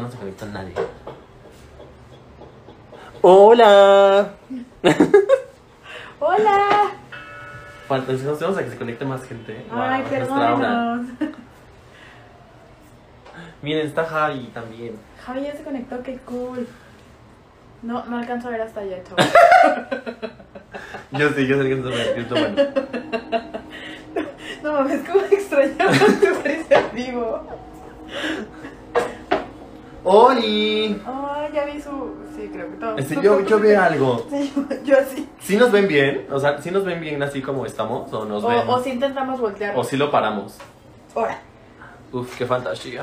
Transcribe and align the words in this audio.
no 0.00 0.10
se 0.10 0.18
conecta 0.18 0.46
nadie. 0.46 0.74
Hola. 3.22 4.28
Hola. 6.20 6.68
Falta, 7.88 8.12
nos 8.12 8.38
tenemos 8.38 8.58
a 8.58 8.64
que 8.64 8.70
se 8.70 8.76
conecte 8.76 9.04
más 9.04 9.24
gente. 9.24 9.64
Ay, 9.70 10.04
Wow. 10.28 11.06
Miren, 13.62 13.86
está 13.86 14.04
Javi 14.04 14.50
también. 14.52 14.96
Javi 15.24 15.42
ya 15.42 15.56
se 15.56 15.62
conectó, 15.62 16.02
qué 16.02 16.18
cool. 16.18 16.66
No, 17.82 18.04
no 18.06 18.18
alcanzo 18.18 18.48
a 18.48 18.52
ver 18.52 18.62
hasta 18.62 18.80
allá, 18.80 19.02
chaval. 19.04 19.26
Yo 21.12 21.30
sé, 21.30 21.46
yo 21.46 21.62
sé 21.62 21.68
que 21.68 21.76
no 21.76 21.90
se 21.90 21.96
me 21.96 22.40
bueno. 22.40 22.56
No 24.62 24.72
mames, 24.72 25.08
cómo 25.08 25.24
extrañaba 25.24 25.92
tu 25.92 26.42
risa 26.42 26.88
vivo. 26.92 27.46
¡Oli! 30.08 31.02
Ay, 31.04 31.50
ya 31.52 31.64
vi 31.64 31.80
su. 31.82 32.14
Sí, 32.36 32.48
creo 32.52 32.70
que 32.70 32.76
todo. 32.76 32.96
Este, 32.96 33.20
yo, 33.20 33.40
yo 33.40 33.58
veo 33.58 33.82
algo. 33.82 34.24
Sí, 34.30 34.52
yo, 34.54 34.84
yo 34.84 34.98
así. 35.00 35.28
¿Sí 35.40 35.56
nos 35.56 35.72
ven 35.72 35.88
bien? 35.88 36.28
O 36.30 36.38
sea, 36.38 36.62
¿sí 36.62 36.70
nos 36.70 36.84
ven 36.84 37.00
bien 37.00 37.20
así 37.24 37.42
como 37.42 37.66
estamos? 37.66 38.12
¿O 38.12 38.24
nos 38.24 38.46
ven? 38.46 38.68
O, 38.68 38.80
si 38.80 38.90
intentamos 38.90 39.40
voltear. 39.40 39.76
¿O 39.76 39.82
sí 39.82 39.96
lo 39.96 40.08
paramos? 40.08 40.58
Ahora. 41.12 41.40
Uf, 42.12 42.38
qué 42.38 42.46
fantasía. 42.46 43.02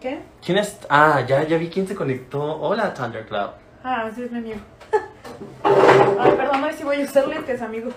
¿Qué? 0.00 0.20
¿Quién 0.44 0.58
es? 0.58 0.80
Ah, 0.90 1.20
ya, 1.20 1.44
ya 1.44 1.58
vi 1.58 1.68
quién 1.68 1.86
se 1.86 1.94
conectó. 1.94 2.42
Hola, 2.60 2.92
Thunderclap. 2.92 3.54
Ah, 3.84 4.10
sí, 4.12 4.24
es 4.24 4.32
mi 4.32 4.38
amigo. 4.38 4.58
Ay, 5.62 6.32
perdón, 6.36 6.64
hoy 6.64 6.72
sí 6.76 6.82
voy 6.82 7.00
a 7.00 7.04
usar 7.04 7.28
lentes, 7.28 7.62
amigos. 7.62 7.94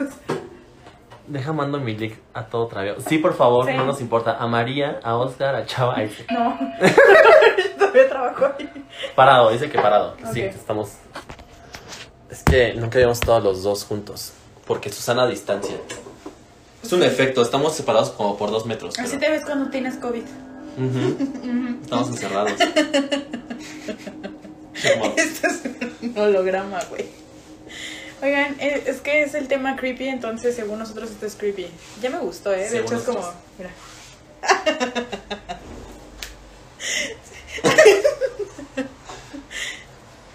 Deja 1.28 1.52
mando 1.52 1.78
mi 1.80 1.96
link 1.96 2.14
a 2.34 2.46
todo 2.46 2.68
traveo. 2.68 2.96
Sí, 3.02 3.18
por 3.18 3.34
favor, 3.36 3.66
Sí. 3.66 3.74
no 3.74 3.86
nos 3.86 4.00
importa. 4.00 4.38
A 4.38 4.48
María, 4.48 5.00
a 5.04 5.18
Oscar, 5.18 5.56
a 5.56 5.66
Chava, 5.66 5.98
a 5.98 6.04
ese. 6.04 6.26
No. 6.32 6.58
Todavía 7.78 8.08
trabajo 8.10 8.46
ahí. 8.58 8.70
Parado, 9.16 9.50
dice 9.52 9.70
que 9.70 9.78
parado. 9.80 10.16
Sí, 10.34 10.42
estamos. 10.42 10.92
Es 12.30 12.44
que 12.44 12.74
nunca 12.76 13.00
íbamos 13.00 13.20
todos 13.20 13.44
los 13.44 13.64
dos 13.64 13.84
juntos. 13.84 14.34
Porque 14.66 14.90
Susana 14.90 15.24
a 15.24 15.28
distancia. 15.28 15.76
Es 16.84 16.94
un 16.94 17.04
efecto, 17.04 17.42
estamos 17.42 17.74
separados 17.74 18.12
como 18.12 18.38
por 18.38 18.50
dos 18.52 18.66
metros. 18.66 18.98
Así 19.00 19.18
pero- 19.18 19.20
te 19.20 19.30
ves 19.32 19.46
cuando 19.46 19.70
tienes 19.70 19.96
COVID. 19.96 20.24
Estamos 21.84 22.08
encerrados. 22.10 22.52
Esto 25.18 25.48
es 25.48 25.62
un 26.02 26.18
holograma, 26.18 26.80
güey. 26.90 27.06
Oigan, 28.22 28.56
eh, 28.60 28.84
es 28.88 29.02
que 29.02 29.22
es 29.22 29.36
el 29.36 29.48
tema 29.48 29.76
creepy, 29.76 30.08
entonces 30.08 30.56
según 30.56 30.80
nosotros 30.80 31.12
esto 31.12 31.26
es 31.26 31.36
creepy. 31.36 31.68
Ya 32.02 32.10
me 32.10 32.18
gustó, 32.20 32.54
¿eh? 32.54 32.62
De 32.62 32.70
Según 32.70 32.86
hecho 32.88 32.96
es 32.98 33.04
como... 33.04 33.34
Mira. 33.58 33.70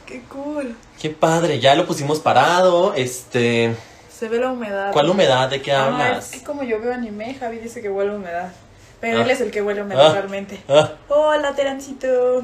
Qué 0.07 0.23
cool. 0.29 0.77
Qué 1.01 1.11
padre, 1.11 1.61
ya 1.61 1.75
lo 1.75 1.87
pusimos 1.87 2.21
parado. 2.21 2.95
Este. 2.95 3.75
Se 4.13 4.29
ve 4.29 4.39
la 4.39 4.51
humedad. 4.53 4.93
¿Cuál 4.93 5.11
humedad? 5.11 5.49
¿De 5.49 5.63
qué 5.63 5.73
Ah, 5.73 5.87
hablas? 5.87 6.33
es 6.33 6.39
que 6.41 6.45
como 6.47 6.63
yo 6.63 6.81
veo 6.81 6.93
anime, 6.93 7.35
Javi 7.35 7.59
dice 7.59 7.81
que 7.81 7.91
huele 7.91 8.13
a 8.13 8.15
humedad. 8.17 8.53
Pero 9.01 9.19
Ah. 9.19 9.23
él 9.23 9.31
es 9.31 9.41
el 9.41 9.51
que 9.51 9.63
huele 9.63 9.81
a 9.81 9.85
humedad 9.85 10.07
Ah. 10.11 10.13
realmente. 10.13 10.61
Ah, 10.69 10.93
Hola, 11.09 11.55
Terancito. 11.55 12.43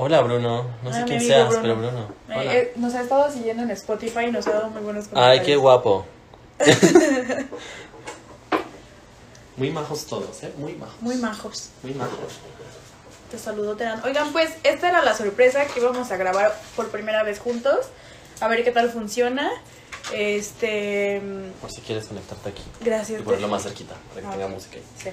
Hola, 0.00 0.20
Bruno. 0.22 0.64
No 0.82 0.92
sé 0.92 0.98
Ah, 1.00 1.04
quién 1.06 1.20
seas, 1.20 1.48
Bruno. 1.48 1.62
pero 1.62 1.76
Bruno. 1.76 2.08
Eh, 2.28 2.34
Hola. 2.36 2.54
eh, 2.54 2.72
nos 2.76 2.94
ha 2.94 3.02
estado 3.02 3.30
siguiendo 3.32 3.62
en 3.62 3.70
Spotify 3.72 4.24
y 4.28 4.30
nos 4.32 4.46
ha 4.46 4.52
dado 4.52 4.70
muy 4.70 4.82
buenos 4.82 5.08
comentarios. 5.08 5.40
Ay, 5.40 5.46
qué 5.46 5.56
guapo. 5.56 6.06
Muy 9.56 9.70
majos 9.70 10.06
todos, 10.06 10.42
¿eh? 10.44 10.52
Muy 10.56 10.74
majos. 10.74 11.00
Muy 11.02 11.16
majos. 11.16 11.70
Muy 11.82 11.94
majos. 11.94 12.34
Te 13.30 13.38
saludo, 13.38 13.74
Teran. 13.76 14.00
Oigan, 14.04 14.32
pues 14.32 14.50
esta 14.62 14.88
era 14.88 15.02
la 15.02 15.14
sorpresa 15.14 15.66
que 15.66 15.80
íbamos 15.80 16.10
a 16.12 16.16
grabar 16.16 16.56
por 16.76 16.88
primera 16.90 17.22
vez 17.24 17.40
juntos. 17.40 17.86
A 18.40 18.46
ver 18.48 18.62
qué 18.62 18.70
tal 18.70 18.88
funciona. 18.90 19.50
Este. 20.12 21.20
mm, 21.20 21.60
Por 21.60 21.72
si 21.72 21.80
quieres 21.80 22.06
conectarte 22.06 22.50
aquí. 22.50 22.62
Gracias. 22.80 23.20
Y 23.20 23.24
ponerlo 23.24 23.48
más 23.48 23.64
cerquita, 23.64 23.94
para 24.10 24.20
que 24.20 24.26
Ah. 24.28 24.30
tenga 24.30 24.46
música 24.48 24.76
ahí. 24.76 24.82
Sí. 24.96 25.10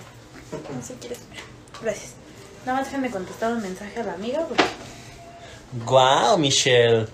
No 0.76 0.82
si 0.86 0.94
quieres. 0.94 1.20
Gracias. 1.82 2.12
Nada 2.66 2.80
más 2.80 2.88
déjenme 2.88 3.12
contestar 3.12 3.54
un 3.54 3.62
mensaje 3.62 4.00
a 4.00 4.04
la 4.04 4.14
amiga. 4.14 4.46
Porque... 4.48 4.64
¡Guau, 5.86 6.38
Michelle! 6.40 7.08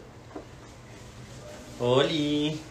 ¡Oli! 1.80 2.62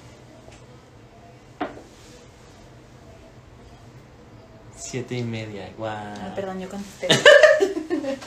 Siete 4.77 5.17
y 5.17 5.23
media, 5.23 5.71
guau. 5.77 5.93
Ah, 5.93 6.33
perdón, 6.35 6.59
yo 6.59 6.71
contesté. 6.71 7.09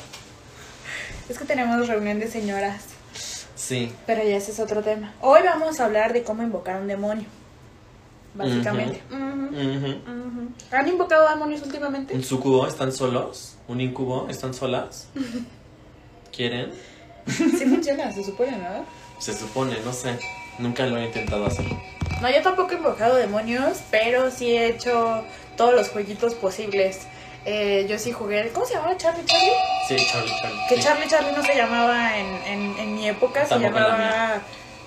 es 1.30 1.38
que 1.38 1.46
tenemos 1.46 1.88
reunión 1.88 2.19
de 2.19 2.30
señoras. 2.30 2.84
Sí. 3.56 3.92
Pero 4.06 4.24
ya 4.24 4.38
ese 4.38 4.52
es 4.52 4.59
otro 4.59 4.84
tema. 4.84 5.13
Hoy 5.22 5.42
vamos 5.44 5.80
a 5.80 5.86
hablar 5.86 6.13
de 6.13 6.24
cómo 6.24 6.44
invocar 6.44 6.75
a 6.75 6.80
un 6.80 6.88
demonio. 6.88 7.25
Básicamente. 8.34 9.02
¿Han 10.72 10.88
invocado 10.88 11.30
demonios 11.30 11.62
últimamente? 11.62 12.14
¿Un 12.14 12.24
sucubo 12.24 12.68
están 12.68 12.92
solos? 12.92 13.56
¿Un 13.68 13.82
incubo 13.82 14.28
están 14.30 14.54
solas? 14.54 15.08
¿Quieren? 16.36 16.72
Sí 17.28 17.66
funciona, 17.66 18.12
se 18.12 18.24
supone, 18.24 18.58
¿no? 18.58 18.86
Se 19.20 19.34
supone, 19.34 19.78
no 19.86 19.94
sé. 19.94 20.18
Nunca 20.60 20.86
lo 20.86 20.98
he 20.98 21.06
intentado 21.06 21.46
hacer. 21.46 21.66
No, 22.22 22.30
yo 22.30 22.42
tampoco 22.42 22.74
he 22.74 22.78
invocado 22.78 23.16
demonios, 23.16 23.80
pero 23.92 24.30
sí 24.30 24.52
he 24.52 24.68
hecho 24.68 25.24
todos 25.56 25.74
los 25.74 25.90
jueguitos 25.90 26.34
posibles. 26.36 27.02
Eh, 27.46 27.86
yo 27.90 27.98
sí 28.00 28.12
jugué. 28.12 28.50
¿Cómo 28.54 28.66
se 28.66 28.74
llamaba 28.76 28.96
Charlie 28.98 29.26
Charlie? 29.26 29.52
Sí, 29.88 29.96
Charlie, 30.12 30.32
Charlie. 30.42 30.60
Que 30.70 30.76
sí. 30.76 30.82
Charlie 30.82 31.08
Charlie 31.08 31.32
no 31.34 31.44
se 31.44 31.56
llamaba 31.56 32.18
en, 32.18 32.28
en, 32.46 32.78
en 32.80 32.96
mi 32.96 33.08
época, 33.08 33.46
se 33.46 33.60
llamaba. 33.60 34.42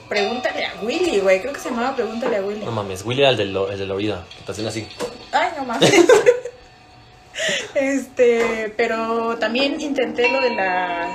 Pregúntale 0.09 0.67
a 0.67 0.75
Willy, 0.83 1.19
güey. 1.21 1.41
Creo 1.41 1.53
que 1.53 1.61
se 1.61 1.71
llamaba 1.71 1.95
Pregúntale 1.97 2.37
a 2.37 2.43
Willy. 2.43 2.65
No 2.65 2.71
mames, 2.73 3.05
Willy 3.05 3.23
era 3.23 3.31
el 3.31 3.37
del, 3.37 3.57
el 3.57 3.79
del 3.79 3.91
oído. 3.91 4.23
Que 4.39 4.43
te 4.45 4.53
hacen 4.53 4.67
así. 4.67 4.87
Ay, 5.33 5.51
no 5.57 5.65
mames. 5.65 5.93
este, 7.75 8.73
pero 8.77 9.37
también 9.39 9.81
intenté 9.81 10.31
lo 10.31 10.41
de 10.41 10.51
la 10.55 11.09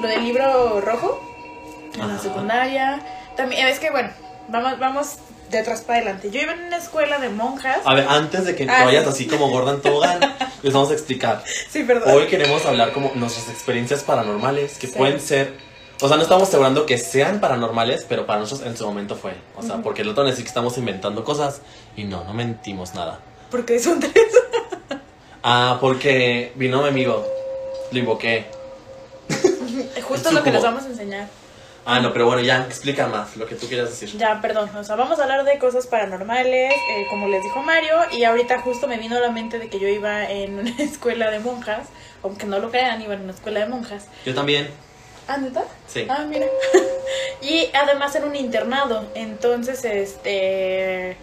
lo 0.00 0.08
del 0.08 0.22
libro 0.24 0.80
rojo 0.80 1.20
en 1.94 2.08
la 2.08 2.18
secundaria. 2.18 3.00
También 3.36 3.66
es 3.68 3.78
que 3.78 3.90
bueno, 3.90 4.10
vamos 4.48 4.78
vamos 4.78 5.16
de 5.50 5.58
atrás 5.60 5.82
para 5.82 6.00
adelante. 6.00 6.30
Yo 6.30 6.40
iba 6.40 6.52
en 6.52 6.60
una 6.64 6.78
escuela 6.78 7.18
de 7.18 7.28
monjas. 7.28 7.78
A 7.84 7.94
ver, 7.94 8.06
antes 8.08 8.44
de 8.44 8.54
que 8.56 8.64
Ah, 8.68 8.78
te 8.80 8.84
vayas 8.86 9.04
sí. 9.04 9.10
así 9.10 9.26
como 9.26 9.48
Gordon 9.50 9.80
Tobogán, 9.80 10.20
les 10.62 10.72
vamos 10.72 10.90
a 10.90 10.94
explicar. 10.94 11.42
Sí, 11.70 11.84
perdón. 11.84 12.10
Hoy 12.14 12.26
queremos 12.26 12.64
hablar 12.66 12.92
como 12.92 13.12
nuestras 13.14 13.48
experiencias 13.48 14.02
paranormales, 14.02 14.78
que 14.78 14.86
Sí. 14.88 14.94
pueden 14.96 15.20
ser, 15.20 15.52
o 16.00 16.08
sea, 16.08 16.16
no 16.16 16.22
estamos 16.22 16.48
asegurando 16.48 16.86
que 16.86 16.98
sean 16.98 17.40
paranormales, 17.40 18.06
pero 18.08 18.26
para 18.26 18.40
nosotros 18.40 18.66
en 18.66 18.76
su 18.76 18.84
momento 18.84 19.16
fue. 19.16 19.34
O 19.56 19.62
sea, 19.62 19.78
porque 19.78 20.02
el 20.02 20.08
otro 20.08 20.24
decir 20.24 20.44
que 20.44 20.48
estamos 20.48 20.76
inventando 20.78 21.24
cosas 21.24 21.60
y 21.96 22.04
no, 22.04 22.24
no 22.24 22.34
mentimos 22.34 22.94
nada. 22.94 23.20
Porque 23.50 23.78
son 23.78 24.00
tres. 24.00 24.12
Ah, 25.46 25.76
porque 25.78 26.52
vino 26.54 26.80
mi 26.80 26.88
amigo, 26.88 27.22
lo 27.92 27.98
invoqué. 27.98 28.46
Justo 30.02 30.32
lo 30.32 30.42
que 30.42 30.50
les 30.50 30.62
vamos 30.62 30.84
a 30.84 30.86
enseñar. 30.86 31.28
Ah, 31.86 32.00
no, 32.00 32.12
pero 32.14 32.26
bueno, 32.26 32.40
ya, 32.40 32.64
explica 32.64 33.06
más 33.08 33.36
lo 33.36 33.46
que 33.46 33.54
tú 33.56 33.66
quieras 33.66 33.90
decir. 33.90 34.16
Ya, 34.16 34.40
perdón. 34.40 34.70
O 34.74 34.84
sea, 34.84 34.96
vamos 34.96 35.18
a 35.18 35.24
hablar 35.24 35.44
de 35.44 35.58
cosas 35.58 35.86
paranormales, 35.86 36.72
eh, 36.72 37.06
como 37.10 37.28
les 37.28 37.42
dijo 37.42 37.62
Mario. 37.62 37.94
Y 38.12 38.24
ahorita 38.24 38.60
justo 38.60 38.88
me 38.88 38.96
vino 38.96 39.18
a 39.18 39.20
la 39.20 39.30
mente 39.30 39.58
de 39.58 39.68
que 39.68 39.78
yo 39.78 39.88
iba 39.88 40.24
en 40.30 40.58
una 40.58 40.70
escuela 40.78 41.30
de 41.30 41.40
monjas. 41.40 41.88
Aunque 42.22 42.46
no 42.46 42.58
lo 42.58 42.70
crean, 42.70 43.02
iba 43.02 43.12
en 43.12 43.22
una 43.22 43.32
escuela 43.32 43.60
de 43.60 43.66
monjas. 43.66 44.06
Yo 44.24 44.34
también, 44.34 44.70
¿Ah, 45.26 45.38
neta? 45.38 45.64
sí. 45.86 46.06
Ah, 46.08 46.24
mira. 46.28 46.46
y 47.42 47.70
además 47.74 48.14
en 48.16 48.24
un 48.24 48.36
internado. 48.36 49.08
Entonces, 49.14 49.84
este. 49.84 51.16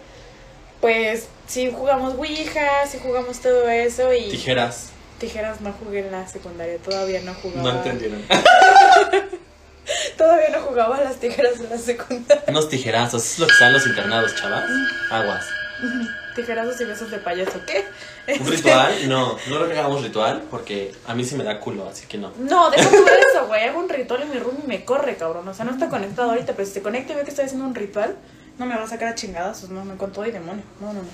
Pues 0.80 1.28
sí 1.46 1.70
jugamos 1.70 2.14
Ouija, 2.14 2.86
sí 2.90 2.98
jugamos 3.00 3.40
todo 3.40 3.68
eso. 3.68 4.12
Y 4.12 4.30
Tijeras, 4.30 4.88
tijeras 5.20 5.60
no 5.60 5.72
jugué 5.72 6.00
en 6.00 6.10
la 6.10 6.26
secundaria. 6.26 6.78
Todavía 6.78 7.20
no 7.20 7.34
jugaba. 7.34 7.62
no 7.62 7.78
entendieron. 7.78 8.22
Todavía 10.18 10.50
no 10.50 10.60
jugaba 10.62 11.00
las 11.00 11.16
tijeras 11.16 11.60
en 11.60 11.70
la 11.70 11.78
secundaria. 11.78 12.44
Unos 12.48 12.68
tijerazos, 12.68 13.24
es 13.24 13.38
lo 13.38 13.46
que 13.46 13.52
están 13.52 13.72
los 13.72 13.86
internados, 13.86 14.34
chavas. 14.34 14.64
Aguas. 15.10 15.46
Tijerazos 16.36 16.80
y 16.80 16.84
besos 16.84 17.10
de 17.10 17.18
payaso. 17.18 17.60
¿Qué? 17.66 17.84
¿Un 18.28 18.46
ritual? 18.46 19.08
No, 19.08 19.32
no 19.32 19.56
creo 19.56 19.68
que 19.68 19.78
hagamos 19.78 20.02
ritual 20.02 20.44
porque 20.50 20.92
a 21.06 21.14
mí 21.14 21.24
sí 21.24 21.34
me 21.34 21.44
da 21.44 21.58
culo, 21.58 21.88
así 21.88 22.06
que 22.06 22.18
no. 22.18 22.32
No, 22.38 22.70
deja 22.70 22.88
tú 22.88 22.96
eso, 22.96 23.46
güey. 23.46 23.64
Hago 23.64 23.80
un 23.80 23.88
ritual 23.88 24.22
y 24.22 24.32
mi 24.32 24.38
roomie 24.38 24.66
me 24.66 24.84
corre, 24.84 25.16
cabrón. 25.16 25.46
O 25.48 25.54
sea, 25.54 25.64
no 25.64 25.72
está 25.72 25.88
conectado 25.88 26.30
ahorita, 26.30 26.52
pero 26.54 26.66
si 26.66 26.74
se 26.74 26.82
conecta 26.82 27.12
y 27.12 27.16
ve 27.16 27.24
que 27.24 27.30
estoy 27.30 27.46
haciendo 27.46 27.66
un 27.66 27.74
ritual, 27.74 28.16
no 28.58 28.66
me 28.66 28.76
va 28.76 28.84
a 28.84 28.88
sacar 28.88 29.08
a 29.08 29.14
chingadas. 29.14 29.68
No, 29.68 29.84
no, 29.84 29.96
con 29.98 30.12
todo 30.12 30.26
y 30.26 30.30
demonio. 30.30 30.62
No, 30.80 30.92
no, 30.92 31.00
no. 31.02 31.08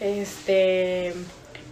Este. 0.00 1.14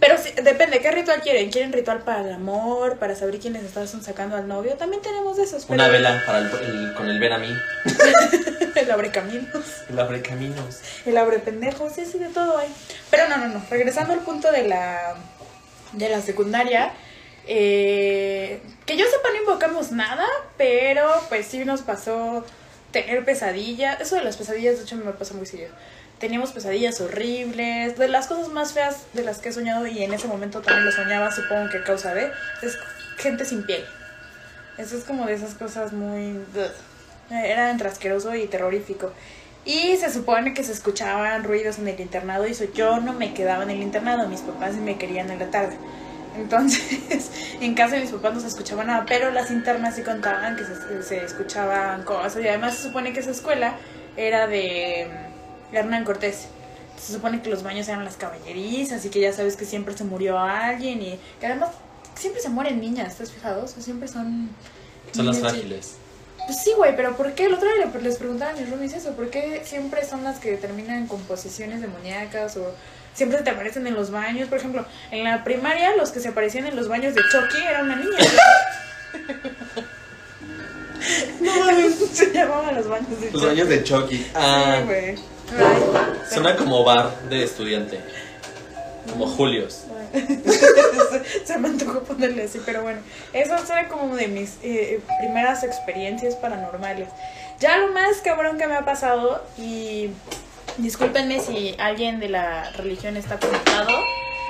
Pero 0.01 0.17
sí, 0.17 0.31
depende, 0.43 0.79
¿qué 0.81 0.91
ritual 0.91 1.21
quieren? 1.21 1.49
¿Quieren 1.51 1.71
ritual 1.71 1.99
para 1.99 2.21
el 2.21 2.33
amor? 2.33 2.97
¿Para 2.97 3.15
saber 3.15 3.39
quiénes 3.39 3.63
están 3.63 3.87
sacando 3.87 4.35
al 4.35 4.47
novio? 4.47 4.73
También 4.75 5.01
tenemos 5.01 5.37
esos. 5.37 5.65
Una 5.69 5.87
vela 5.87 6.23
para 6.25 6.39
el, 6.39 6.47
el- 6.47 6.93
con 6.95 7.07
el 7.07 7.19
ver 7.19 7.31
a 7.33 7.37
mí. 7.37 7.55
el 8.75 8.91
abre 8.91 9.11
caminos. 9.11 9.63
El 9.89 9.99
abre 9.99 10.21
caminos. 10.23 10.79
El 11.05 11.15
abre 11.17 11.37
pendejos, 11.39 11.93
sí, 11.93 12.05
sí, 12.05 12.17
de 12.17 12.29
todo 12.29 12.57
hay. 12.57 12.69
Pero 13.11 13.29
no, 13.29 13.37
no, 13.37 13.47
no. 13.47 13.63
Regresando 13.69 14.13
al 14.13 14.19
punto 14.21 14.51
de 14.51 14.67
la, 14.67 15.15
de 15.93 16.09
la 16.09 16.19
secundaria, 16.21 16.91
Eh, 17.47 18.61
que 18.85 18.97
yo 18.97 19.05
sepa, 19.05 19.29
no 19.29 19.37
invocamos 19.37 19.91
nada, 19.91 20.25
pero 20.57 21.07
pues 21.29 21.45
sí 21.47 21.63
nos 21.65 21.81
pasó 21.81 22.45
tener 22.91 23.23
pesadillas. 23.25 23.99
Eso 24.01 24.15
de 24.15 24.23
las 24.23 24.37
pesadillas, 24.37 24.77
de 24.77 24.83
hecho, 24.83 24.95
me 24.95 25.11
pasa 25.13 25.33
muy 25.33 25.45
seguido. 25.45 25.69
Teníamos 26.21 26.51
pesadillas 26.51 27.01
horribles, 27.01 27.97
de 27.97 28.07
las 28.07 28.27
cosas 28.27 28.49
más 28.49 28.73
feas 28.73 29.07
de 29.13 29.23
las 29.23 29.39
que 29.39 29.49
he 29.49 29.51
soñado 29.51 29.87
y 29.87 30.03
en 30.03 30.13
ese 30.13 30.27
momento 30.27 30.61
también 30.61 30.85
lo 30.85 30.91
soñaba, 30.91 31.31
supongo 31.31 31.67
que 31.71 31.79
a 31.79 31.83
causa 31.83 32.13
de, 32.13 32.31
es 32.61 32.77
gente 33.17 33.43
sin 33.43 33.65
piel. 33.65 33.83
Eso 34.77 34.95
es 34.95 35.03
como 35.03 35.25
de 35.25 35.33
esas 35.33 35.55
cosas 35.55 35.93
muy... 35.93 36.39
Era 37.31 37.71
entre 37.71 37.87
asqueroso 37.87 38.35
y 38.35 38.45
terrorífico. 38.45 39.11
Y 39.65 39.97
se 39.97 40.13
supone 40.13 40.53
que 40.53 40.63
se 40.63 40.73
escuchaban 40.73 41.43
ruidos 41.43 41.79
en 41.79 41.87
el 41.87 41.99
internado 41.99 42.47
y 42.47 42.53
yo 42.75 42.99
no 42.99 43.13
me 43.13 43.33
quedaba 43.33 43.63
en 43.63 43.71
el 43.71 43.81
internado, 43.81 44.27
mis 44.27 44.41
papás 44.41 44.75
me 44.75 44.99
querían 44.99 45.31
en 45.31 45.39
la 45.39 45.49
tarde. 45.49 45.75
Entonces, 46.37 47.31
en 47.61 47.73
casa 47.73 47.95
de 47.95 48.01
mis 48.01 48.11
papás 48.11 48.35
no 48.35 48.39
se 48.41 48.47
escuchaba 48.47 48.83
nada, 48.83 49.05
pero 49.07 49.31
las 49.31 49.49
internas 49.49 49.95
sí 49.95 50.03
contaban 50.03 50.55
que 50.55 50.65
se, 50.65 51.01
se 51.01 51.25
escuchaban 51.25 52.03
cosas. 52.03 52.43
Y 52.43 52.47
además 52.47 52.75
se 52.75 52.83
supone 52.83 53.11
que 53.11 53.21
esa 53.21 53.31
escuela 53.31 53.73
era 54.17 54.45
de 54.45 55.30
Hernán 55.71 56.03
Cortés. 56.05 56.45
Se 57.01 57.13
supone 57.13 57.41
que 57.41 57.49
los 57.49 57.63
baños 57.63 57.87
eran 57.87 58.05
las 58.05 58.15
caballerizas 58.15 59.03
y 59.05 59.09
que 59.09 59.21
ya 59.21 59.33
sabes 59.33 59.55
que 59.55 59.65
siempre 59.65 59.97
se 59.97 60.03
murió 60.03 60.37
alguien 60.37 61.01
y 61.01 61.19
que 61.39 61.47
además 61.47 61.71
siempre 62.15 62.41
se 62.41 62.49
mueren 62.49 62.79
niñas, 62.79 63.13
¿estás 63.13 63.31
fijado? 63.31 63.63
O 63.63 63.67
sea, 63.67 63.81
siempre 63.81 64.07
son... 64.07 64.49
Son 65.11 65.25
las 65.25 65.39
frágiles. 65.39 65.95
Pues 66.45 66.59
sí, 66.63 66.71
güey, 66.77 66.95
pero 66.95 67.15
¿por 67.17 67.33
qué? 67.33 67.45
El 67.45 67.53
otro 67.55 67.67
día 67.73 67.87
le- 67.91 68.01
les 68.01 68.17
preguntaba 68.17 68.51
a 68.51 68.55
mis 68.55 68.69
roomies 68.69 68.93
eso, 68.93 69.11
¿por 69.13 69.29
qué 69.29 69.61
siempre 69.65 70.05
son 70.05 70.23
las 70.23 70.39
que 70.39 70.55
terminan 70.57 71.07
con 71.07 71.21
posesiones 71.21 71.81
demoníacas 71.81 72.57
o 72.57 72.73
siempre 73.13 73.37
se 73.39 73.43
te 73.43 73.49
aparecen 73.51 73.85
en 73.87 73.95
los 73.95 74.11
baños? 74.11 74.47
Por 74.49 74.57
ejemplo, 74.59 74.85
en 75.11 75.23
la 75.23 75.43
primaria 75.43 75.95
los 75.95 76.11
que 76.11 76.19
se 76.19 76.29
aparecían 76.29 76.65
en 76.67 76.75
los 76.75 76.87
baños 76.87 77.15
de 77.15 77.21
Chucky 77.31 77.57
era 77.67 77.83
una 77.83 77.95
niña. 77.95 78.17
no, 81.41 81.89
se 82.13 82.31
llamaban 82.31 82.75
los 82.75 82.87
baños 82.87 83.19
de 83.21 83.31
Los 83.31 83.41
Chucky. 83.41 83.45
baños 83.45 83.69
de 83.69 83.83
Chucky. 83.83 84.27
Ah, 84.35 84.75
Sí, 84.79 84.83
güey. 84.85 85.15
Suena 86.29 86.55
como 86.55 86.83
bar 86.83 87.11
de 87.29 87.43
estudiante. 87.43 87.99
Como 89.09 89.27
Julios. 89.27 89.85
se 91.45 91.57
me 91.57 91.69
antojó 91.69 92.03
ponerle 92.03 92.43
así, 92.43 92.61
pero 92.65 92.81
bueno, 92.83 92.99
eso 93.33 93.57
será 93.65 93.87
como 93.87 94.15
de 94.15 94.27
mis 94.27 94.57
eh, 94.63 94.99
primeras 95.19 95.63
experiencias 95.63 96.35
paranormales. 96.35 97.09
Ya 97.59 97.77
lo 97.77 97.93
más 97.93 98.17
cabrón 98.23 98.57
que 98.57 98.67
me 98.67 98.75
ha 98.75 98.85
pasado, 98.85 99.43
y 99.57 100.09
discúlpenme 100.77 101.39
si 101.39 101.75
alguien 101.77 102.19
de 102.19 102.29
la 102.29 102.71
religión 102.71 103.17
está 103.17 103.39
conectado. 103.39 103.91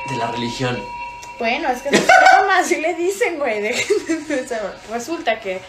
De 0.09 0.17
la 0.17 0.31
religión. 0.31 0.77
Bueno, 1.39 1.69
es 1.69 1.81
que 1.81 1.91
no 1.91 1.97
así 2.51 2.79
le 2.81 2.93
dicen, 2.95 3.39
güey. 3.39 3.61
Resulta 4.91 5.39
que 5.39 5.59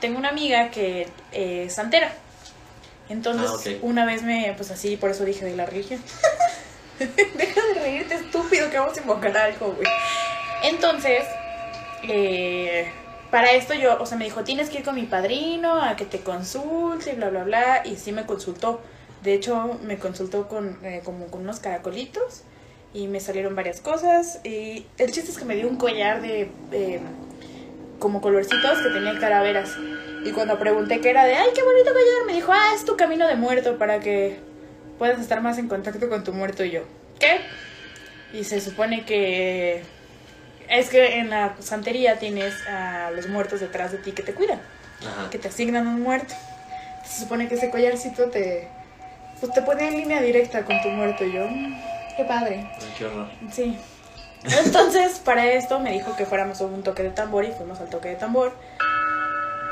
tengo 0.00 0.18
una 0.18 0.28
amiga 0.28 0.70
que 0.70 1.08
eh, 1.32 1.64
es 1.66 1.74
santera. 1.74 2.12
Entonces, 3.08 3.76
Ah, 3.76 3.78
una 3.82 4.04
vez 4.04 4.22
me, 4.22 4.52
pues 4.56 4.70
así, 4.70 4.96
por 4.96 5.10
eso 5.10 5.24
dije 5.24 5.44
de 5.44 5.56
la 5.56 5.66
religión. 5.66 6.00
Deja 6.98 7.60
de 7.74 7.80
reírte, 7.80 8.14
estúpido, 8.14 8.70
que 8.70 8.78
vamos 8.78 8.96
a 8.96 9.00
invocar 9.00 9.36
algo, 9.36 9.72
güey. 9.72 9.88
Entonces, 10.64 11.24
eh, 12.02 12.90
para 13.30 13.52
esto 13.52 13.74
yo, 13.74 14.00
o 14.00 14.06
sea, 14.06 14.16
me 14.16 14.24
dijo, 14.24 14.44
tienes 14.44 14.70
que 14.70 14.78
ir 14.78 14.84
con 14.84 14.94
mi 14.94 15.02
padrino 15.02 15.82
a 15.82 15.96
que 15.96 16.04
te 16.04 16.20
consulte 16.20 17.12
bla, 17.12 17.30
bla, 17.30 17.44
bla. 17.44 17.82
Y 17.84 17.96
sí 17.96 18.12
me 18.12 18.24
consultó. 18.26 18.80
De 19.22 19.34
hecho, 19.34 19.78
me 19.82 19.98
consultó 19.98 20.48
con, 20.48 20.78
eh, 20.84 21.02
como 21.04 21.26
con 21.26 21.42
unos 21.42 21.60
caracolitos 21.60 22.42
y 22.94 23.08
me 23.08 23.20
salieron 23.20 23.54
varias 23.54 23.80
cosas. 23.80 24.40
Y 24.44 24.86
el 24.98 25.12
chiste 25.12 25.30
es 25.30 25.38
que 25.38 25.44
me 25.44 25.54
dio 25.56 25.68
un 25.68 25.76
collar 25.76 26.22
de 26.22 26.50
eh, 26.72 27.00
como 27.98 28.20
colorcitos 28.20 28.78
que 28.78 28.88
tenía 28.90 29.18
calaveras. 29.18 29.70
Y 30.26 30.32
cuando 30.32 30.58
pregunté 30.58 31.00
qué 31.00 31.10
era 31.10 31.24
de, 31.24 31.34
ay, 31.34 31.48
qué 31.54 31.62
bonito 31.62 31.90
collar, 31.92 32.26
me 32.26 32.32
dijo, 32.34 32.52
ah, 32.52 32.72
es 32.74 32.84
tu 32.84 32.96
camino 32.96 33.26
de 33.28 33.36
muerto 33.36 33.78
para 33.78 34.00
que 34.00 34.38
puedas 34.98 35.20
estar 35.20 35.40
más 35.40 35.58
en 35.58 35.68
contacto 35.68 36.08
con 36.08 36.24
tu 36.24 36.32
muerto 36.32 36.64
y 36.64 36.70
yo. 36.72 36.82
¿Qué? 37.18 37.40
Y 38.32 38.44
se 38.44 38.60
supone 38.60 39.04
que 39.04 39.82
es 40.68 40.88
que 40.90 41.18
en 41.20 41.30
la 41.30 41.54
santería 41.60 42.18
tienes 42.18 42.54
a 42.66 43.10
los 43.12 43.28
muertos 43.28 43.60
detrás 43.60 43.92
de 43.92 43.98
ti 43.98 44.12
que 44.12 44.22
te 44.22 44.34
cuidan, 44.34 44.60
Ajá. 45.00 45.30
que 45.30 45.38
te 45.38 45.48
asignan 45.48 45.86
un 45.86 46.02
muerto. 46.02 46.34
Se 47.04 47.20
supone 47.22 47.46
que 47.48 47.54
ese 47.54 47.70
collarcito 47.70 48.24
te 48.30 48.68
pues 49.38 49.52
te 49.52 49.60
pone 49.62 49.86
en 49.88 49.96
línea 49.98 50.20
directa 50.22 50.64
con 50.64 50.80
tu 50.82 50.88
muerto 50.88 51.24
y 51.24 51.32
yo. 51.34 51.46
"Mm, 51.46 51.76
Qué 52.16 52.24
padre. 52.24 52.66
Qué 52.98 53.04
horror. 53.04 53.28
Sí. 53.52 53.78
Entonces, 54.64 55.18
para 55.18 55.46
esto 55.52 55.78
me 55.80 55.92
dijo 55.92 56.16
que 56.16 56.24
fuéramos 56.24 56.60
a 56.60 56.64
un 56.64 56.82
toque 56.82 57.02
de 57.02 57.10
tambor 57.10 57.44
y 57.44 57.52
fuimos 57.52 57.78
al 57.80 57.90
toque 57.90 58.08
de 58.08 58.14
tambor. 58.16 58.52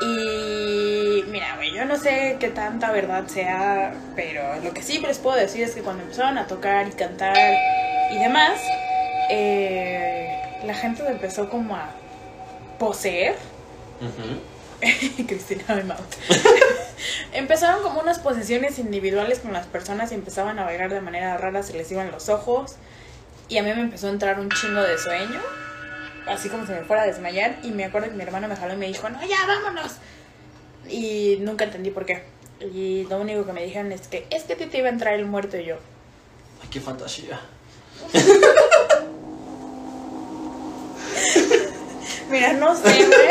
Y 0.01 1.25
mira, 1.29 1.57
güey, 1.57 1.73
yo 1.73 1.85
no 1.85 1.97
sé 1.97 2.37
qué 2.41 2.49
tanta 2.49 2.91
verdad 2.93 3.27
sea, 3.27 3.95
pero 4.17 4.61
lo 4.61 4.73
que 4.75 4.83
sí 4.83 4.99
les 4.99 5.19
puedo 5.19 5.37
decir 5.37 5.63
es 5.63 5.75
que 5.75 5.83
cuando 5.83 6.03
empezaron 6.03 6.39
a 6.39 6.47
tocar 6.47 6.89
y 6.89 6.93
cantar 6.93 7.37
y 8.11 8.19
demás, 8.19 8.61
eh, 9.31 10.61
la 10.65 10.75
gente 10.75 11.07
empezó 11.07 11.49
como 11.49 11.77
a 11.77 11.91
poseer. 12.79 13.37
Ujú. 14.01 14.41
Cristina 15.27 15.65
me 15.69 15.85
mouth. 15.85 16.01
Empezaron 17.33 17.83
como 17.83 18.01
unas 18.01 18.19
posesiones 18.19 18.79
individuales 18.79 19.41
con 19.41 19.53
las 19.53 19.67
personas 19.67 20.13
y 20.13 20.15
empezaban 20.15 20.59
a 20.59 20.65
bailar 20.65 20.93
de 20.93 21.01
manera 21.01 21.37
rara, 21.37 21.63
se 21.63 21.75
les 21.75 21.91
iban 21.91 22.11
los 22.11 22.29
ojos. 22.29 22.77
Y 23.49 23.59
a 23.59 23.63
mí 23.63 23.73
me 23.75 23.83
empezó 23.83 24.09
a 24.09 24.11
entrar 24.11 24.41
un 24.41 24.51
chingo 24.51 24.81
de 24.81 24.97
sueño, 24.99 25.41
así 26.27 26.49
como 26.49 26.67
si 26.67 26.73
me 26.73 26.83
fuera 26.83 27.03
a 27.03 27.07
desmayar. 27.07 27.57
Y 27.63 27.71
me 27.71 27.85
acuerdo 27.85 28.09
que 28.09 28.15
mi 28.15 28.23
hermano 28.23 28.49
me 28.49 28.57
jaló 28.57 28.75
y 28.75 28.77
me 28.77 28.87
dijo, 28.87 29.09
no, 29.09 29.21
ya, 29.27 29.47
vámonos. 29.47 29.97
Y 30.89 31.39
nunca 31.41 31.65
entendí 31.65 31.91
por 31.91 32.07
qué. 32.07 32.23
Y 32.61 33.07
lo 33.09 33.21
único 33.21 33.45
que 33.45 33.53
me 33.53 33.65
dijeron 33.65 33.93
es 33.93 34.09
que 34.09 34.27
es 34.31 34.45
que 34.45 34.55
te 34.55 34.79
iba 34.79 34.89
a 34.89 34.93
entrar 34.93 35.15
el 35.15 35.27
muerto 35.27 35.57
y 35.57 35.65
yo. 35.65 35.77
Ay, 36.63 36.69
qué 36.71 36.81
fantasía. 36.81 37.41
Mira, 42.31 42.53
no 42.55 42.75
sé, 42.75 43.07
güey. 43.07 43.29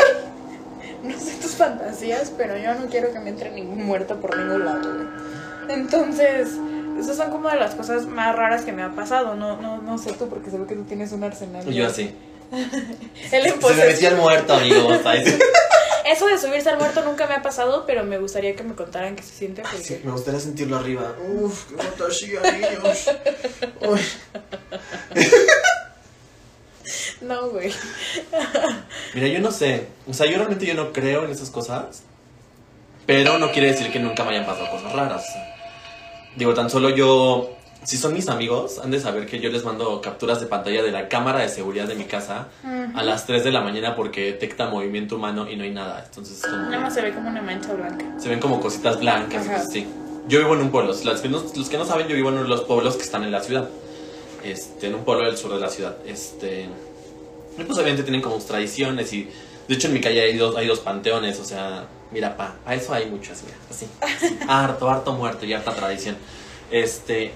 No 1.02 1.18
sé 1.18 1.32
tus 1.40 1.52
fantasías, 1.52 2.32
pero 2.36 2.56
yo 2.56 2.74
no 2.74 2.86
quiero 2.86 3.12
que 3.12 3.20
me 3.20 3.30
entre 3.30 3.50
ningún 3.50 3.84
muerto 3.84 4.20
por 4.20 4.36
ningún 4.36 4.64
lado, 4.64 4.94
güey. 4.94 5.06
Entonces, 5.68 6.50
esas 6.98 7.16
son 7.16 7.30
como 7.30 7.48
de 7.48 7.56
las 7.56 7.74
cosas 7.74 8.06
más 8.06 8.34
raras 8.34 8.64
que 8.64 8.72
me 8.72 8.82
ha 8.82 8.90
pasado. 8.90 9.34
No, 9.34 9.60
no, 9.60 9.82
no 9.82 9.98
sé 9.98 10.12
tú, 10.12 10.28
porque 10.28 10.50
ve 10.50 10.66
que 10.66 10.74
tú 10.74 10.84
tienes 10.84 11.12
un 11.12 11.24
arsenal. 11.24 11.70
Y 11.70 11.74
yo 11.74 11.86
así. 11.86 12.14
El 12.52 13.60
Se 13.60 13.74
me 13.74 13.86
metía 13.86 14.08
el 14.10 14.16
muerto, 14.16 14.54
amigo. 14.54 14.88
Eso 16.04 16.26
de 16.26 16.38
subirse 16.38 16.68
al 16.68 16.78
muerto 16.78 17.02
nunca 17.02 17.26
me 17.26 17.34
ha 17.34 17.42
pasado, 17.42 17.84
pero 17.86 18.04
me 18.04 18.18
gustaría 18.18 18.54
que 18.54 18.62
me 18.62 18.74
contaran 18.74 19.16
qué 19.16 19.22
se 19.22 19.32
siente. 19.32 19.62
Porque... 19.62 19.78
sí, 19.78 20.00
me 20.04 20.12
gustaría 20.12 20.38
sentirlo 20.38 20.76
arriba. 20.76 21.14
Uf, 21.26 21.64
qué 21.64 21.82
fantasía, 21.82 22.40
niños. 22.42 23.10
Uy. 23.80 24.00
No, 27.20 27.48
güey. 27.48 27.72
Mira, 29.14 29.28
yo 29.28 29.40
no 29.40 29.50
sé. 29.50 29.86
O 30.06 30.12
sea, 30.12 30.26
yo 30.26 30.36
realmente 30.36 30.66
yo 30.66 30.74
no 30.74 30.92
creo 30.92 31.24
en 31.24 31.30
esas 31.30 31.50
cosas. 31.50 32.02
Pero 33.06 33.38
no 33.38 33.50
quiere 33.50 33.68
decir 33.68 33.90
que 33.90 33.98
nunca 33.98 34.24
me 34.24 34.30
hayan 34.30 34.46
pasado 34.46 34.70
cosas 34.70 34.92
raras. 34.92 35.24
Digo, 36.36 36.54
tan 36.54 36.70
solo 36.70 36.90
yo. 36.90 37.56
Si 37.84 37.98
son 37.98 38.14
mis 38.14 38.28
amigos, 38.28 38.80
han 38.82 38.90
de 38.90 38.98
saber 38.98 39.26
que 39.26 39.40
yo 39.40 39.50
les 39.50 39.62
mando 39.64 40.00
capturas 40.00 40.40
de 40.40 40.46
pantalla 40.46 40.82
de 40.82 40.90
la 40.90 41.08
cámara 41.08 41.40
de 41.40 41.50
seguridad 41.50 41.86
de 41.86 41.94
mi 41.94 42.04
casa 42.04 42.48
a 42.94 43.02
las 43.02 43.26
3 43.26 43.44
de 43.44 43.52
la 43.52 43.60
mañana 43.60 43.94
porque 43.94 44.24
detecta 44.24 44.68
movimiento 44.68 45.16
humano 45.16 45.50
y 45.50 45.56
no 45.56 45.64
hay 45.64 45.70
nada. 45.70 46.02
Entonces, 46.06 46.38
es 46.38 46.42
como. 46.42 46.56
Nada 46.56 46.80
más 46.80 46.94
se 46.94 47.02
ve 47.02 47.12
como 47.12 47.28
una 47.28 47.42
mancha 47.42 47.74
blanca. 47.74 48.06
Se 48.18 48.28
ven 48.28 48.40
como 48.40 48.60
cositas 48.60 48.98
blancas. 48.98 49.46
cosas 49.46 49.66
así. 49.68 49.86
Yo 50.28 50.38
vivo 50.38 50.54
en 50.54 50.62
un 50.62 50.70
pueblo. 50.70 50.94
Los 51.04 51.20
que, 51.20 51.28
no, 51.28 51.42
los 51.54 51.68
que 51.68 51.76
no 51.76 51.84
saben, 51.84 52.08
yo 52.08 52.16
vivo 52.16 52.30
en 52.30 52.48
los 52.48 52.62
pueblos 52.62 52.96
que 52.96 53.02
están 53.02 53.22
en 53.22 53.32
la 53.32 53.42
ciudad. 53.42 53.68
Este, 54.42 54.86
en 54.86 54.94
un 54.94 55.04
pueblo 55.04 55.26
del 55.26 55.36
sur 55.36 55.52
de 55.52 55.60
la 55.60 55.68
ciudad. 55.68 55.96
Este. 56.06 56.66
Y 57.58 57.64
pues 57.64 57.78
obviamente 57.78 58.02
tienen 58.02 58.22
como 58.22 58.36
sus 58.36 58.46
tradiciones 58.46 59.12
y. 59.12 59.28
De 59.68 59.74
hecho 59.74 59.88
en 59.88 59.94
mi 59.94 60.00
calle 60.00 60.22
hay 60.22 60.36
dos, 60.36 60.56
hay 60.56 60.66
dos 60.66 60.80
panteones, 60.80 61.40
o 61.40 61.44
sea, 61.44 61.86
mira, 62.10 62.36
pa, 62.36 62.56
a 62.66 62.74
eso 62.74 62.92
hay 62.92 63.06
muchas, 63.06 63.42
mira, 63.44 63.56
así. 63.70 63.86
así, 64.02 64.38
harto, 64.48 64.90
harto 64.90 65.14
muerto 65.14 65.46
y 65.46 65.54
harta 65.54 65.74
tradición. 65.74 66.16
Este. 66.70 67.32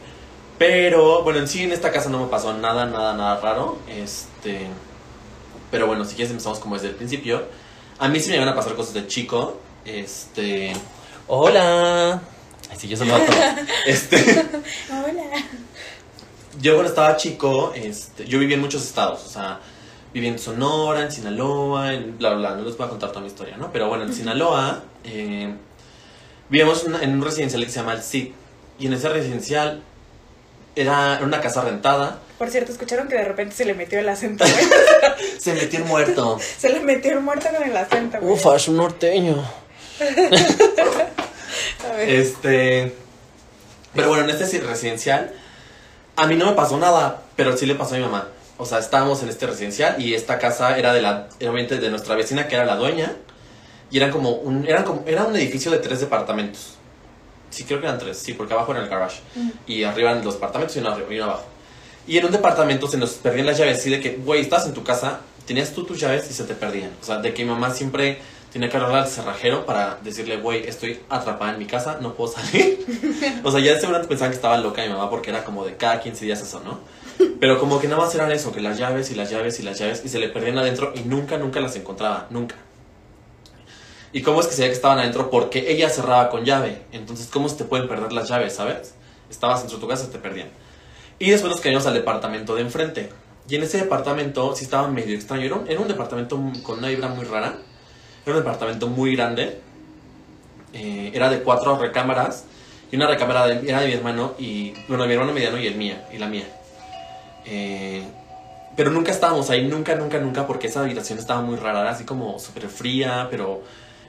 Pero, 0.59 1.23
bueno, 1.23 1.39
en 1.39 1.49
sí 1.49 1.63
en 1.63 1.73
esta 1.73 1.93
casa 1.93 2.11
no 2.11 2.21
me 2.21 2.27
pasó 2.27 2.53
nada, 2.53 2.87
nada, 2.87 3.15
nada 3.15 3.41
raro. 3.41 3.79
Este. 3.89 4.67
Pero 5.71 5.87
bueno, 5.87 6.05
si 6.05 6.15
quieres 6.15 6.31
empezamos 6.31 6.59
como 6.59 6.75
desde 6.75 6.89
el 6.89 6.95
principio. 6.95 7.43
A 7.99 8.09
mí 8.09 8.21
sí 8.21 8.31
me 8.31 8.39
van 8.39 8.49
a 8.49 8.55
pasar 8.55 8.75
cosas 8.75 8.95
de 8.95 9.07
chico. 9.07 9.61
Este. 9.85 10.73
Hola. 11.27 12.21
Ay, 12.71 12.77
sí, 12.79 12.89
yo 12.89 12.97
soy 12.97 13.09
vato. 13.09 13.33
Este. 13.87 14.47
Hola. 14.91 15.45
Yo 16.61 16.75
cuando 16.75 16.89
estaba 16.89 17.17
chico, 17.17 17.73
este, 17.75 18.27
yo 18.27 18.39
vivía 18.39 18.57
en 18.57 18.63
muchos 18.63 18.83
estados, 18.83 19.25
o 19.25 19.29
sea, 19.29 19.61
viví 20.13 20.27
en 20.27 20.41
Sonora, 20.41 21.03
en 21.03 21.13
Sinaloa, 21.13 21.95
en 21.95 22.19
bla, 22.19 22.35
bla, 22.35 22.57
no 22.57 22.65
les 22.65 22.77
voy 22.77 22.87
a 22.87 22.91
contar 22.91 23.11
toda 23.11 23.21
mi 23.21 23.29
historia, 23.29 23.57
¿no? 23.57 23.71
Pero 23.73 23.89
bueno, 23.89 24.05
en 24.05 24.13
Sinaloa 24.13 24.83
eh, 25.05 25.55
vivíamos 26.49 26.85
en 26.85 27.13
un 27.13 27.23
residencial 27.23 27.65
que 27.65 27.71
se 27.71 27.79
llama 27.79 27.93
El 27.93 28.03
CID, 28.03 28.33
y 28.81 28.87
en 28.87 28.93
ese 28.93 29.09
residencial 29.09 29.83
era, 30.81 31.21
una 31.23 31.41
casa 31.41 31.63
rentada, 31.63 32.21
Por 32.39 32.51
cierto, 32.51 32.73
escucharon 32.73 33.09
que 33.09 33.17
de 33.17 33.25
repente 33.25 33.55
se 33.55 33.65
le 33.65 33.75
metió 33.75 33.99
el 33.99 34.09
acento, 34.09 34.45
güey. 34.45 34.67
Se 35.39 35.55
metió 35.55 35.81
el 35.81 35.85
muerto. 35.85 36.39
se 36.59 36.69
le 36.69 36.81
metió 36.81 37.13
el 37.13 37.21
muerto 37.21 37.49
con 37.55 37.69
el 37.69 37.77
acento, 37.77 38.19
güey. 38.21 38.33
Ufa, 38.33 38.57
es 38.57 38.69
un 38.69 38.77
norteño. 38.77 39.45
A 41.89 41.93
ver. 41.97 42.09
Este. 42.09 42.95
Pero 43.95 44.09
bueno, 44.09 44.25
en 44.25 44.31
este 44.31 44.61
residencial, 44.61 45.33
a 46.17 46.27
mí 46.27 46.37
no 46.37 46.47
me 46.47 46.53
pasó 46.53 46.79
nada, 46.79 47.23
pero 47.37 47.57
sí 47.57 47.67
le 47.67 47.75
pasó 47.75 47.95
a 47.95 47.99
mi 47.99 48.05
mamá. 48.05 48.29
O 48.57 48.67
sea, 48.67 48.79
estábamos 48.79 49.23
en 49.23 49.29
este 49.29 49.47
residencial 49.47 50.01
y 50.01 50.15
esta 50.15 50.39
casa 50.39 50.79
era 50.79 50.93
de 50.93 51.01
la, 51.01 51.29
obviamente 51.37 51.79
de 51.79 51.91
nuestra 51.91 52.15
vecina 52.15 52.49
que 52.49 52.57
era 52.57 52.65
la 52.65 52.77
dueña. 52.77 53.17
Y 53.91 53.97
eran 53.97 54.11
como 54.11 54.31
un, 54.31 54.67
eran 54.67 54.85
como, 54.85 55.03
era 55.07 55.25
un 55.25 55.35
edificio 55.35 55.71
de 55.71 55.79
tres 55.79 56.01
departamentos. 56.01 56.78
Sí, 57.51 57.65
creo 57.65 57.81
que 57.81 57.87
eran 57.87 57.99
tres, 57.99 58.19
sí, 58.19 58.35
porque 58.35 58.55
abajo 58.55 58.73
era 58.73 58.83
el 58.83 58.89
garage. 58.89 59.21
Mm. 59.35 59.51
Y 59.67 59.85
arriba 59.85 60.11
eran 60.13 60.25
los 60.25 60.35
departamentos 60.35 60.77
y 60.77 60.81
uno 60.81 60.91
arriba 60.91 61.09
y 61.11 61.17
uno 61.17 61.25
abajo. 61.25 61.47
Y 62.07 62.19
en 62.19 62.25
un 62.25 62.33
departamento 62.33 62.89
se 62.89 62.97
nos 62.97 63.13
perdían 63.15 63.47
las 63.47 63.59
llaves, 63.59 63.79
así 63.79 63.91
de 63.91 64.01
que, 64.01 64.17
güey, 64.17 64.41
estás 64.41 64.67
en 64.67 64.75
tu 64.75 64.83
casa, 64.83 65.21
tenías 65.47 65.73
tú 65.73 65.85
tus 65.85 66.01
llaves 66.01 66.31
y 66.31 66.35
se 66.35 66.45
te 66.45 66.55
perdían. 66.55 66.91
O 67.03 67.05
sea, 67.05 67.19
de 67.19 67.35
que 67.35 67.45
mi 67.45 67.51
mamá 67.51 67.73
siempre 67.75 68.19
tenía 68.53 68.69
que 68.69 68.77
hablar 68.77 69.03
al 69.03 69.09
cerrajero 69.09 69.67
para 69.67 69.99
decirle, 70.03 70.39
güey, 70.39 70.67
estoy 70.67 71.01
atrapada 71.09 71.53
en 71.53 71.59
mi 71.59 71.67
casa, 71.67 71.99
no 72.01 72.15
puedo 72.15 72.33
salir. 72.33 72.85
o 73.45 73.51
sea, 73.51 73.61
ya 73.61 73.75
seguramente 73.75 74.09
pensaban 74.09 74.31
que 74.31 74.37
estaba 74.37 74.57
loca 74.57 74.83
mi 74.83 74.89
mamá 74.89 75.11
porque 75.11 75.31
era 75.31 75.45
como 75.45 75.65
de 75.65 75.77
cada 75.77 76.01
15 76.01 76.25
días 76.25 76.41
eso, 76.41 76.61
¿no? 76.61 76.81
Pero 77.41 77.59
como 77.59 77.81
que 77.81 77.89
nada 77.89 78.03
más 78.03 78.15
eran 78.15 78.31
eso, 78.33 78.53
que 78.53 78.61
las 78.61 78.79
llaves 78.79 79.11
y 79.11 79.15
las 79.15 79.31
llaves 79.31 79.59
y 79.61 79.63
las 79.63 79.79
llaves 79.79 80.03
y 80.05 80.09
se 80.09 80.19
le 80.19 80.29
perdían 80.29 80.57
adentro 80.59 80.93
y 80.95 81.01
nunca, 81.01 81.37
nunca 81.37 81.61
las 81.61 81.77
encontraba, 81.77 82.27
nunca. 82.31 82.57
¿Y 84.13 84.23
cómo 84.23 84.41
es 84.41 84.47
que 84.47 84.53
sabía 84.55 84.69
que 84.69 84.75
estaban 84.75 84.99
adentro? 84.99 85.31
Porque 85.31 85.71
ella 85.71 85.91
cerraba 85.91 86.31
con 86.31 86.45
llave. 86.45 86.83
Entonces, 86.93 87.29
¿cómo 87.31 87.49
se 87.49 87.57
te 87.57 87.65
pueden 87.65 87.89
perder 87.89 88.13
las 88.13 88.29
llaves, 88.29 88.55
sabes? 88.55 88.95
Estabas 89.31 89.61
dentro 89.61 89.77
de 89.79 89.83
tu 89.83 89.89
casa, 89.89 90.07
se 90.07 90.11
te 90.11 90.19
perdían. 90.19 90.49
Y 91.19 91.31
después 91.31 91.51
nos 91.51 91.61
caímos 91.61 91.87
al 91.87 91.95
departamento 91.95 92.55
de 92.55 92.63
enfrente. 92.63 93.11
Y 93.49 93.57
en 93.57 93.63
ese 93.63 93.79
departamento 93.79 94.55
sí 94.55 94.65
estaba 94.65 94.89
medio 94.89 95.15
extraño. 95.15 95.65
Era 95.67 95.81
un, 95.81 95.89
departamento 95.89 96.41
con 96.63 96.79
una 96.79 96.89
vibra 96.89 97.09
muy 97.09 97.25
rara. 97.25 97.59
Era 98.25 98.37
un 98.37 98.43
departamento 98.43 98.89
muy 98.89 99.17
grande. 99.17 99.61
Eh, 100.73 101.11
era 101.15 101.29
de 101.31 101.43
cuatro 101.43 101.77
recámaras. 101.79 102.45
Y 102.91 102.97
una 102.97 103.07
recámara 103.07 103.47
de- 103.47 103.69
era 103.69 103.81
de 103.81 103.89
mi 103.89 103.95
hermano 103.95 104.35
y... 104.39 104.73
Bueno, 104.87 105.03
de 105.03 105.09
mi 105.09 105.15
hermano 105.15 105.33
mediano 105.33 105.59
y 105.59 105.67
el 105.67 105.75
mía. 105.75 106.07
Y 106.13 106.19
la 106.19 106.29
mía. 106.29 106.45
Eh, 107.47 108.03
pero 108.77 108.91
nunca 108.91 109.11
estábamos 109.11 109.51
ahí. 109.51 109.67
Nunca, 109.67 109.95
nunca, 109.97 110.19
nunca. 110.19 110.47
Porque 110.47 110.69
esa 110.69 110.81
habitación 110.81 111.19
estaba 111.19 111.41
muy 111.41 111.57
rara. 111.57 111.89
Así 111.91 112.05
como 112.05 112.39
súper 112.39 112.69
fría. 112.69 113.29
Pero 113.31 113.63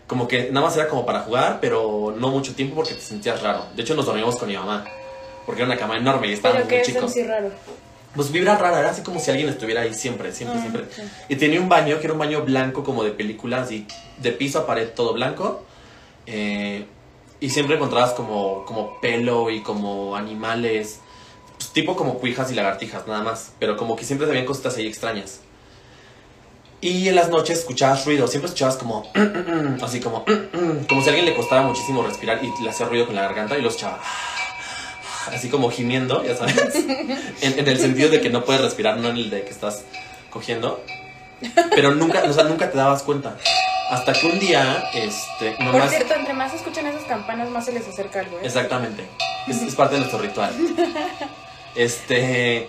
como 0.10 0.28
que 0.28 0.50
nada 0.52 0.66
más 0.68 0.76
era 0.76 0.90
como 0.90 1.06
para 1.06 1.22
jugar. 1.22 1.60
Pero 1.62 2.14
no 2.18 2.28
mucho 2.30 2.54
tiempo 2.54 2.76
porque 2.76 2.94
te 2.96 3.02
sentías 3.02 3.42
raro. 3.42 3.68
De 3.76 3.84
hecho, 3.84 3.96
nos 3.96 4.06
dormíamos 4.06 4.36
con 4.36 4.50
mi 4.50 4.56
mamá. 4.58 4.84
Porque 5.46 5.62
era 5.62 5.72
una 5.72 5.80
cama 5.80 5.96
enorme 5.96 6.28
y 6.28 6.34
estábamos 6.34 6.64
Pero 6.68 6.76
muy 6.76 6.82
es 6.82 6.88
chicos. 6.88 7.12
así 7.12 7.24
raro. 7.24 7.50
Pues 8.16 8.32
vibra 8.32 8.58
rara, 8.58 8.80
era 8.80 8.90
así 8.90 9.04
como 9.04 9.20
si 9.20 9.30
alguien 9.32 9.50
estuviera 9.50 9.82
ahí 9.82 9.94
siempre, 9.94 10.32
siempre, 10.34 10.58
Ah, 10.58 10.62
siempre. 10.62 10.82
ok. 10.84 11.10
Y 11.30 11.36
tenía 11.36 11.62
un 11.62 11.70
baño 11.70 12.00
que 12.00 12.06
era 12.06 12.14
un 12.14 12.20
baño 12.20 12.42
blanco 12.44 12.84
como 12.84 13.04
de 13.04 13.12
películas 13.12 13.72
y 13.72 13.86
de 14.18 14.32
piso 14.32 14.60
a 14.60 14.66
pared 14.68 14.90
todo 14.96 15.14
blanco. 15.14 15.64
Eh, 16.26 16.86
y 17.40 17.50
siempre 17.52 17.76
encontrabas 17.76 18.12
como, 18.14 18.66
como 18.66 19.00
pelo 19.00 19.50
y 19.52 19.62
como 19.62 20.16
animales, 20.16 21.00
pues, 21.58 21.70
tipo 21.72 21.96
como 21.96 22.16
cuijas 22.16 22.52
y 22.52 22.56
lagartijas 22.56 23.08
nada 23.08 23.22
más. 23.22 23.54
Pero 23.60 23.78
como 23.78 23.96
que 23.96 24.04
siempre 24.06 24.26
se 24.26 24.32
habían 24.32 24.46
cositas 24.46 24.76
ahí 24.78 24.88
extrañas. 24.88 25.42
Y 26.82 27.10
en 27.10 27.16
las 27.16 27.30
noches 27.30 27.60
escuchabas 27.60 28.06
ruido, 28.06 28.28
siempre 28.28 28.48
escuchabas 28.48 28.78
como, 28.78 29.12
así 29.82 30.00
como, 30.00 30.24
como 30.88 31.02
si 31.02 31.08
a 31.08 31.12
alguien 31.12 31.26
le 31.26 31.36
costaba 31.36 31.64
muchísimo 31.64 32.04
respirar 32.04 32.40
y 32.44 32.64
le 32.64 32.70
hacía 32.70 32.86
ruido 32.86 33.06
con 33.06 33.16
la 33.16 33.24
garganta 33.24 33.58
y 33.58 33.62
los 33.62 33.76
escuchaba 33.76 34.00
así 35.34 35.50
como 35.50 35.70
gimiendo, 35.70 36.24
ya 36.24 36.36
sabes. 36.36 36.56
En, 37.42 37.60
en 37.60 37.68
el 37.68 37.80
sentido 37.80 38.10
de 38.10 38.22
que 38.22 38.30
no 38.30 38.46
puedes 38.46 38.62
respirar, 38.62 38.98
no 38.98 39.10
en 39.10 39.18
el 39.18 39.30
de 39.30 39.44
que 39.44 39.50
estás 39.50 39.84
cogiendo. 40.30 40.84
Pero 41.72 41.96
nunca, 41.96 42.24
o 42.24 42.34
sea, 42.34 42.44
nunca 42.44 42.70
te 42.70 42.78
dabas 42.78 43.04
cuenta. 43.04 43.38
Hasta 43.90 44.14
que 44.14 44.28
un 44.28 44.40
día, 44.40 44.84
este, 44.94 45.56
Por 45.72 45.90
cierto, 45.90 46.14
entre 46.14 46.34
más 46.34 46.54
escuchan 46.54 46.86
esas 46.88 47.04
campanas, 47.04 47.50
más 47.50 47.66
se 47.66 47.72
les 47.72 47.88
acerca 47.88 48.20
algo, 48.20 48.38
¿eh? 48.38 48.42
Exactamente. 48.44 49.06
Es, 49.48 49.62
es 49.62 49.76
parte 49.76 49.96
de 49.96 50.02
nuestro 50.02 50.20
ritual. 50.20 50.54
Este. 51.76 52.68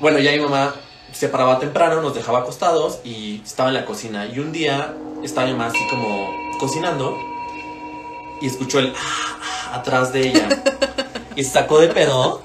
Bueno, 0.00 0.18
ya 0.18 0.32
mi 0.32 0.40
mamá 0.40 0.74
se 1.16 1.28
paraba 1.28 1.58
temprano, 1.58 2.02
nos 2.02 2.14
dejaba 2.14 2.40
acostados 2.40 2.98
y 3.04 3.40
estaba 3.44 3.70
en 3.70 3.74
la 3.76 3.84
cocina. 3.86 4.26
Y 4.26 4.38
un 4.38 4.52
día 4.52 4.94
estaba 5.22 5.46
mi 5.46 5.52
mamá 5.54 5.66
así 5.68 5.78
como 5.88 6.28
cocinando 6.58 7.16
y 8.42 8.46
escuchó 8.46 8.78
el 8.80 8.92
ah, 8.96 9.38
ah, 9.42 9.76
atrás 9.76 10.12
de 10.12 10.28
ella. 10.28 10.48
Y 11.36 11.44
se 11.44 11.50
sacó 11.50 11.80
de 11.80 11.88
pedo. 11.88 12.40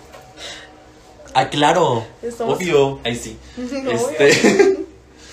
Ah, 1.33 1.47
claro. 1.47 2.05
Estamos- 2.21 2.57
Obvio. 2.57 2.99
Ahí 3.05 3.15
sí. 3.15 3.37
No, 3.57 3.91
Este. 3.91 4.77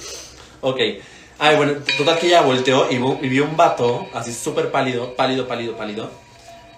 ok. 0.60 0.80
Ay, 1.40 1.56
bueno, 1.56 1.72
total 1.96 2.18
que 2.20 2.28
ella 2.28 2.42
volteó 2.42 2.88
y, 2.90 2.94
y 2.96 3.28
vio 3.28 3.44
un 3.44 3.56
vato 3.56 4.06
así 4.14 4.32
súper 4.32 4.70
pálido, 4.70 5.14
pálido, 5.16 5.46
pálido, 5.48 5.76
pálido, 5.76 6.08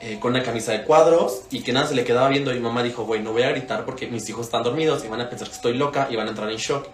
eh, 0.00 0.18
con 0.18 0.30
una 0.32 0.42
camisa 0.42 0.72
de 0.72 0.84
cuadros 0.84 1.42
y 1.50 1.62
que 1.62 1.72
nada 1.72 1.86
se 1.86 1.94
le 1.94 2.04
quedaba 2.04 2.28
viendo. 2.28 2.50
Y 2.52 2.54
mi 2.54 2.60
mamá 2.60 2.82
dijo, 2.82 3.04
güey, 3.04 3.22
no 3.22 3.32
voy 3.32 3.42
a 3.42 3.50
gritar 3.50 3.84
porque 3.84 4.06
mis 4.06 4.28
hijos 4.28 4.46
están 4.46 4.62
dormidos 4.62 5.04
y 5.04 5.08
van 5.08 5.20
a 5.20 5.28
pensar 5.28 5.48
que 5.48 5.54
estoy 5.54 5.74
loca 5.74 6.08
y 6.10 6.16
van 6.16 6.26
a 6.26 6.30
entrar 6.30 6.50
en 6.50 6.56
shock. 6.56 6.86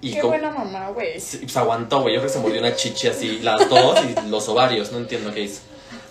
Y 0.00 0.14
Qué 0.14 0.22
buena 0.22 0.50
mamá, 0.50 0.90
güey. 0.90 1.20
Sí, 1.20 1.38
pues 1.38 1.56
aguantó, 1.56 2.00
güey. 2.00 2.14
Yo 2.14 2.20
creo 2.20 2.30
que 2.30 2.36
se 2.36 2.42
mordió 2.42 2.60
una 2.60 2.74
chichi 2.74 3.08
así, 3.08 3.38
las 3.38 3.68
dos 3.70 3.98
y 4.04 4.28
los 4.28 4.48
ovarios, 4.48 4.92
no 4.92 4.98
entiendo 4.98 5.32
qué 5.32 5.42
hizo. 5.42 5.62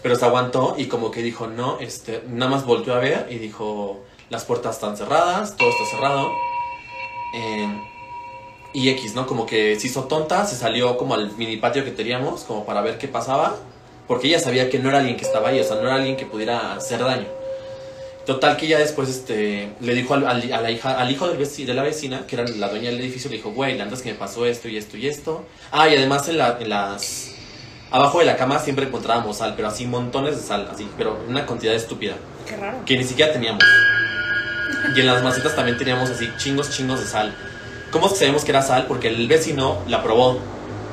Pero 0.02 0.16
se 0.16 0.26
aguantó 0.26 0.76
y 0.78 0.86
como 0.86 1.12
que 1.12 1.22
dijo, 1.22 1.48
no, 1.48 1.78
este, 1.80 2.24
nada 2.28 2.50
más 2.50 2.66
volteó 2.66 2.96
a 2.96 3.00
ver 3.00 3.28
y 3.30 3.38
dijo, 3.38 4.02
las 4.30 4.46
puertas 4.46 4.76
están 4.76 4.98
cerradas, 4.98 5.56
todo 5.58 5.70
está 5.70 5.86
cerrado. 5.92 6.32
Eh, 7.36 7.68
y 8.74 8.90
X, 8.90 9.14
¿no? 9.14 9.28
Como 9.28 9.46
que 9.46 9.80
se 9.80 9.88
hizo 9.88 10.06
tonta, 10.06 10.46
se 10.46 10.56
salió 10.56 10.98
como 10.98 11.14
al 11.14 11.32
mini 11.38 11.58
patio 11.58 11.84
que 11.84 11.92
teníamos, 11.92 12.44
como 12.44 12.66
para 12.66 12.82
ver 12.82 12.98
qué 12.98 13.08
pasaba. 13.08 13.56
Porque 14.08 14.28
ella 14.28 14.40
sabía 14.40 14.70
que 14.70 14.80
no 14.80 14.90
era 14.90 15.00
alguien 15.00 15.16
que 15.18 15.24
estaba 15.26 15.50
ahí, 15.50 15.60
o 15.60 15.64
sea, 15.64 15.76
no 15.78 15.84
era 15.84 15.96
alguien 15.96 16.18
que 16.18 16.26
pudiera 16.26 16.74
hacer 16.76 17.00
daño. 17.00 17.28
Total 18.26 18.56
que 18.56 18.68
ya 18.68 18.80
después 18.80 19.10
este, 19.10 19.70
le 19.82 19.94
dijo 19.94 20.14
al, 20.14 20.26
al- 20.26 20.54
a 20.54 20.62
la 20.62 20.72
hija, 20.72 20.98
al 20.98 21.12
hijo 21.12 21.28
del 21.28 21.38
veci- 21.38 21.66
de 21.66 21.74
la 21.74 21.84
vecina, 21.84 22.26
que 22.26 22.36
era 22.38 22.46
la 22.48 22.70
dueña 22.70 22.90
del 22.90 23.00
edificio, 23.02 23.30
le 23.30 23.36
dijo, 23.38 23.52
güey, 23.52 23.80
andas 23.82 24.02
que 24.02 24.12
me 24.14 24.18
pasó 24.18 24.46
esto 24.46 24.70
y 24.70 24.78
esto 24.78 24.96
y 24.98 25.08
esto. 25.08 25.46
Ah, 25.72 25.90
y 25.90 25.96
además 25.96 26.28
en, 26.30 26.38
la- 26.38 26.58
en 26.60 26.70
las... 26.70 27.32
Abajo 27.92 28.20
de 28.20 28.26
la 28.26 28.38
cama 28.38 28.60
siempre 28.60 28.86
encontrábamos 28.88 29.38
sal, 29.38 29.54
pero 29.56 29.68
así 29.68 29.86
montones 29.86 30.38
de 30.38 30.42
sal, 30.42 30.68
así, 30.74 30.88
pero 30.98 31.20
una 31.28 31.46
cantidad 31.46 31.76
estúpida, 31.76 32.16
Qué 32.48 32.56
raro. 32.58 32.80
que 32.86 32.98
ni 32.98 33.04
siquiera 33.04 33.32
teníamos. 33.34 33.64
Y 34.96 35.00
en 35.00 35.06
las 35.06 35.22
macetas 35.24 35.56
también 35.56 35.78
teníamos 35.78 36.10
así 36.10 36.28
chingos, 36.38 36.72
chingos 36.72 37.00
de 37.02 37.06
sal. 37.06 37.36
¿Cómo 37.92 38.10
sabemos 38.10 38.44
que 38.46 38.52
era 38.52 38.62
sal? 38.64 38.86
Porque 38.88 39.10
el 39.10 39.28
vecino 39.28 39.80
la 39.88 40.02
probó. 40.02 40.40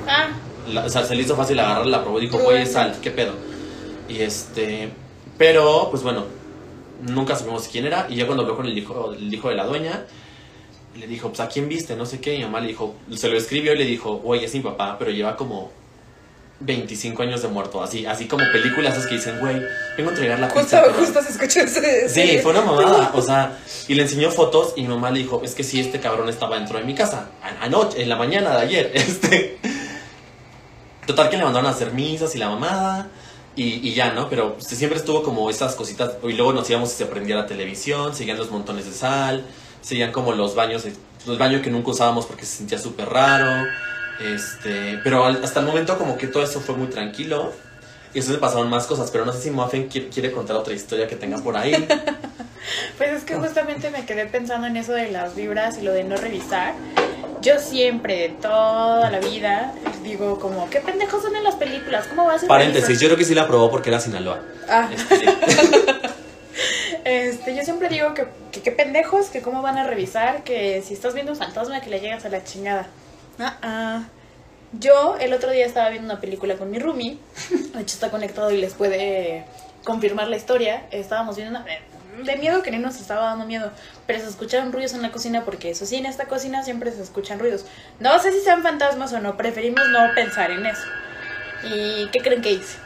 Ah, 0.07 0.29
La- 0.69 0.85
o 0.85 0.89
sea, 0.89 1.05
se 1.05 1.15
le 1.15 1.23
hizo 1.23 1.37
fácil 1.37 1.59
agarrar, 1.59 1.87
la 1.87 2.03
probó 2.03 2.19
y 2.19 2.27
dijo, 2.27 2.53
es 2.53 2.73
sal, 2.73 2.97
¿qué 3.03 3.11
pedo? 3.11 3.33
Y 4.09 4.21
este... 4.21 4.91
Pero, 5.39 5.89
pues 5.91 6.03
bueno, 6.03 6.25
nunca 7.09 7.35
supimos 7.37 7.67
quién 7.69 7.87
era. 7.87 8.07
Y 8.11 8.17
ya 8.17 8.27
cuando 8.27 8.43
habló 8.43 8.57
con 8.57 8.67
el 8.67 8.77
hijo, 8.77 9.13
el 9.13 9.33
hijo 9.33 9.49
de 9.49 9.55
la 9.55 9.65
dueña, 9.65 10.05
le 10.99 11.07
dijo, 11.07 11.29
pues, 11.29 11.41
¿a 11.41 11.49
quién 11.49 11.67
viste? 11.69 11.97
No 11.97 12.05
sé 12.05 12.21
qué. 12.21 12.35
Y 12.35 12.39
mi 12.39 12.45
mamá 12.45 12.61
le 12.61 12.69
dijo, 12.69 12.95
se 13.17 13.29
lo 13.29 13.39
escribió 13.39 13.73
y 13.75 13.79
le 13.79 13.85
dijo, 13.87 14.17
güey, 14.19 14.45
es 14.45 14.53
mi 14.55 14.61
papá, 14.61 14.97
pero 14.99 15.11
lleva 15.11 15.37
como 15.37 15.73
25 16.61 17.23
años 17.23 17.41
de 17.41 17.49
muerto. 17.49 17.83
Así, 17.83 18.05
así 18.05 18.27
como 18.27 18.45
películas 18.53 18.93
esas 18.95 19.07
que 19.07 19.15
dicen, 19.15 19.39
güey, 19.41 19.63
vengo 19.97 20.11
a 20.11 20.13
entregar 20.13 20.39
la 20.41 20.49
justo, 20.51 20.61
pizza. 20.63 20.83
pero- 20.83 20.95
justo 20.95 21.23
se 21.23 21.31
escuchó 21.31 21.61
ese. 21.61 22.09
Sí, 22.11 22.39
fue 22.43 22.53
una 22.53 22.61
mamada, 22.61 23.11
o 23.15 23.23
sea, 23.23 23.57
y 23.89 23.95
le 23.95 24.03
enseñó 24.03 24.31
fotos 24.31 24.75
y 24.77 24.83
mi 24.83 24.89
mamá 24.89 25.11
le 25.11 25.21
dijo, 25.21 25.41
es 25.43 25.55
que 25.55 25.65
sí, 25.65 25.81
este 25.81 26.01
cabrón 26.01 26.29
estaba 26.29 26.57
dentro 26.59 26.79
de 26.79 26.85
mi 26.85 26.95
casa, 26.95 27.31
anoche, 27.63 28.03
en 28.03 28.11
la 28.11 28.17
mañana 28.17 28.51
de 28.57 28.63
ayer, 28.63 28.91
este. 28.95 29.59
Total 31.07 31.29
que 31.31 31.37
le 31.37 31.45
mandaron 31.45 31.67
a 31.69 31.73
hacer 31.73 31.93
misas 31.93 32.35
y 32.35 32.39
la 32.39 32.49
mamada, 32.49 33.09
y, 33.57 33.87
y 33.89 33.95
ya, 33.95 34.13
¿no? 34.13 34.29
Pero 34.29 34.57
siempre 34.61 34.99
estuvo 34.99 35.23
como 35.23 35.51
esas 35.51 35.75
cositas, 35.75 36.13
y 36.23 36.33
luego 36.35 36.53
nos 36.53 36.69
íbamos 36.71 36.93
y 36.93 36.97
se 36.97 37.07
prendía 37.07 37.37
la 37.37 37.47
televisión, 37.47 38.15
seguían 38.15 38.37
los 38.39 38.51
montones 38.51 38.87
de 38.87 38.93
sal, 38.93 39.45
seguían 39.83 40.13
como 40.13 40.33
los 40.33 40.55
baños, 40.55 40.85
de- 40.85 40.93
los 41.27 41.37
baños 41.39 41.63
que 41.63 41.71
nunca 41.71 41.91
usábamos 41.91 42.27
porque 42.27 42.47
se 42.47 42.59
sentía 42.59 42.79
súper 42.79 43.09
raro, 43.09 43.67
este, 44.21 44.99
pero 45.03 45.25
al- 45.25 45.43
hasta 45.45 45.61
el 45.61 45.67
momento 45.67 45.97
como 45.99 46.17
que 46.17 46.27
todo 46.29 46.43
eso 46.43 46.61
fue 46.61 46.77
muy 46.77 46.89
tranquilo. 46.89 47.53
Y 48.13 48.15
después 48.19 48.37
me 48.39 48.41
pasaron 48.41 48.69
más 48.69 48.87
cosas, 48.87 49.11
pero 49.13 49.25
no 49.25 49.33
sé 49.33 49.41
si 49.41 49.51
Muffin 49.53 49.87
quiere, 49.89 50.09
quiere 50.09 50.33
contar 50.33 50.57
otra 50.57 50.75
historia 50.75 51.07
que 51.07 51.17
tenga 51.17 51.39
por 51.39 51.57
ahí. 51.57 51.87
Pues 52.99 53.11
es 53.13 53.25
que 53.25 53.35
justamente 53.37 53.91
me 53.91 54.05
quedé 54.05 54.27
pensando 54.27 54.67
en 54.67 54.77
eso 54.77 54.93
de 54.93 55.11
las 55.11 55.35
vibras 55.35 55.79
y 55.79 55.83
lo 55.83 55.93
de 55.93 56.05
no 56.05 56.17
revisar. 56.17 56.75
Yo 57.43 57.59
siempre, 57.59 58.17
de 58.17 58.29
toda 58.29 59.11
la 59.11 59.19
vida, 59.19 59.73
digo 60.03 60.39
como, 60.39 60.69
¿qué 60.69 60.81
pendejos 60.81 61.23
son 61.23 61.35
en 61.35 61.43
las 61.43 61.55
películas? 61.55 62.07
¿Cómo 62.07 62.27
vas 62.27 62.45
a 62.45 62.47
Paréntesis, 62.47 63.01
yo 63.01 63.09
creo 63.09 63.17
que 63.17 63.25
sí 63.25 63.35
la 63.35 63.47
probó 63.47 63.71
porque 63.71 63.89
era 63.89 63.99
Sinaloa. 63.99 64.43
Ah, 64.69 64.91
Este, 64.93 65.25
este, 67.29 67.57
yo 67.57 67.63
siempre 67.63 67.89
digo 67.89 68.13
que, 68.13 68.27
que 68.53 68.61
qué 68.61 68.73
pendejos, 68.73 69.29
que 69.29 69.41
cómo 69.41 69.63
van 69.63 69.79
a 69.79 69.85
revisar, 69.85 70.45
que 70.45 70.83
si 70.83 70.93
estás 70.93 71.15
viendo 71.15 71.33
un 71.33 71.39
fantasma 71.39 71.81
que 71.81 71.89
le 71.89 72.01
llegas 72.01 72.27
a 72.27 72.29
la 72.29 72.45
chingada. 72.45 72.89
Ah, 73.39 73.57
ah. 73.63 74.03
Yo 74.73 75.17
el 75.19 75.33
otro 75.33 75.51
día 75.51 75.65
estaba 75.65 75.89
viendo 75.89 76.13
una 76.13 76.21
película 76.21 76.57
con 76.57 76.71
mi 76.71 76.79
roomie, 76.79 77.19
de 77.75 77.81
hecho 77.81 77.95
está 77.95 78.11
conectado 78.11 78.51
y 78.51 78.59
les 78.59 78.75
puede 78.75 79.45
confirmar 79.85 80.29
la 80.29 80.37
historia. 80.37 80.87
Estábamos 80.91 81.37
viendo 81.37 81.59
una... 81.59 81.67
de 82.25 82.37
miedo 82.37 82.63
que 82.63 82.71
ni 82.71 82.79
nos 82.79 82.97
estaba 83.01 83.27
dando 83.27 83.47
miedo, 83.47 83.71
pero 84.07 84.19
se 84.21 84.29
escucharon 84.29 84.73
ruidos 84.73 84.95
en 84.95 85.03
la 85.03 85.11
cocina 85.13 85.45
porque 85.45 85.71
eso 85.71 85.87
sí, 85.87 85.97
en 85.97 86.07
esta 86.07 86.27
cocina 86.27 86.63
siempre 86.63 86.93
se 86.93 87.03
escuchan 87.03 87.39
ruidos. 87.39 87.65
No 87.99 88.19
sé 88.19 88.33
si 88.33 88.41
sean 88.41 88.63
fantasmas 88.63 89.13
o 89.13 89.21
no, 89.21 89.37
preferimos 89.37 89.89
no 89.91 90.01
pensar 90.15 90.51
en 90.51 90.67
eso. 90.67 90.83
¿Y 91.65 92.09
qué 92.09 92.21
creen 92.21 92.43
que 92.43 92.53
hice? 92.53 92.77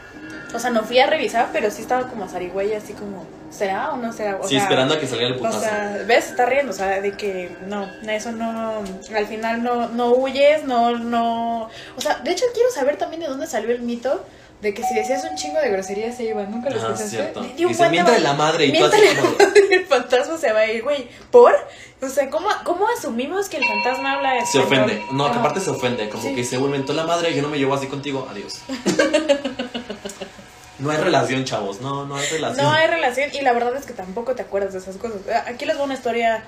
O 0.55 0.59
sea, 0.59 0.71
no 0.71 0.83
fui 0.85 0.99
a 1.01 1.07
revisar, 1.07 1.49
pero 1.53 1.71
sí 1.71 1.83
estaba 1.83 2.09
como 2.09 2.29
zarigüeya, 2.29 2.79
así 2.79 2.93
como, 2.93 3.27
¿será 3.51 3.91
o 3.91 3.97
no 3.97 4.13
será? 4.13 4.37
O 4.37 4.45
sí, 4.45 4.55
sea, 4.55 4.63
esperando 4.63 4.95
a 4.95 5.01
que 5.01 5.07
salga 5.07 5.27
el 5.27 5.33
O 5.33 5.39
putazo. 5.39 5.61
sea, 5.61 6.03
¿ves? 6.07 6.31
Está 6.31 6.47
riendo, 6.47 6.71
o 6.71 6.75
sea, 6.75 7.01
de 7.01 7.13
que 7.13 7.57
no, 7.67 7.89
eso 8.09 8.31
no, 8.31 8.83
al 9.17 9.27
final 9.27 9.65
no, 9.65 9.89
no 9.89 10.13
huyes, 10.13 10.63
no, 10.65 10.97
no, 10.97 11.69
o 11.97 12.01
sea, 12.01 12.17
de 12.19 12.31
hecho 12.31 12.45
quiero 12.55 12.71
saber 12.71 12.97
también 12.97 13.23
de 13.23 13.29
dónde 13.29 13.49
salió 13.49 13.71
el 13.73 13.83
mito 13.83 14.25
de 14.65 14.75
que 14.75 14.83
si 14.83 14.95
decías 14.95 15.23
un 15.31 15.37
chingo 15.37 15.61
de 15.61 15.71
groserías 15.71 16.17
se 16.17 16.25
iban, 16.25 16.51
¿nunca 16.51 16.71
lo 16.71 16.77
Ah, 16.81 16.95
escuchaste? 16.95 17.33
Di- 17.57 17.65
un 17.65 17.73
Dice, 17.73 17.89
buen 17.89 18.05
de 18.07 18.19
la 18.21 18.33
madre 18.33 18.67
y 18.67 18.73
tú 18.77 18.85
así 18.85 19.01
como... 19.21 19.37
el 19.71 19.87
fantasma 19.87 20.39
se 20.39 20.53
va 20.53 20.61
a 20.61 20.67
ir, 20.71 20.83
güey, 20.83 21.09
¿por? 21.31 21.55
O 22.03 22.09
sea, 22.09 22.29
¿cómo, 22.31 22.49
cómo 22.65 22.87
asumimos 22.99 23.49
que 23.49 23.59
el 23.59 23.65
fantasma 23.67 24.15
habla 24.15 24.45
Se 24.47 24.59
español? 24.59 24.85
ofende. 24.87 25.05
No, 25.13 25.31
que 25.31 25.39
aparte 25.39 25.61
se 25.61 25.71
ofende. 25.71 26.09
Como 26.09 26.23
Sí. 26.23 26.35
que 26.35 26.45
se 26.45 26.57
inventó 26.57 26.93
la 26.95 27.05
madre, 27.05 27.35
yo 27.35 27.43
no 27.43 27.49
me 27.49 27.59
llevo 27.59 27.75
así 27.75 27.87
contigo. 27.87 28.27
Adiós. 28.31 28.61
no 30.79 30.91
hay 30.91 30.97
relación, 30.99 31.45
chavos. 31.45 31.81
No, 31.81 32.05
no 32.07 32.17
hay 32.17 32.27
relación. 32.27 32.65
No 32.67 32.73
hay 32.73 32.87
relación 32.89 33.31
y 33.35 33.41
la 33.43 33.53
verdad 33.53 33.77
es 33.77 33.87
que 33.87 33.93
tampoco 33.93 34.35
te 34.35 34.43
acuerdas 34.43 34.73
de 34.73 34.79
esas 34.81 34.97
cosas. 34.97 35.19
Ah, 35.33 35.45
Aquí 35.49 35.65
les 35.67 35.77
voy 35.77 35.85
una 35.87 35.95
historia, 35.95 36.45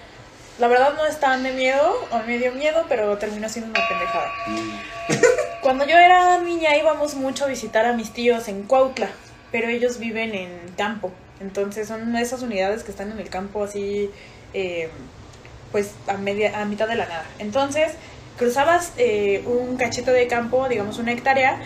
la 0.59 0.69
verdad 0.69 0.95
no 0.97 1.07
es 1.07 1.19
tan 1.21 1.43
de 1.43 1.53
miedo, 1.53 1.95
o 2.11 2.19
me 2.27 2.39
dio 2.39 2.53
miedo, 2.53 2.85
pero 2.89 3.17
terminó 3.19 3.49
siendo 3.49 3.71
una 3.71 3.89
pendejada. 3.89 4.33
Cuando 5.67 5.85
yo 5.85 5.99
era 5.99 6.41
niña 6.43 6.77
íbamos 6.77 7.17
mucho 7.17 7.45
a 7.45 7.49
visitar 7.49 7.87
a 7.87 7.93
mis 7.93 8.13
tíos 8.13 8.47
en 8.47 8.63
Cuautla, 8.63 9.09
pero 9.51 9.67
ellos 9.67 9.99
viven 9.99 10.33
en 10.33 10.49
campo. 10.77 11.11
Entonces 11.41 11.89
son 11.89 12.15
esas 12.15 12.41
unidades 12.43 12.85
que 12.85 12.93
están 12.93 13.11
en 13.11 13.19
el 13.19 13.29
campo 13.31 13.65
así, 13.65 14.09
eh, 14.55 14.91
pues 15.73 15.91
a, 16.07 16.19
media, 16.19 16.63
a 16.63 16.67
mitad 16.67 16.87
de 16.87 16.95
la 16.95 17.07
nada. 17.07 17.25
Entonces 17.41 17.95
cruzabas 18.39 18.93
eh, 18.97 19.43
un 19.45 19.77
cachito 19.77 20.13
de 20.13 20.29
campo, 20.29 20.69
digamos 20.69 21.01
una 21.01 21.11
hectárea, 21.11 21.61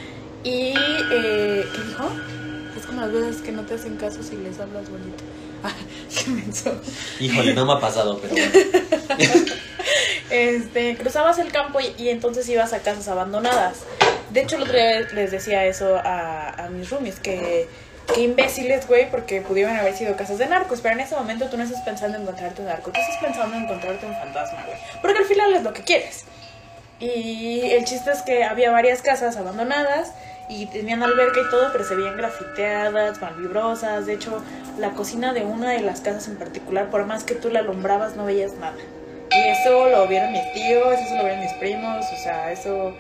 y... 0.45 0.73
Eh, 1.13 1.67
¿Qué 1.71 1.83
dijo? 1.83 2.09
Es 2.79 2.87
como 2.87 3.03
las 3.03 3.13
veces 3.13 3.43
que 3.43 3.53
no 3.53 3.67
te 3.67 3.75
hacen 3.75 3.99
caso 3.99 4.23
si 4.23 4.35
les 4.37 4.59
hablas 4.61 4.89
bonito. 4.89 5.23
Híjole, 7.21 7.55
no 7.55 7.67
me 7.67 7.73
ha 7.75 7.81
pasado, 7.81 8.21
pero 8.21 8.35
bueno. 8.35 8.53
Este, 10.31 10.97
cruzabas 10.97 11.41
el 11.41 11.51
campo 11.51 11.81
y, 11.81 11.93
y 11.99 12.09
entonces 12.09 12.49
ibas 12.49 12.73
a 12.73 12.79
casas 12.79 13.09
abandonadas. 13.09 13.81
De 14.31 14.43
hecho, 14.43 14.57
el 14.57 14.63
otro 14.63 14.75
día 14.75 15.01
les 15.13 15.33
decía 15.33 15.67
eso 15.67 15.97
a, 15.97 16.51
a 16.51 16.69
mis 16.69 16.89
roomies, 16.89 17.19
que, 17.19 17.69
que 18.15 18.21
imbéciles, 18.21 18.87
güey, 18.87 19.11
porque 19.11 19.41
pudieron 19.41 19.77
haber 19.77 19.97
sido 19.97 20.17
casas 20.17 20.39
de 20.39 20.47
narcos, 20.47 20.81
pero 20.81 20.95
en 20.95 21.01
ese 21.01 21.17
momento 21.17 21.47
tú 21.47 21.57
no 21.57 21.65
estás 21.65 21.83
pensando 21.83 22.17
en 22.17 22.23
encontrarte 22.23 22.63
un 22.63 22.69
narco, 22.69 22.93
tú 22.93 23.01
estás 23.01 23.17
pensando 23.21 23.57
en 23.57 23.65
encontrarte 23.65 24.07
un 24.07 24.15
fantasma, 24.15 24.65
güey. 24.67 24.79
Porque 25.03 25.19
al 25.19 25.25
final 25.25 25.53
es 25.53 25.63
lo 25.65 25.73
que 25.73 25.83
quieres. 25.83 26.25
Y 27.01 27.63
el 27.63 27.85
chiste 27.85 28.13
es 28.13 28.23
que 28.23 28.45
había 28.45 28.71
varias 28.71 29.03
casas 29.03 29.37
abandonadas 29.37 30.13
y 30.51 30.67
tenían 30.67 31.03
alberca 31.03 31.41
y 31.41 31.51
todo, 31.51 31.71
pero 31.73 31.85
se 31.85 31.95
veían 31.95 32.17
grafiteadas, 32.17 33.21
malvibrosas. 33.23 34.05
De 34.07 34.15
hecho, 34.15 34.43
la 34.79 34.91
cocina 34.91 35.33
de 35.33 35.43
una 35.43 35.71
de 35.71 35.81
las 35.81 36.01
casas 36.01 36.29
en 36.29 36.37
particular, 36.37 36.91
por 36.91 37.07
más 37.07 37.25
que 37.25 37.35
tú 37.35 37.49
la 37.51 37.61
alumbrabas, 37.61 38.17
no 38.17 38.25
veías 38.27 38.53
nada. 38.55 38.77
Y 39.31 39.49
eso 39.49 39.89
lo 39.89 40.07
vieron 40.09 40.33
mis 40.33 40.53
tíos, 40.53 40.99
eso 40.99 41.17
lo 41.17 41.23
vieron 41.25 41.41
mis 41.41 41.53
primos, 41.55 42.05
o 42.05 42.17
sea, 42.23 42.51
eso 42.53 42.95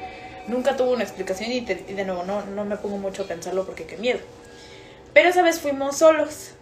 nunca 0.46 0.76
tuvo 0.76 0.92
una 0.92 1.02
explicación 1.02 1.50
y, 1.50 1.60
te- 1.62 1.84
y 1.88 1.92
de 1.94 2.04
nuevo 2.04 2.22
no, 2.22 2.44
no 2.46 2.64
me 2.64 2.76
pongo 2.76 2.98
mucho 2.98 3.24
a 3.24 3.26
pensarlo 3.26 3.66
porque 3.66 3.84
qué 3.84 3.96
miedo. 3.96 4.20
Pero 5.12 5.28
esa 5.28 5.42
vez 5.42 5.58
fuimos 5.60 5.98
solos. 5.98 6.52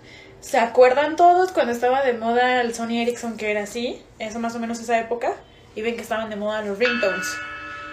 ¿Se 0.41 0.57
acuerdan 0.57 1.17
todos 1.17 1.53
cuando 1.53 1.73
estaba 1.73 2.03
de 2.03 2.13
moda 2.15 2.61
el 2.63 2.75
Sony 2.75 3.03
Ericsson 3.03 3.37
que 3.37 3.51
era 3.51 3.65
así? 3.65 4.01
Eso 4.19 4.39
más 4.39 4.55
o 4.55 4.59
menos 4.59 4.81
esa 4.81 4.99
época. 4.99 5.33
Y 5.75 5.83
ven 5.83 5.97
que 5.97 6.03
estaban 6.03 6.31
de 6.31 6.37
moda 6.37 6.63
los 6.63 6.79
ringtones. 6.79 7.27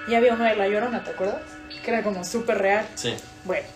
Y 0.07 0.15
había 0.15 0.33
uno 0.33 0.45
de 0.45 0.55
La 0.55 0.67
Llorona, 0.67 1.03
¿te 1.03 1.09
acuerdas? 1.11 1.41
Que 1.83 1.91
era 1.91 2.03
como 2.03 2.23
súper 2.23 2.57
real. 2.57 2.85
Sí. 2.95 3.13
Bueno, 3.43 3.67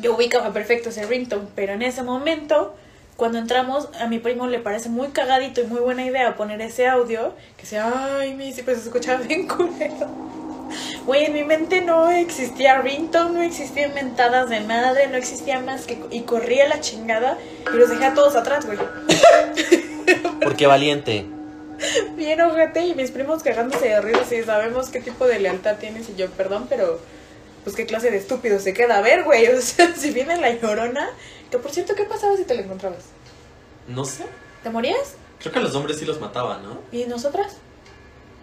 yo 0.00 0.14
ubicaba 0.14 0.52
perfecto 0.52 0.90
ese 0.90 1.06
ringtone, 1.06 1.48
pero 1.54 1.72
en 1.72 1.82
ese 1.82 2.02
momento, 2.02 2.76
cuando 3.16 3.38
entramos, 3.38 3.88
a 4.00 4.06
mi 4.06 4.18
primo 4.18 4.46
le 4.46 4.60
parece 4.60 4.88
muy 4.88 5.08
cagadito 5.08 5.60
y 5.60 5.64
muy 5.64 5.80
buena 5.80 6.04
idea 6.04 6.36
poner 6.36 6.60
ese 6.60 6.86
audio, 6.86 7.34
que 7.56 7.66
sea, 7.66 8.18
ay, 8.18 8.34
mi, 8.34 8.52
sí, 8.52 8.62
pues 8.62 8.78
se 8.78 8.84
escuchaba 8.84 9.20
bien 9.20 9.46
culero. 9.48 10.08
Güey, 11.06 11.24
en 11.24 11.32
mi 11.32 11.44
mente 11.44 11.80
no 11.80 12.10
existía 12.10 12.82
ringtone, 12.82 13.30
no 13.30 13.42
existían 13.42 13.94
mentadas 13.94 14.50
de 14.50 14.60
madre, 14.60 15.08
no 15.08 15.16
existía 15.16 15.60
más 15.60 15.86
que... 15.86 15.98
Y 16.10 16.22
corría 16.22 16.68
la 16.68 16.80
chingada 16.80 17.38
y 17.72 17.76
los 17.76 17.88
dejé 17.88 18.04
a 18.04 18.14
todos 18.14 18.36
atrás, 18.36 18.66
güey. 18.66 18.78
Porque 20.42 20.66
valiente. 20.66 21.24
Bien 22.16 22.40
ojete 22.40 22.86
y 22.86 22.94
mis 22.94 23.10
primos 23.10 23.42
cagándose 23.42 23.88
de 23.88 24.00
risa 24.00 24.34
y 24.34 24.42
sabemos 24.42 24.90
qué 24.90 25.00
tipo 25.00 25.26
de 25.26 25.38
lealtad 25.38 25.76
tienes 25.76 26.08
y 26.08 26.16
yo, 26.16 26.28
perdón, 26.30 26.66
pero 26.68 27.00
pues 27.64 27.76
qué 27.76 27.86
clase 27.86 28.10
de 28.10 28.16
estúpido 28.16 28.58
se 28.60 28.74
queda 28.74 28.98
a 28.98 29.00
ver, 29.02 29.24
güey. 29.24 29.46
O 29.54 29.60
sea, 29.60 29.94
si 29.94 30.10
viene 30.10 30.36
la 30.36 30.50
llorona, 30.52 31.10
que 31.50 31.58
por 31.58 31.70
cierto, 31.70 31.94
¿qué 31.94 32.04
pasaba 32.04 32.36
si 32.36 32.44
te 32.44 32.54
la 32.54 32.62
encontrabas? 32.62 33.04
No 33.86 34.04
sé. 34.04 34.24
¿Te 34.62 34.70
morías? 34.70 35.14
Creo 35.40 35.52
que 35.52 35.58
a 35.58 35.62
los 35.62 35.74
hombres 35.74 35.98
sí 35.98 36.04
los 36.04 36.20
mataban, 36.20 36.62
¿no? 36.62 36.80
¿Y 36.92 37.04
nosotras? 37.04 37.56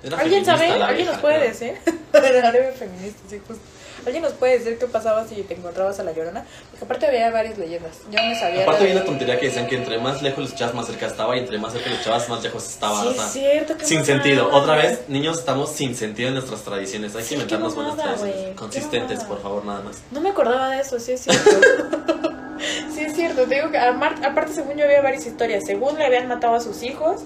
Era 0.04 0.17
¿Alguien 0.19 0.45
sabe? 0.45 0.71
¿Alguien 0.71 1.08
nos 1.08 1.17
puede 1.17 1.47
decir? 1.47 1.78
Ahora 2.13 2.71
feminista, 2.73 3.21
sí, 3.30 3.41
justo. 3.45 3.63
¿Alguien 4.05 4.23
nos 4.23 4.33
puede 4.33 4.59
decir 4.59 4.77
qué 4.77 4.85
pasaba 4.87 5.27
si 5.27 5.41
te 5.43 5.55
encontrabas 5.55 5.99
a 5.99 6.03
la 6.03 6.11
llorona? 6.11 6.45
Porque 6.69 6.85
aparte 6.85 7.07
había 7.07 7.31
varias 7.31 7.57
leyendas. 7.57 7.97
Yo 8.11 8.19
no 8.21 8.35
sabía. 8.39 8.63
Aparte 8.63 8.83
la 8.83 8.89
había 8.89 8.95
una 9.01 9.05
tontería 9.05 9.39
que 9.39 9.47
decían 9.47 9.67
que 9.67 9.75
entre 9.77 9.97
más 9.97 10.21
lejos 10.21 10.39
los 10.43 10.53
echabas 10.53 10.75
más 10.75 10.85
cerca 10.87 11.07
estaba 11.07 11.35
y 11.35 11.39
entre 11.39 11.57
más 11.57 11.73
cerca 11.73 11.89
los 11.89 11.99
echabas 12.01 12.29
más 12.29 12.43
lejos 12.43 12.63
estaba. 12.69 13.01
Sí, 13.01 13.07
o 13.07 13.13
sea, 13.13 13.25
es 13.25 13.31
cierto. 13.31 13.73
sin 13.83 13.97
mamada, 13.99 14.05
sentido. 14.13 14.49
Otra 14.51 14.75
vez, 14.75 15.01
niños, 15.07 15.39
estamos 15.39 15.71
sin 15.71 15.95
sentido 15.95 16.29
en 16.29 16.35
nuestras 16.35 16.61
tradiciones. 16.61 17.15
Hay 17.15 17.23
Sí, 17.23 17.29
que 17.29 17.33
inventarnos 17.35 17.75
buenas 17.75 17.95
tradiciones. 17.97 18.35
qué 18.35 18.55
Consistentes, 18.55 19.23
por 19.23 19.41
favor, 19.41 19.65
nada 19.65 19.81
más. 19.81 20.01
No 20.11 20.21
me 20.21 20.29
acordaba 20.29 20.69
de 20.69 20.81
eso, 20.81 20.99
sí 20.99 21.13
es 21.13 21.21
cierto. 21.21 21.49
sí 22.93 23.01
es 23.01 23.15
cierto, 23.15 23.43
te 23.45 23.55
digo 23.55 23.71
que 23.71 23.77
aparte 23.77 24.53
según 24.53 24.77
yo 24.77 24.85
había 24.85 25.01
varias 25.01 25.25
historias. 25.25 25.63
Según 25.65 25.97
le 25.97 26.05
habían 26.05 26.27
matado 26.27 26.55
a 26.55 26.59
sus 26.59 26.83
hijos 26.83 27.21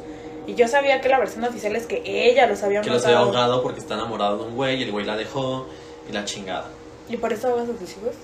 y 0.47 0.55
yo 0.55 0.67
sabía 0.67 1.01
que 1.01 1.09
la 1.09 1.19
versión 1.19 1.43
oficial 1.43 1.75
es 1.75 1.85
que 1.85 2.01
ella 2.05 2.47
los 2.47 2.63
había 2.63 2.81
Que 2.81 2.89
los 2.89 3.05
había 3.05 3.19
ahogado 3.19 3.61
porque 3.61 3.79
está 3.79 3.93
enamorado 3.95 4.37
de 4.37 4.43
un 4.45 4.55
güey 4.55 4.79
y 4.79 4.83
el 4.83 4.91
güey 4.91 5.05
la 5.05 5.15
dejó 5.15 5.67
y 6.09 6.11
la 6.11 6.25
chingada. 6.25 6.65
¿Y 7.07 7.17
por 7.17 7.31
eso 7.31 7.47
ahogas 7.47 7.69
a 7.69 7.73
tus 7.73 7.89
hijos? 7.91 8.15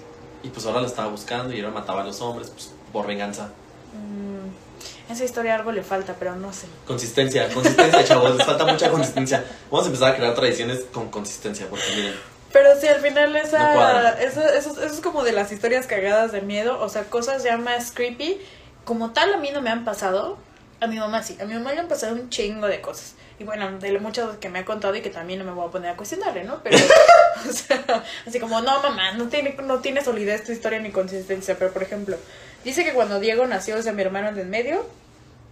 Y 0.43 0.49
pues 0.49 0.65
ahora 0.65 0.81
lo 0.81 0.87
estaba 0.87 1.07
buscando 1.07 1.53
y 1.53 1.59
ahora 1.59 1.71
mataba 1.71 2.01
a 2.01 2.05
los 2.05 2.19
hombres 2.21 2.49
pues, 2.49 2.71
por 2.91 3.07
venganza. 3.07 3.49
Mm, 3.93 5.11
esa 5.11 5.23
historia 5.23 5.55
algo 5.55 5.71
le 5.71 5.83
falta, 5.83 6.15
pero 6.17 6.35
no 6.35 6.51
sé. 6.51 6.67
Consistencia, 6.85 7.47
consistencia, 7.53 8.03
chavos. 8.05 8.35
Les 8.35 8.45
falta 8.45 8.65
mucha 8.65 8.89
consistencia. 8.89 9.45
Vamos 9.71 9.85
a 9.85 9.89
empezar 9.89 10.13
a 10.13 10.15
crear 10.15 10.33
tradiciones 10.35 10.85
con 10.91 11.09
consistencia 11.09 11.67
porque 11.69 11.85
miren. 11.95 12.13
Pero 12.51 12.69
sí, 12.79 12.87
al 12.87 13.01
final 13.01 13.35
esa, 13.35 14.11
eso, 14.21 14.41
eso, 14.41 14.71
eso 14.71 14.85
es 14.85 15.01
como 15.01 15.23
de 15.23 15.33
las 15.33 15.51
historias 15.51 15.87
cagadas 15.87 16.31
de 16.31 16.41
miedo, 16.41 16.79
o 16.79 16.87
sea, 16.87 17.03
cosas 17.03 17.43
ya 17.43 17.57
más 17.57 17.91
creepy. 17.91 18.39
Como 18.85 19.11
tal 19.11 19.33
a 19.33 19.37
mí 19.37 19.49
no 19.51 19.61
me 19.61 19.71
han 19.71 19.83
pasado, 19.83 20.37
a 20.85 20.87
mi 20.87 20.97
mamá 20.97 21.21
sí, 21.21 21.37
a 21.41 21.45
mi 21.45 21.53
mamá 21.53 21.73
le 21.73 21.81
han 21.81 21.87
pasado 21.87 22.13
un 22.13 22.29
chingo 22.29 22.67
de 22.67 22.81
cosas. 22.81 23.15
Y 23.37 23.43
bueno, 23.43 23.79
de 23.79 23.99
muchas 23.99 24.37
que 24.37 24.47
me 24.47 24.59
ha 24.59 24.65
contado 24.65 24.95
y 24.95 25.01
que 25.01 25.09
también 25.09 25.39
no 25.39 25.45
me 25.45 25.51
voy 25.51 25.67
a 25.67 25.71
poner 25.71 25.91
a 25.91 25.97
cuestionarle, 25.97 26.45
¿no? 26.45 26.63
Pero, 26.63 26.77
o 27.49 27.51
sea, 27.51 28.03
así 28.25 28.39
como, 28.39 28.61
no, 28.61 28.81
mamá, 28.81 29.11
no 29.13 29.27
tiene, 29.27 29.55
no 29.61 29.79
tiene 29.79 30.01
solidez 30.01 30.45
tu 30.45 30.53
historia 30.53 30.79
ni 30.79 30.91
consistencia. 30.91 31.57
Pero, 31.59 31.73
por 31.73 31.83
ejemplo, 31.83 32.17
dice 32.63 32.85
que 32.85 32.93
cuando 32.93 33.19
Diego 33.19 33.45
nació, 33.45 33.77
o 33.77 33.81
sea, 33.81 33.91
mi 33.91 34.03
hermano 34.03 34.29
en 34.29 34.37
el 34.37 34.47
medio, 34.47 34.87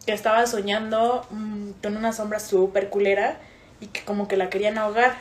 que 0.05 0.13
estaba 0.13 0.45
soñando 0.47 1.25
mm, 1.29 1.71
con 1.81 1.97
una 1.97 2.13
sombra 2.13 2.39
súper 2.39 2.89
culera 2.89 3.37
y 3.81 3.87
que 3.87 4.01
como 4.03 4.27
que 4.27 4.37
la 4.37 4.49
querían 4.49 4.77
ahogar. 4.77 5.15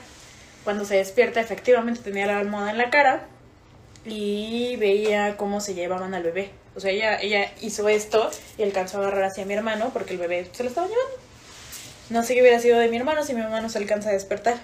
Cuando 0.62 0.85
se 0.85 0.96
despierta, 0.96 1.40
efectivamente 1.40 2.01
tenía 2.03 2.27
la 2.27 2.38
almohada 2.38 2.70
en 2.70 2.79
la 2.79 2.90
cara 2.90 3.27
y 4.05 4.77
veía 4.77 5.37
cómo 5.37 5.61
se 5.61 5.75
llevaban 5.75 6.14
al 6.14 6.22
bebé. 6.22 6.62
O 6.74 6.80
sea, 6.80 6.90
ella, 6.90 7.20
ella 7.20 7.52
hizo 7.61 7.88
esto 7.88 8.30
y 8.56 8.62
alcanzó 8.62 8.98
a 8.98 9.00
agarrar 9.02 9.24
hacia 9.24 9.44
mi 9.44 9.54
hermano 9.54 9.90
porque 9.92 10.14
el 10.14 10.18
bebé 10.18 10.48
se 10.52 10.62
lo 10.62 10.68
estaba 10.68 10.87
llevando. 10.87 11.16
No 12.11 12.22
sé 12.22 12.35
qué 12.35 12.40
hubiera 12.40 12.58
sido 12.61 12.78
de 12.78 12.88
mi 12.88 12.96
hermano 12.96 13.24
si 13.24 13.35
mi 13.35 13.40
hermano 13.40 13.68
se 13.68 13.78
alcanza 13.78 14.11
a 14.11 14.12
despertar. 14.12 14.56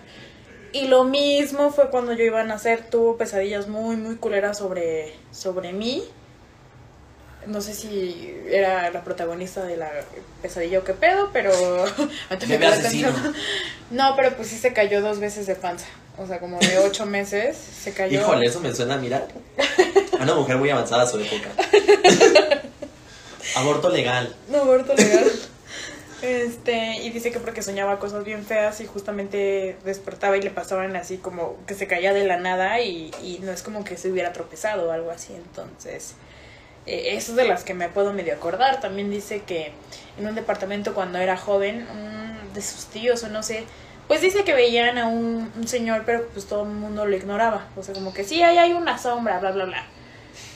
Y 0.73 0.87
lo 0.89 1.05
mismo 1.05 1.71
fue 1.71 1.91
cuando 1.91 2.13
yo 2.13 2.25
iba 2.25 2.41
a 2.41 2.45
nacer. 2.45 2.91
Tuvo 2.91 3.17
pesadillas 3.17 3.69
muy, 3.69 3.97
muy 3.97 4.17
culeras 4.17 4.59
sobre, 4.59 5.15
sobre 5.31 5.73
mí. 5.73 6.05
No 7.47 7.61
sé 7.61 7.75
si 7.75 8.35
era 8.49 8.91
la 8.91 9.05
protagonista 9.05 9.65
de 9.65 9.77
la 9.77 9.91
pesadilla 10.43 10.81
o 10.81 10.85
qué 10.85 10.93
pedo, 10.93 11.31
pero... 11.33 11.51
me 12.49 12.67
asesino. 12.67 13.11
No, 13.91 14.15
pero 14.17 14.37
pues 14.37 14.49
sí 14.49 14.59
se 14.59 14.73
cayó 14.73 15.01
dos 15.01 15.19
veces 15.19 15.47
de 15.47 15.55
panza. 15.55 15.87
O 16.19 16.27
sea, 16.27 16.41
como 16.41 16.59
de 16.59 16.79
ocho 16.79 17.07
meses 17.07 17.57
se 17.57 17.93
cayó. 17.93 18.21
Híjole, 18.21 18.47
eso 18.47 18.61
me 18.61 18.75
suena, 18.75 18.97
mira. 18.97 19.27
A 20.19 20.23
una 20.25 20.35
mujer 20.35 20.57
muy 20.57 20.69
avanzada 20.69 21.05
a 21.05 21.07
su 21.07 21.19
época. 21.21 21.49
Aborto 23.57 23.89
legal. 23.89 24.35
No, 24.49 24.63
aborto 24.63 24.95
legal. 24.95 25.31
Este, 26.21 26.97
y 26.97 27.11
dice 27.11 27.31
que 27.31 27.39
porque 27.39 27.63
soñaba 27.63 27.99
cosas 27.99 28.25
bien 28.25 28.45
feas 28.45 28.81
y 28.81 28.87
justamente 28.87 29.77
despertaba 29.85 30.37
y 30.37 30.43
le 30.43 30.51
pasaban 30.51 30.97
así 30.97 31.19
como 31.19 31.57
que 31.67 31.75
se 31.75 31.87
caía 31.87 32.13
de 32.13 32.25
la 32.25 32.37
nada 32.39 32.81
y, 32.81 33.13
y 33.23 33.39
no 33.43 33.53
es 33.53 33.63
como 33.63 33.85
que 33.85 33.97
se 33.97 34.11
hubiera 34.11 34.33
tropezado 34.33 34.89
o 34.89 34.93
algo 34.93 35.11
así. 35.11 35.33
Entonces, 35.35 36.15
Eh, 36.89 37.17
es 37.17 37.37
de 37.37 37.47
las 37.47 37.65
que 37.65 37.75
me 37.75 37.91
puedo 37.91 38.15
medio 38.15 38.33
acordar. 38.33 38.81
También 38.81 39.11
dice 39.11 39.43
que 39.43 39.73
en 40.19 40.27
un 40.27 40.35
departamento 40.35 40.95
cuando 40.95 41.19
era 41.19 41.37
joven, 41.37 41.87
un 41.93 42.55
de 42.55 42.63
sus 42.63 42.87
tíos 42.87 43.23
o 43.25 43.29
no 43.29 43.43
sé, 43.43 43.65
pues 44.09 44.23
dice 44.23 44.43
que 44.43 44.55
veían 44.55 44.97
a 44.97 45.07
un, 45.07 45.53
un 45.55 45.69
señor, 45.69 46.05
pero 46.07 46.27
pues 46.29 46.47
todo 46.47 46.63
el 46.63 46.71
mundo 46.71 47.05
lo 47.05 47.15
ignoraba. 47.15 47.67
O 47.77 47.83
sea, 47.83 47.95
como 47.95 48.15
que 48.15 48.25
sí, 48.25 48.43
ahí 48.43 48.57
hay 48.57 48.73
una 48.73 48.97
sombra, 48.97 49.39
bla, 49.39 49.51
bla, 49.51 49.67
bla. 49.67 49.85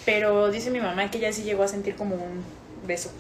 Pero 0.07 0.51
dice 0.51 0.71
mi 0.71 0.81
mamá 0.81 1.11
que 1.11 1.19
ella 1.19 1.33
sí 1.35 1.43
llegó 1.43 1.65
a 1.65 1.69
sentir 1.69 1.97
como 1.97 2.15
un 2.15 2.43
beso. 2.87 3.11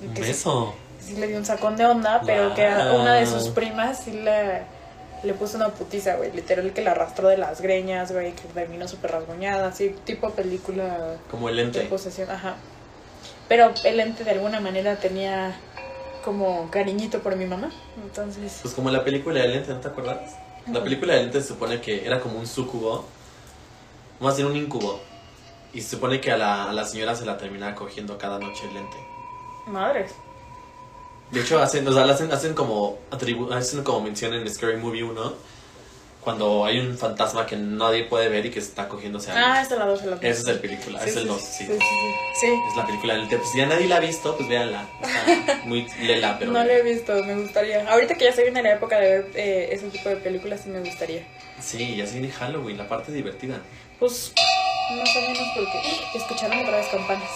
Un 0.00 0.14
que 0.14 0.22
beso. 0.22 0.74
sí 1.00 1.16
le 1.16 1.26
dio 1.26 1.36
un 1.36 1.44
sacón 1.44 1.76
de 1.76 1.84
onda, 1.84 2.22
pero 2.24 2.54
que 2.54 2.64
una 2.64 3.14
de 3.14 3.26
sus 3.26 3.48
primas 3.48 4.04
sí 4.04 4.12
le, 4.12 4.62
le 5.22 5.34
puso 5.34 5.56
una 5.56 5.68
putiza, 5.68 6.16
güey. 6.16 6.32
Literal 6.32 6.72
que 6.72 6.82
la 6.82 6.92
arrastró 6.92 7.28
de 7.28 7.36
las 7.36 7.60
greñas, 7.60 8.12
güey, 8.12 8.32
que 8.32 8.42
terminó 8.48 8.88
súper 8.88 9.12
rasguñada, 9.12 9.68
así, 9.68 9.94
tipo 10.04 10.30
película 10.30 11.16
Como 11.30 11.48
el 11.48 11.56
de 11.56 11.62
ente. 11.62 11.80
posesión, 11.82 12.30
ajá. 12.30 12.56
Pero 13.48 13.72
el 13.84 14.00
ente 14.00 14.24
de 14.24 14.30
alguna 14.30 14.60
manera 14.60 14.96
tenía 14.96 15.56
como 16.24 16.70
cariñito 16.70 17.20
por 17.20 17.36
mi 17.36 17.46
mamá, 17.46 17.70
entonces... 18.02 18.58
Pues 18.62 18.74
como 18.74 18.90
la 18.90 19.02
película 19.04 19.40
del 19.40 19.54
ente, 19.54 19.72
¿no 19.72 19.80
te 19.80 19.88
acuerdas? 19.88 20.36
La 20.70 20.82
película 20.82 21.14
del 21.14 21.24
ente 21.24 21.40
se 21.40 21.48
supone 21.48 21.80
que 21.80 22.06
era 22.06 22.20
como 22.20 22.38
un 22.38 22.46
sucubo, 22.46 23.04
más 24.20 24.36
bien 24.36 24.48
un 24.48 24.56
incubo. 24.56 25.00
Y 25.72 25.80
se 25.80 25.90
supone 25.90 26.20
que 26.20 26.30
a 26.30 26.36
la, 26.36 26.68
a 26.68 26.72
la 26.72 26.84
señora 26.84 27.14
se 27.14 27.24
la 27.24 27.38
terminaba 27.38 27.74
cogiendo 27.74 28.18
cada 28.18 28.38
noche 28.38 28.68
el 28.70 28.76
ente. 28.76 28.96
Madres. 29.66 30.12
De 31.32 31.40
hecho, 31.40 31.60
hacen, 31.60 31.86
o 31.86 31.92
sea, 31.92 32.04
hacen, 32.04 32.32
hacen 32.32 32.54
como 32.54 32.98
atribu 33.10 33.52
hacen 33.52 33.84
como 33.84 34.00
mención 34.00 34.34
en 34.34 34.48
Scary 34.52 34.76
Movie 34.76 35.04
1, 35.04 35.34
cuando 36.20 36.64
hay 36.64 36.78
un 36.80 36.98
fantasma 36.98 37.46
que 37.46 37.56
nadie 37.56 38.04
puede 38.04 38.28
ver 38.28 38.44
y 38.46 38.50
que 38.50 38.58
está 38.58 38.88
cogiéndose 38.88 39.30
a 39.30 39.54
Ah, 39.54 39.62
esta 39.62 39.74
es 39.74 39.80
la 39.80 39.86
2, 39.86 40.04
la 40.04 40.10
2. 40.16 40.24
Esa 40.24 40.40
es 40.40 40.56
la 40.56 40.60
película, 40.60 41.04
es 41.04 41.16
el 41.16 41.26
2, 41.26 41.40
sí. 41.40 41.66
Sí, 41.66 41.72
sí, 41.72 41.78
sí. 41.78 42.10
Sí. 42.40 42.46
Es 42.70 42.76
la 42.76 42.84
película 42.84 43.14
del. 43.14 43.28
Pues 43.28 43.50
si 43.50 43.58
ya 43.58 43.66
nadie 43.66 43.86
la 43.86 43.96
ha 43.96 44.00
visto, 44.00 44.36
pues 44.36 44.48
véanla. 44.48 44.86
Está 45.02 45.60
muy 45.64 45.86
lela, 46.02 46.36
pero... 46.38 46.50
no 46.52 46.64
la 46.64 46.72
he 46.72 46.82
visto, 46.82 47.12
me 47.24 47.40
gustaría. 47.40 47.88
Ahorita 47.90 48.14
que 48.16 48.24
ya 48.24 48.32
se 48.32 48.42
viene 48.42 48.62
la 48.62 48.74
época 48.74 48.98
de 48.98 49.08
ver 49.08 49.30
eh, 49.34 49.68
ese 49.72 49.88
tipo 49.88 50.08
de 50.08 50.16
películas, 50.16 50.60
sí 50.64 50.68
me 50.68 50.80
gustaría. 50.80 51.24
Sí, 51.60 51.96
ya 51.96 52.06
se 52.06 52.18
viene 52.18 52.32
Halloween, 52.32 52.76
la 52.76 52.88
parte 52.88 53.12
divertida. 53.12 53.60
Pues, 53.98 54.32
más 54.98 55.16
o 55.16 55.20
menos 55.20 55.46
porque 55.54 56.18
escucharon 56.18 56.58
otra 56.58 56.76
vez 56.76 56.86
campanas. 56.88 57.30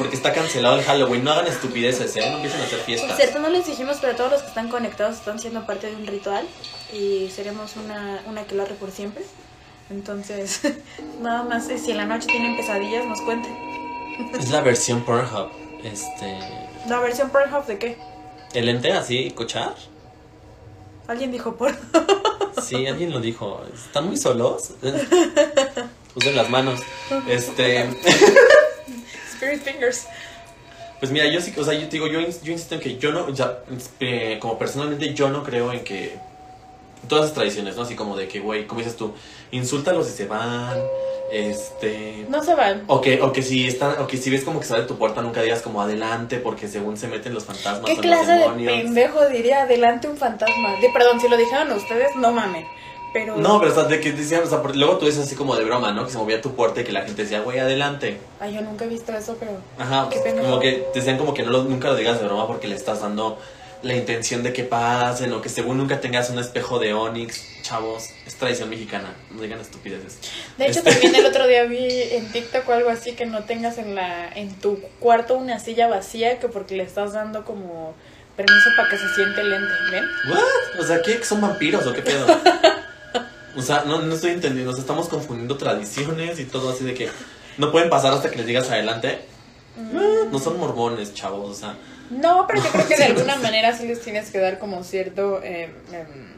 Porque 0.00 0.16
está 0.16 0.32
cancelado 0.32 0.76
el 0.78 0.82
Halloween. 0.82 1.22
No 1.22 1.32
hagan 1.32 1.46
estupideces, 1.46 2.16
¿eh? 2.16 2.22
No 2.30 2.36
empiecen 2.36 2.58
a 2.62 2.64
hacer 2.64 2.78
Por 2.78 2.86
fiestas. 2.86 3.16
cierto, 3.18 3.38
no 3.38 3.50
les 3.50 3.66
dijimos, 3.66 3.98
pero 4.00 4.16
todos 4.16 4.30
los 4.30 4.40
que 4.40 4.48
están 4.48 4.70
conectados 4.70 5.16
están 5.16 5.38
siendo 5.38 5.66
parte 5.66 5.88
de 5.88 5.96
un 5.96 6.06
ritual 6.06 6.46
y 6.90 7.28
seremos 7.28 7.76
una, 7.76 8.22
una 8.26 8.40
aquelarre 8.40 8.76
por 8.76 8.92
siempre. 8.92 9.22
Entonces, 9.90 10.62
nada 11.20 11.42
más, 11.42 11.66
si 11.66 11.90
en 11.90 11.98
la 11.98 12.06
noche 12.06 12.28
tienen 12.28 12.56
pesadillas, 12.56 13.04
nos 13.04 13.20
cuenten. 13.20 13.54
Es 14.38 14.48
la 14.48 14.62
versión 14.62 15.02
Pornhub. 15.02 15.50
Este... 15.84 16.38
¿La 16.88 16.98
versión 17.00 17.28
Pornhub 17.28 17.66
de 17.66 17.78
qué? 17.78 17.98
¿El 18.54 18.70
ente 18.70 18.92
así, 18.92 19.26
escuchar? 19.26 19.74
Alguien 21.08 21.30
dijo 21.30 21.56
por. 21.56 21.76
Sí, 22.62 22.86
alguien 22.86 23.10
lo 23.10 23.20
dijo. 23.20 23.60
¿Están 23.74 24.06
muy 24.06 24.16
solos? 24.16 24.70
Usen 26.14 26.36
las 26.36 26.48
manos. 26.48 26.80
Este... 27.28 27.86
Spirit 29.40 29.62
Fingers. 29.62 30.06
Pues 30.98 31.10
mira, 31.10 31.26
yo 31.28 31.40
sí, 31.40 31.54
o 31.56 31.64
sea, 31.64 31.72
yo 31.74 31.86
te 31.88 31.92
digo, 31.92 32.06
yo, 32.08 32.20
ins- 32.20 32.42
yo 32.42 32.52
insisto 32.52 32.74
en 32.74 32.80
que 32.80 32.98
yo 32.98 33.10
no, 33.12 33.30
ya, 33.30 33.58
eh, 34.00 34.38
como 34.40 34.58
personalmente 34.58 35.14
yo 35.14 35.30
no 35.30 35.42
creo 35.42 35.72
en 35.72 35.82
que 35.82 36.16
todas 37.08 37.24
esas 37.24 37.34
tradiciones, 37.34 37.74
¿no? 37.76 37.82
Así 37.82 37.94
como 37.94 38.16
de 38.16 38.28
que, 38.28 38.40
güey, 38.40 38.66
como 38.66 38.80
dices 38.80 38.96
tú, 38.96 39.14
insúltalos 39.50 40.06
y 40.08 40.12
se 40.12 40.26
van, 40.26 40.78
este... 41.32 42.26
No 42.28 42.42
se 42.44 42.54
van. 42.54 42.84
O 42.86 43.00
que, 43.00 43.22
o 43.22 43.32
que 43.32 43.42
si 43.42 43.66
están, 43.66 43.98
o 43.98 44.06
que 44.06 44.18
si 44.18 44.28
ves 44.28 44.44
como 44.44 44.60
que 44.60 44.66
sale 44.66 44.82
de 44.82 44.88
tu 44.88 44.98
puerta 44.98 45.22
nunca 45.22 45.40
digas 45.40 45.62
como 45.62 45.80
adelante 45.80 46.36
porque 46.38 46.68
según 46.68 46.98
se 46.98 47.08
meten 47.08 47.32
los 47.32 47.44
fantasmas 47.44 47.86
¿Qué 47.86 47.92
o 47.92 48.02
clase 48.02 48.40
los 48.46 48.56
de 48.58 48.64
pendejo 48.66 49.26
diría 49.28 49.62
adelante 49.62 50.06
un 50.06 50.18
fantasma? 50.18 50.74
De, 50.82 50.90
perdón, 50.92 51.18
si 51.20 51.28
lo 51.28 51.38
dijeron 51.38 51.72
ustedes, 51.72 52.14
no 52.16 52.32
mamen. 52.32 52.66
Pero. 53.12 53.36
No, 53.36 53.58
pero 53.58 53.72
o 53.72 53.74
sea, 53.74 53.84
de 53.84 54.00
que 54.00 54.12
decían, 54.12 54.42
o 54.44 54.46
sea, 54.46 54.62
luego 54.74 54.98
tú 54.98 55.06
dices 55.06 55.24
así 55.26 55.34
como 55.34 55.56
de 55.56 55.64
broma, 55.64 55.92
¿no? 55.92 56.04
Que 56.06 56.12
se 56.12 56.18
movía 56.18 56.40
tu 56.40 56.54
puerta 56.54 56.80
y 56.80 56.84
que 56.84 56.92
la 56.92 57.02
gente 57.02 57.22
decía, 57.22 57.40
güey, 57.40 57.58
adelante. 57.58 58.18
Ay, 58.38 58.54
yo 58.54 58.60
nunca 58.62 58.84
he 58.84 58.88
visto 58.88 59.12
eso, 59.12 59.36
pero. 59.38 59.52
Ajá, 59.78 60.08
pues, 60.08 60.20
como 60.34 60.60
que 60.60 60.86
decían 60.94 61.18
como 61.18 61.34
que 61.34 61.42
no 61.42 61.50
lo, 61.50 61.64
nunca 61.64 61.88
lo 61.88 61.96
digas 61.96 62.20
de 62.20 62.26
broma 62.26 62.46
porque 62.46 62.68
le 62.68 62.76
estás 62.76 63.00
dando 63.00 63.38
la 63.82 63.94
intención 63.96 64.42
de 64.42 64.52
que 64.52 64.62
pasen 64.62 65.32
o 65.32 65.40
que 65.40 65.48
según 65.48 65.78
nunca 65.78 66.00
tengas 66.00 66.28
un 66.30 66.38
espejo 66.38 66.78
de 66.78 66.92
Onix. 66.92 67.46
Chavos, 67.62 68.04
es 68.26 68.34
tradición 68.34 68.68
mexicana, 68.68 69.14
no 69.30 69.40
digan 69.42 69.60
estupideces. 69.60 70.18
De 70.58 70.66
hecho, 70.66 70.78
Este- 70.80 70.90
también 70.92 71.14
el 71.14 71.26
otro 71.30 71.46
día 71.46 71.64
vi 71.64 71.88
en 72.12 72.30
TikTok 72.30 72.68
o 72.68 72.72
algo 72.72 72.90
así 72.90 73.12
que 73.12 73.26
no 73.26 73.44
tengas 73.44 73.78
en 73.78 73.94
la 73.94 74.28
en 74.28 74.54
tu 74.60 74.80
cuarto 74.98 75.36
una 75.36 75.58
silla 75.60 75.86
vacía 75.88 76.38
que 76.40 76.48
porque 76.48 76.76
le 76.76 76.82
estás 76.82 77.12
dando 77.12 77.44
como 77.44 77.94
permiso 78.36 78.70
para 78.76 78.88
que 78.88 78.96
se 78.98 79.08
siente 79.14 79.40
el 79.42 79.52
ente, 79.52 79.72
¿ven? 79.92 80.04
¿What? 80.30 80.80
O 80.80 80.86
sea, 80.86 81.00
¿qué? 81.02 81.22
¿Son 81.24 81.40
vampiros 81.40 81.86
o 81.86 81.92
qué 81.92 82.02
pedo? 82.02 82.26
O 83.56 83.62
sea, 83.62 83.84
no, 83.84 84.00
no 84.02 84.14
estoy 84.14 84.32
entendiendo, 84.32 84.70
o 84.70 84.74
sea, 84.74 84.82
estamos 84.82 85.08
confundiendo 85.08 85.56
tradiciones 85.56 86.38
y 86.38 86.44
todo 86.44 86.70
así 86.70 86.84
de 86.84 86.94
que 86.94 87.08
no 87.58 87.72
pueden 87.72 87.90
pasar 87.90 88.12
hasta 88.12 88.30
que 88.30 88.36
les 88.36 88.46
digas 88.46 88.70
adelante. 88.70 89.20
No 90.30 90.38
son 90.38 90.58
mormones, 90.58 91.14
chavos, 91.14 91.50
o 91.50 91.54
sea, 91.54 91.76
No, 92.10 92.46
pero 92.46 92.62
yo 92.62 92.70
creo 92.70 92.86
que 92.86 92.96
de 92.96 93.04
alguna 93.14 93.36
manera 93.36 93.76
sí 93.76 93.86
les 93.86 94.00
tienes 94.00 94.30
que 94.30 94.38
dar 94.38 94.58
como 94.58 94.84
cierto 94.84 95.40
eh, 95.42 95.72
em, 95.92 96.32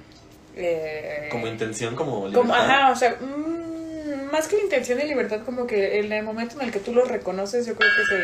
eh, 0.57 1.29
como 1.31 1.47
intención, 1.47 1.97
como 1.97 2.13
como 2.13 2.29
libertad. 2.29 2.71
ajá, 2.71 2.93
o 2.93 2.97
sea, 2.97 3.17
mm, 3.21 4.31
más 4.31 4.49
que 4.49 4.57
la 4.57 4.63
intención 4.65 4.99
de 4.99 5.07
libertad, 5.07 5.41
como 5.45 5.67
que 5.67 5.99
en 5.99 6.13
el 6.13 6.23
momento 6.25 6.57
en 6.61 6.67
el 6.67 6.73
que 6.73 6.79
tú 6.79 6.93
los 6.95 7.09
reconoces, 7.09 7.67
yo 7.67 7.75
creo 7.75 7.91
que 7.97 8.05
se 8.05 8.23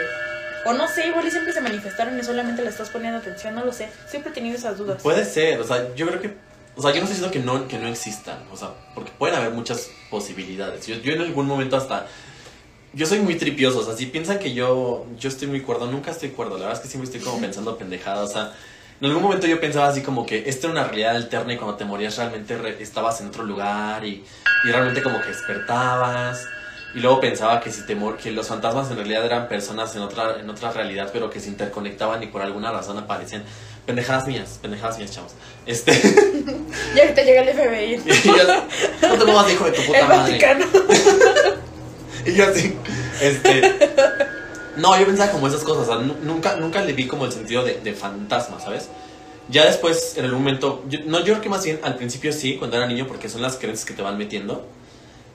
o 0.65 0.73
no 0.73 0.89
sé, 0.89 1.07
igual 1.07 1.27
y 1.27 1.31
siempre 1.31 1.53
se 1.53 1.61
manifestaron 1.61 2.19
y 2.19 2.23
solamente 2.23 2.63
le 2.63 2.69
estás 2.69 2.91
poniendo 2.91 3.19
atención, 3.19 3.55
no 3.55 3.65
lo 3.65 3.73
sé. 3.73 3.89
Siempre 4.07 4.33
he 4.33 4.35
tenido 4.35 4.57
esas 4.57 4.77
dudas. 4.77 5.03
Puede 5.03 5.25
ser, 5.25 5.61
o 5.61 5.65
sea, 5.65 5.95
yo 5.95 6.07
creo 6.07 6.21
que. 6.21 6.35
O 6.79 6.83
sea, 6.83 6.93
yo 6.93 6.99
no 7.01 7.09
estoy 7.09 7.17
diciendo 7.21 7.31
que 7.33 7.41
no, 7.41 7.67
que 7.67 7.77
no 7.79 7.89
existan, 7.89 8.39
o 8.53 8.57
sea, 8.57 8.71
porque 8.95 9.11
pueden 9.19 9.35
haber 9.37 9.51
muchas 9.51 9.91
posibilidades. 10.11 10.87
Yo, 10.87 10.95
yo 10.97 11.13
en 11.13 11.23
algún 11.23 11.47
momento 11.47 11.77
hasta. 11.77 12.07
Yo 12.95 13.05
soy 13.05 13.19
muy 13.19 13.35
tripioso, 13.35 13.81
o 13.81 13.85
sea, 13.85 13.95
si 13.97 14.07
piensan 14.07 14.39
que 14.39 14.55
yo, 14.55 15.05
yo 15.19 15.29
estoy 15.29 15.47
muy 15.49 15.61
cuerdo, 15.61 15.91
nunca 15.91 16.11
estoy 16.11 16.31
cuerdo, 16.31 16.55
la 16.55 16.67
verdad 16.67 16.75
es 16.77 16.81
que 16.81 16.89
siempre 16.89 17.05
estoy 17.11 17.21
como 17.21 17.39
pensando 17.41 17.77
pendejadas, 17.77 18.31
o 18.31 18.33
sea, 18.33 18.55
en 19.01 19.07
algún 19.09 19.23
momento 19.23 19.47
yo 19.47 19.61
pensaba 19.61 19.89
así 19.89 20.01
como 20.03 20.25
que 20.25 20.49
esta 20.49 20.69
era 20.69 20.73
una 20.73 20.85
realidad 20.85 21.17
alterna 21.17 21.53
y 21.53 21.57
cuando 21.59 21.77
te 21.77 21.85
morías 21.85 22.17
realmente 22.17 22.57
re- 22.57 22.83
estabas 22.83 23.21
en 23.21 23.27
otro 23.27 23.43
lugar 23.45 24.05
y, 24.07 24.25
y 24.65 24.69
realmente 24.71 25.03
como 25.03 25.21
que 25.21 25.29
despertabas. 25.29 26.47
Y 26.95 27.01
luego 27.01 27.21
pensaba 27.21 27.61
que 27.61 27.71
si 27.71 27.85
te 27.85 27.95
mor- 27.95 28.17
que 28.17 28.31
los 28.31 28.49
fantasmas 28.49 28.91
en 28.91 28.97
realidad 28.97 29.25
eran 29.27 29.47
personas 29.49 29.95
en 29.95 30.01
otra, 30.03 30.41
en 30.41 30.49
otra 30.49 30.73
realidad, 30.73 31.11
pero 31.13 31.29
que 31.29 31.39
se 31.41 31.49
interconectaban 31.49 32.23
y 32.23 32.29
por 32.29 32.41
alguna 32.41 32.73
razón 32.73 32.97
aparecían. 32.99 33.45
Pendejadas 33.89 34.27
mías, 34.27 34.59
pendejadas 34.61 34.99
mías, 34.99 35.11
chavos. 35.13 35.33
Este. 35.67 35.93
Y 36.95 37.01
ahorita 37.01 37.23
llega 37.23 37.41
el 37.43 37.49
FBI. 37.49 37.95
y 38.25 38.27
yo, 38.27 39.17
no 39.17 39.45
te 39.45 39.53
hijo 39.53 39.65
de 39.65 39.73
tu 39.73 39.83
puta 39.83 39.99
el 39.99 40.09
madre. 40.09 40.39
Y 42.27 42.35
yo 42.35 42.47
así, 42.49 42.77
este... 43.23 43.75
No, 44.77 44.99
yo 45.01 45.07
pensaba 45.07 45.33
como 45.33 45.49
esas 45.49 45.63
cosas, 45.63 45.89
o 45.89 45.93
sea, 45.93 46.03
nu- 46.03 46.17
nunca, 46.23 46.57
nunca 46.57 46.83
le 46.83 46.93
vi 46.93 47.07
como 47.07 47.25
el 47.25 47.33
sentido 47.33 47.65
de, 47.65 47.81
de 47.81 47.95
fantasma, 47.95 48.61
¿sabes? 48.61 48.89
Ya 49.49 49.65
después, 49.65 50.19
en 50.19 50.27
algún 50.27 50.41
momento, 50.41 50.85
yo- 50.89 51.01
no, 51.07 51.21
yo 51.21 51.25
creo 51.27 51.41
que 51.41 51.49
más 51.49 51.65
bien 51.65 51.81
al 51.83 51.97
principio 51.97 52.33
sí, 52.35 52.57
cuando 52.59 52.77
era 52.77 52.87
niño, 52.87 53.07
porque 53.09 53.31
son 53.31 53.41
las 53.41 53.57
creencias 53.57 53.87
que 53.87 53.95
te 53.95 54.03
van 54.03 54.19
metiendo, 54.19 54.67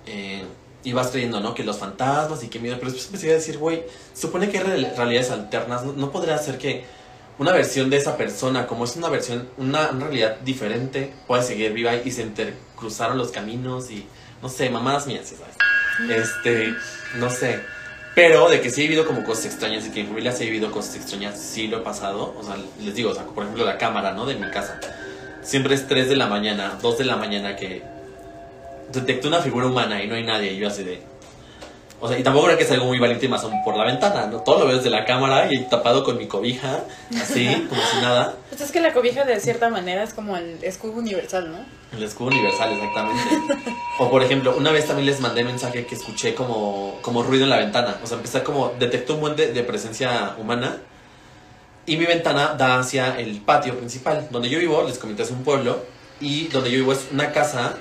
eh, 0.06 0.44
y 0.84 0.94
vas 0.94 1.08
creyendo, 1.08 1.40
¿no? 1.40 1.56
Que 1.56 1.64
los 1.64 1.78
fantasmas 1.80 2.44
y 2.44 2.48
qué 2.50 2.60
miedo, 2.60 2.76
pero 2.78 2.92
después 2.92 3.08
empecé 3.08 3.32
a 3.32 3.36
decir, 3.36 3.58
güey, 3.58 3.84
supone 4.14 4.50
que 4.50 4.60
hay 4.60 4.64
real- 4.64 4.94
realidades 4.96 5.32
alternas, 5.32 5.84
no, 5.84 5.94
no 5.94 6.12
podría 6.12 6.38
ser 6.38 6.58
que 6.60 6.86
una 7.40 7.52
versión 7.52 7.90
de 7.90 7.98
esa 7.98 8.18
persona, 8.18 8.68
como 8.68 8.86
es 8.86 8.96
una 8.96 9.10
versión, 9.10 9.50
una, 9.58 9.92
realidad 9.92 10.38
diferente, 10.42 11.12
pueda 11.28 11.42
seguir 11.42 11.74
viva 11.74 11.96
y 11.96 12.12
se 12.12 12.22
intercruzaron 12.22 13.18
los 13.18 13.32
caminos 13.32 13.90
y, 13.90 14.06
no 14.42 14.50
sé, 14.50 14.70
mamadas 14.70 15.08
mías, 15.08 15.28
¿sí 15.28 15.36
¿sabes? 15.36 15.56
Este, 16.10 16.74
no 17.16 17.30
sé. 17.30 17.60
Pero 18.16 18.48
de 18.48 18.62
que 18.62 18.70
sí 18.70 18.82
he 18.82 18.84
vivido 18.84 19.06
como 19.08 19.24
cosas 19.24 19.46
extrañas 19.46 19.88
y 19.88 19.92
que 19.92 20.02
en 20.02 20.08
familia 20.08 20.32
sí 20.32 20.44
he 20.44 20.46
vivido 20.46 20.72
cosas 20.72 20.96
extrañas, 20.96 21.40
sí 21.40 21.68
lo 21.68 21.78
he 21.78 21.82
pasado. 21.82 22.36
O 22.38 22.44
sea, 22.44 22.56
les 22.80 22.94
digo, 22.94 23.10
o 23.10 23.16
sea, 23.16 23.24
por 23.26 23.44
ejemplo, 23.44 23.66
la 23.66 23.78
cámara, 23.78 24.14
¿no? 24.14 24.26
De 24.26 24.36
mi 24.36 24.50
casa. 24.52 24.80
Siempre 25.42 25.74
es 25.74 25.88
3 25.88 26.10
de 26.10 26.16
la 26.16 26.28
mañana, 26.28 26.78
2 26.82 26.98
de 27.00 27.06
la 27.06 27.16
mañana 27.16 27.56
que 27.56 27.82
detecto 28.92 29.28
una 29.28 29.40
figura 29.40 29.66
humana 29.66 30.04
y 30.04 30.08
no 30.08 30.16
hay 30.16 30.24
nadie. 30.24 30.54
Y 30.54 30.58
yo 30.58 30.68
así 30.68 30.84
de. 30.84 31.02
O 32.04 32.08
sea, 32.10 32.20
y 32.20 32.24
tampoco 32.24 32.48
creo 32.48 32.58
que 32.58 32.66
es 32.66 32.72
algo 32.72 32.88
muy 32.88 33.00
valiente 33.00 33.28
y 33.28 33.30
más 33.30 33.46
aún 33.46 33.64
por 33.64 33.78
la 33.78 33.86
ventana, 33.86 34.26
¿no? 34.26 34.42
Todo 34.42 34.60
lo 34.60 34.68
veo 34.68 34.76
desde 34.76 34.90
la 34.90 35.06
cámara 35.06 35.48
y 35.50 35.64
tapado 35.70 36.04
con 36.04 36.18
mi 36.18 36.28
cobija, 36.28 36.82
así, 37.16 37.48
como 37.70 37.82
si 37.82 38.02
nada. 38.02 38.36
Pues 38.50 38.60
es 38.60 38.74
que 38.74 38.82
la 38.82 38.92
cobija 38.92 39.24
de 39.24 39.40
cierta 39.40 39.70
manera 39.70 40.04
es 40.04 40.14
como 40.14 40.36
el 40.36 40.62
escudo 40.66 40.96
universal, 40.96 41.50
¿no? 41.50 41.60
El 41.98 42.04
escudo 42.04 42.28
universal, 42.28 42.74
exactamente. 42.74 43.56
O 44.00 44.10
por 44.12 44.22
ejemplo, 44.22 44.54
una 44.58 44.74
vez 44.74 44.86
también 44.86 45.06
les 45.06 45.22
mandé 45.22 45.46
mensaje 45.46 45.86
que 45.86 45.96
escuché 45.96 46.36
como, 46.36 47.00
como 47.02 47.24
ruido 47.24 47.46
en 47.46 47.52
la 47.52 47.56
ventana. 47.56 47.96
O 48.04 48.06
sea, 48.06 48.18
empecé 48.18 48.44
como, 48.44 48.74
detectó 48.78 49.14
un 49.14 49.22
buen 49.22 49.38
de, 49.38 49.54
de 49.54 49.64
presencia 49.64 50.36
humana. 50.38 50.80
Y 51.86 51.96
mi 51.96 52.04
ventana 52.04 52.56
da 52.58 52.80
hacia 52.80 53.18
el 53.18 53.40
patio 53.40 53.78
principal. 53.78 54.28
Donde 54.30 54.50
yo 54.50 54.60
vivo, 54.60 54.84
les 54.86 54.98
comenté, 54.98 55.24
es 55.24 55.32
un 55.32 55.46
pueblo. 55.46 55.78
Y 56.20 56.50
donde 56.50 56.70
yo 56.70 56.80
vivo 56.80 56.92
es 56.92 57.08
una 57.14 57.32
casa 57.32 57.76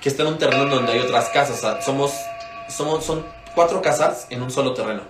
que 0.00 0.08
está 0.08 0.24
en 0.24 0.30
un 0.30 0.38
terreno 0.38 0.66
donde 0.66 0.94
hay 0.94 0.98
otras 0.98 1.28
casas. 1.28 1.58
O 1.58 1.60
sea, 1.60 1.80
somos, 1.80 2.12
somos, 2.68 3.04
son 3.04 3.24
cuatro 3.54 3.82
casas 3.82 4.26
en 4.30 4.42
un 4.42 4.50
solo 4.50 4.74
terreno. 4.74 5.02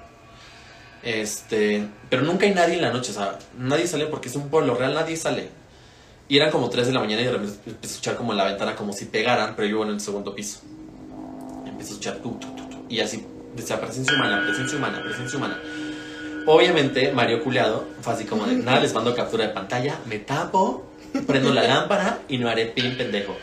Este, 1.02 1.86
pero 2.08 2.22
nunca 2.22 2.46
hay 2.46 2.54
nadie 2.54 2.76
en 2.76 2.82
la 2.82 2.92
noche, 2.92 3.10
o 3.10 3.14
sea, 3.14 3.38
nadie 3.58 3.86
sale 3.86 4.06
porque 4.06 4.28
es 4.28 4.36
un 4.36 4.48
pueblo 4.48 4.74
real, 4.74 4.94
nadie 4.94 5.16
sale. 5.16 5.50
Y 6.28 6.36
eran 6.36 6.50
como 6.50 6.70
3 6.70 6.86
de 6.86 6.92
la 6.92 7.00
mañana 7.00 7.22
y 7.22 7.24
de 7.24 7.32
repente 7.32 7.58
empecé 7.66 7.92
a 7.92 7.96
escuchar 7.96 8.16
como 8.16 8.32
en 8.32 8.38
la 8.38 8.44
ventana 8.44 8.76
como 8.76 8.92
si 8.92 9.06
pegaran, 9.06 9.54
pero 9.56 9.66
yo 9.66 9.74
vivo 9.74 9.84
en 9.84 9.90
el 9.90 10.00
segundo 10.00 10.34
piso. 10.34 10.60
Empecé 11.66 11.90
a 11.90 11.92
escuchar 11.92 12.16
tu, 12.18 12.36
tu, 12.36 12.54
tu, 12.54 12.68
tu, 12.68 12.86
y 12.88 13.00
así 13.00 13.26
decía 13.54 13.80
presencia 13.80 14.14
humana, 14.14 14.42
presencia 14.44 14.78
humana, 14.78 15.02
presencia 15.02 15.38
humana. 15.38 15.60
Obviamente, 16.46 17.12
Mario 17.12 17.42
Culeado 17.42 17.84
fue 18.00 18.14
así 18.14 18.24
como 18.24 18.46
de 18.46 18.54
nada, 18.54 18.80
les 18.80 18.94
mando 18.94 19.14
captura 19.14 19.46
de 19.46 19.52
pantalla, 19.52 19.98
me 20.06 20.18
tapo, 20.20 20.90
prendo 21.26 21.52
la 21.52 21.62
lámpara 21.68 22.20
y 22.28 22.38
no 22.38 22.48
haré 22.48 22.66
pin 22.66 22.96
pendejo. 22.96 23.36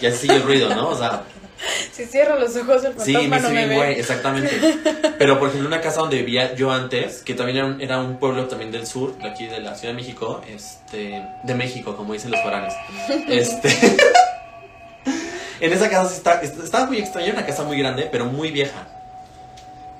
Y 0.00 0.06
así 0.06 0.18
sigue 0.18 0.36
el 0.36 0.42
ruido, 0.42 0.74
¿no? 0.74 0.90
O 0.90 0.96
sea, 0.96 1.24
Si 1.92 2.04
cierro 2.06 2.38
los 2.38 2.54
ojos, 2.56 2.84
el 2.84 2.92
Sí, 3.00 3.12
fantasma 3.14 3.36
me 3.36 3.40
no 3.42 3.48
me 3.50 3.66
ve. 3.66 3.74
güey, 3.76 3.92
exactamente. 3.98 4.60
Pero 5.18 5.38
por 5.40 5.48
ejemplo, 5.48 5.66
una 5.68 5.80
casa 5.80 6.00
donde 6.00 6.18
vivía 6.18 6.54
yo 6.54 6.70
antes, 6.70 7.22
que 7.22 7.34
también 7.34 7.58
era 7.58 7.66
un, 7.66 7.80
era 7.80 7.98
un 8.00 8.18
pueblo 8.18 8.46
también 8.46 8.70
del 8.70 8.86
sur, 8.86 9.16
de 9.18 9.28
aquí 9.28 9.46
de 9.46 9.60
la 9.60 9.74
Ciudad 9.74 9.92
de 9.94 10.00
México, 10.00 10.40
este, 10.48 11.24
de 11.42 11.54
México, 11.54 11.96
como 11.96 12.12
dicen 12.12 12.30
los 12.30 12.40
foráneos. 12.42 12.74
Este, 13.28 13.68
en 15.60 15.72
esa 15.72 15.88
casa 15.90 16.08
sí 16.08 16.16
está, 16.18 16.40
est- 16.40 16.58
estaba 16.62 16.86
muy 16.86 16.98
extraña, 16.98 17.32
una 17.32 17.44
casa 17.44 17.64
muy 17.64 17.78
grande, 17.78 18.08
pero 18.10 18.26
muy 18.26 18.50
vieja. 18.50 18.86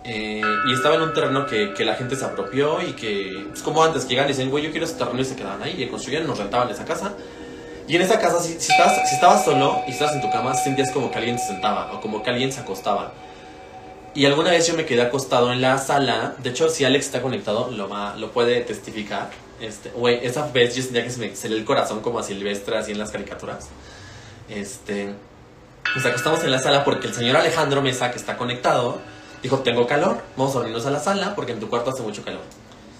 Eh, 0.04 0.40
y 0.68 0.72
estaba 0.72 0.94
en 0.94 1.02
un 1.02 1.12
terreno 1.12 1.44
que, 1.46 1.74
que 1.74 1.84
la 1.84 1.94
gente 1.94 2.16
se 2.16 2.24
apropió 2.24 2.80
y 2.80 2.92
que, 2.92 3.44
pues 3.50 3.62
como 3.62 3.82
antes, 3.82 4.04
que 4.04 4.10
llegan 4.10 4.26
y 4.26 4.28
dicen, 4.28 4.48
güey, 4.50 4.64
yo 4.64 4.70
quiero 4.70 4.86
ese 4.86 4.94
terreno 4.94 5.20
y 5.20 5.24
se 5.24 5.36
quedaban 5.36 5.62
ahí, 5.62 5.82
y 5.82 5.86
construían, 5.88 6.26
nos 6.26 6.38
rentaban 6.38 6.70
esa 6.70 6.84
casa. 6.84 7.12
Y 7.88 7.96
en 7.96 8.02
esa 8.02 8.20
casa, 8.20 8.38
si, 8.40 8.52
estabas, 8.52 9.46
solo 9.46 9.82
y 9.86 9.92
estabas 9.92 10.14
en 10.14 10.20
tu 10.20 10.30
cama, 10.30 10.54
sentías 10.54 10.90
como 10.90 11.10
que 11.10 11.16
alguien 11.16 11.38
se 11.38 11.46
sentaba 11.46 11.90
o 11.94 12.00
como 12.02 12.22
que 12.22 12.28
alguien 12.28 12.52
se 12.52 12.60
acostaba. 12.60 13.12
Y 14.14 14.26
alguna 14.26 14.50
vez 14.50 14.66
yo 14.66 14.74
me 14.74 14.84
quedé 14.84 15.00
acostado 15.00 15.52
en 15.52 15.62
la 15.62 15.78
sala. 15.78 16.34
De 16.42 16.50
hecho, 16.50 16.68
si 16.68 16.84
Alex 16.84 17.06
está 17.06 17.22
conectado, 17.22 17.70
lo, 17.70 17.88
lo 18.16 18.30
puede 18.32 18.60
testificar. 18.60 19.30
Este, 19.58 19.90
güey, 19.90 20.20
esa 20.22 20.46
vez 20.48 20.76
yo 20.76 20.82
sentía 20.82 21.02
que 21.02 21.10
se 21.10 21.18
me 21.48 21.56
el 21.56 21.64
corazón 21.64 22.00
como 22.00 22.18
a 22.18 22.22
Silvestre, 22.22 22.76
así 22.76 22.92
en 22.92 22.98
las 22.98 23.10
caricaturas. 23.10 23.68
Este, 24.50 25.14
nos 25.96 26.04
acostamos 26.04 26.44
en 26.44 26.50
la 26.50 26.58
sala 26.58 26.84
porque 26.84 27.06
el 27.06 27.14
señor 27.14 27.36
Alejandro 27.36 27.80
Mesa, 27.80 28.10
que 28.10 28.18
está 28.18 28.36
conectado, 28.36 28.98
dijo: 29.42 29.60
Tengo 29.60 29.86
calor, 29.86 30.22
vamos 30.36 30.54
a 30.54 30.58
unirnos 30.58 30.84
a 30.84 30.90
la 30.90 31.00
sala 31.00 31.34
porque 31.34 31.52
en 31.52 31.60
tu 31.60 31.70
cuarto 31.70 31.90
hace 31.90 32.02
mucho 32.02 32.22
calor. 32.22 32.42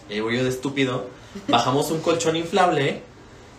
Y 0.09 0.15
ahí 0.15 0.21
voy 0.21 0.39
yo 0.39 0.45
de 0.45 0.51
estúpido. 0.51 1.07
Bajamos 1.47 1.91
un 1.91 2.01
colchón 2.01 2.37
inflable. 2.37 3.03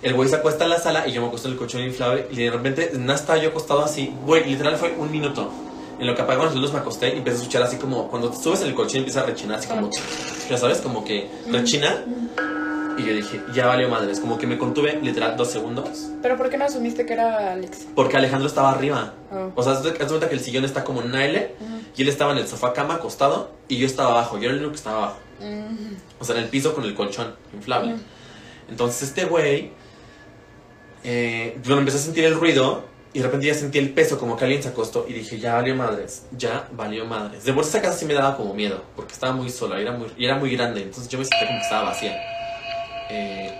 El 0.01 0.13
güey 0.13 0.29
se 0.29 0.35
acuesta 0.37 0.63
en 0.63 0.69
la 0.69 0.79
sala 0.79 1.07
y 1.07 1.11
yo 1.11 1.21
me 1.21 1.27
acuesto 1.27 1.47
en 1.47 1.53
el 1.53 1.57
colchón 1.59 1.81
inflable. 1.81 2.27
Y 2.31 2.37
de 2.37 2.51
repente, 2.51 2.91
nada, 2.97 3.15
estaba 3.19 3.37
yo 3.39 3.49
acostado 3.49 3.83
así. 3.83 4.13
Güey, 4.25 4.45
literal 4.45 4.77
fue 4.77 4.93
un 4.97 5.11
minuto. 5.11 5.51
En 5.99 6.07
lo 6.07 6.15
que 6.15 6.21
apagaron 6.21 6.45
las 6.47 6.55
luces 6.55 6.71
me 6.73 6.79
acosté 6.79 7.09
y 7.13 7.17
empecé 7.17 7.35
a 7.37 7.39
escuchar 7.41 7.63
así 7.63 7.75
como 7.75 8.07
cuando 8.07 8.29
te 8.29 8.37
subes 8.41 8.61
en 8.61 8.67
el 8.67 8.75
colchón 8.75 8.97
y 8.97 8.99
empieza 8.99 9.19
a 9.21 9.25
rechinar, 9.25 9.59
así 9.59 9.67
como, 9.67 9.89
ya 10.49 10.57
sabes, 10.57 10.77
como 10.79 11.03
que 11.03 11.29
rechina. 11.51 12.05
Y 12.97 13.05
yo 13.05 13.13
dije, 13.13 13.41
ya 13.53 13.65
valió 13.67 13.89
madres. 13.89 14.19
Como 14.21 14.37
que 14.37 14.47
me 14.47 14.57
contuve 14.57 14.99
literal 15.01 15.35
dos 15.37 15.49
segundos. 15.51 16.09
Pero 16.21 16.37
¿por 16.37 16.49
qué 16.49 16.57
no 16.57 16.65
asumiste 16.65 17.05
que 17.05 17.13
era 17.13 17.53
Alex? 17.53 17.87
Porque 17.95 18.15
Alejandro 18.17 18.47
estaba 18.47 18.71
arriba. 18.71 19.13
Oh. 19.31 19.51
O 19.55 19.63
sea, 19.63 19.73
haz 19.73 19.83
de 19.83 19.93
cuenta 19.93 20.27
que 20.29 20.35
el 20.35 20.41
sillón 20.41 20.65
está 20.65 20.83
como 20.83 21.01
en 21.01 21.09
Ujú. 21.09 21.19
y 21.95 22.01
él 22.01 22.09
estaba 22.09 22.31
en 22.33 22.39
el 22.39 22.47
sofá 22.47 22.73
cama 22.73 22.95
acostado 22.95 23.51
y 23.67 23.77
yo 23.77 23.85
estaba 23.85 24.11
abajo. 24.11 24.37
Yo 24.37 24.45
era 24.45 24.51
el 24.53 24.57
único 24.59 24.71
que 24.71 24.77
estaba 24.77 24.97
abajo. 24.97 25.17
O 26.19 26.25
sea, 26.25 26.35
en 26.35 26.43
el 26.43 26.49
piso 26.49 26.73
con 26.73 26.83
el 26.83 26.93
colchón 26.93 27.35
inflable. 27.53 27.95
Entonces 28.69 29.03
este 29.09 29.25
güey, 29.25 29.71
eh, 31.03 31.57
bueno, 31.65 31.79
empecé 31.79 31.97
a 31.97 32.01
sentir 32.01 32.25
el 32.25 32.35
ruido 32.35 32.83
y 33.11 33.19
de 33.19 33.25
repente 33.25 33.47
ya 33.47 33.53
sentí 33.55 33.79
el 33.79 33.91
peso 33.91 34.19
como 34.19 34.37
que 34.37 34.45
alguien 34.45 34.61
se 34.61 34.69
acostó 34.69 35.05
y 35.07 35.13
dije, 35.13 35.39
ya 35.39 35.55
valió 35.55 35.75
madres, 35.75 36.25
ya 36.31 36.67
valió 36.73 37.05
madres. 37.05 37.43
De 37.43 37.53
por 37.53 37.63
esa 37.63 37.81
casa 37.81 37.97
sí 37.97 38.05
me 38.05 38.13
daba 38.13 38.37
como 38.37 38.53
miedo, 38.53 38.83
porque 38.95 39.13
estaba 39.13 39.33
muy 39.33 39.49
sola 39.49 39.79
y 39.79 39.81
era 39.83 39.93
muy, 39.93 40.07
era 40.17 40.35
muy 40.35 40.55
grande, 40.55 40.83
entonces 40.83 41.09
yo 41.09 41.17
me 41.17 41.25
sentía 41.25 41.47
como 41.47 41.59
que 41.59 41.63
estaba 41.63 41.89
vacía. 41.89 42.15
Eh, 43.09 43.59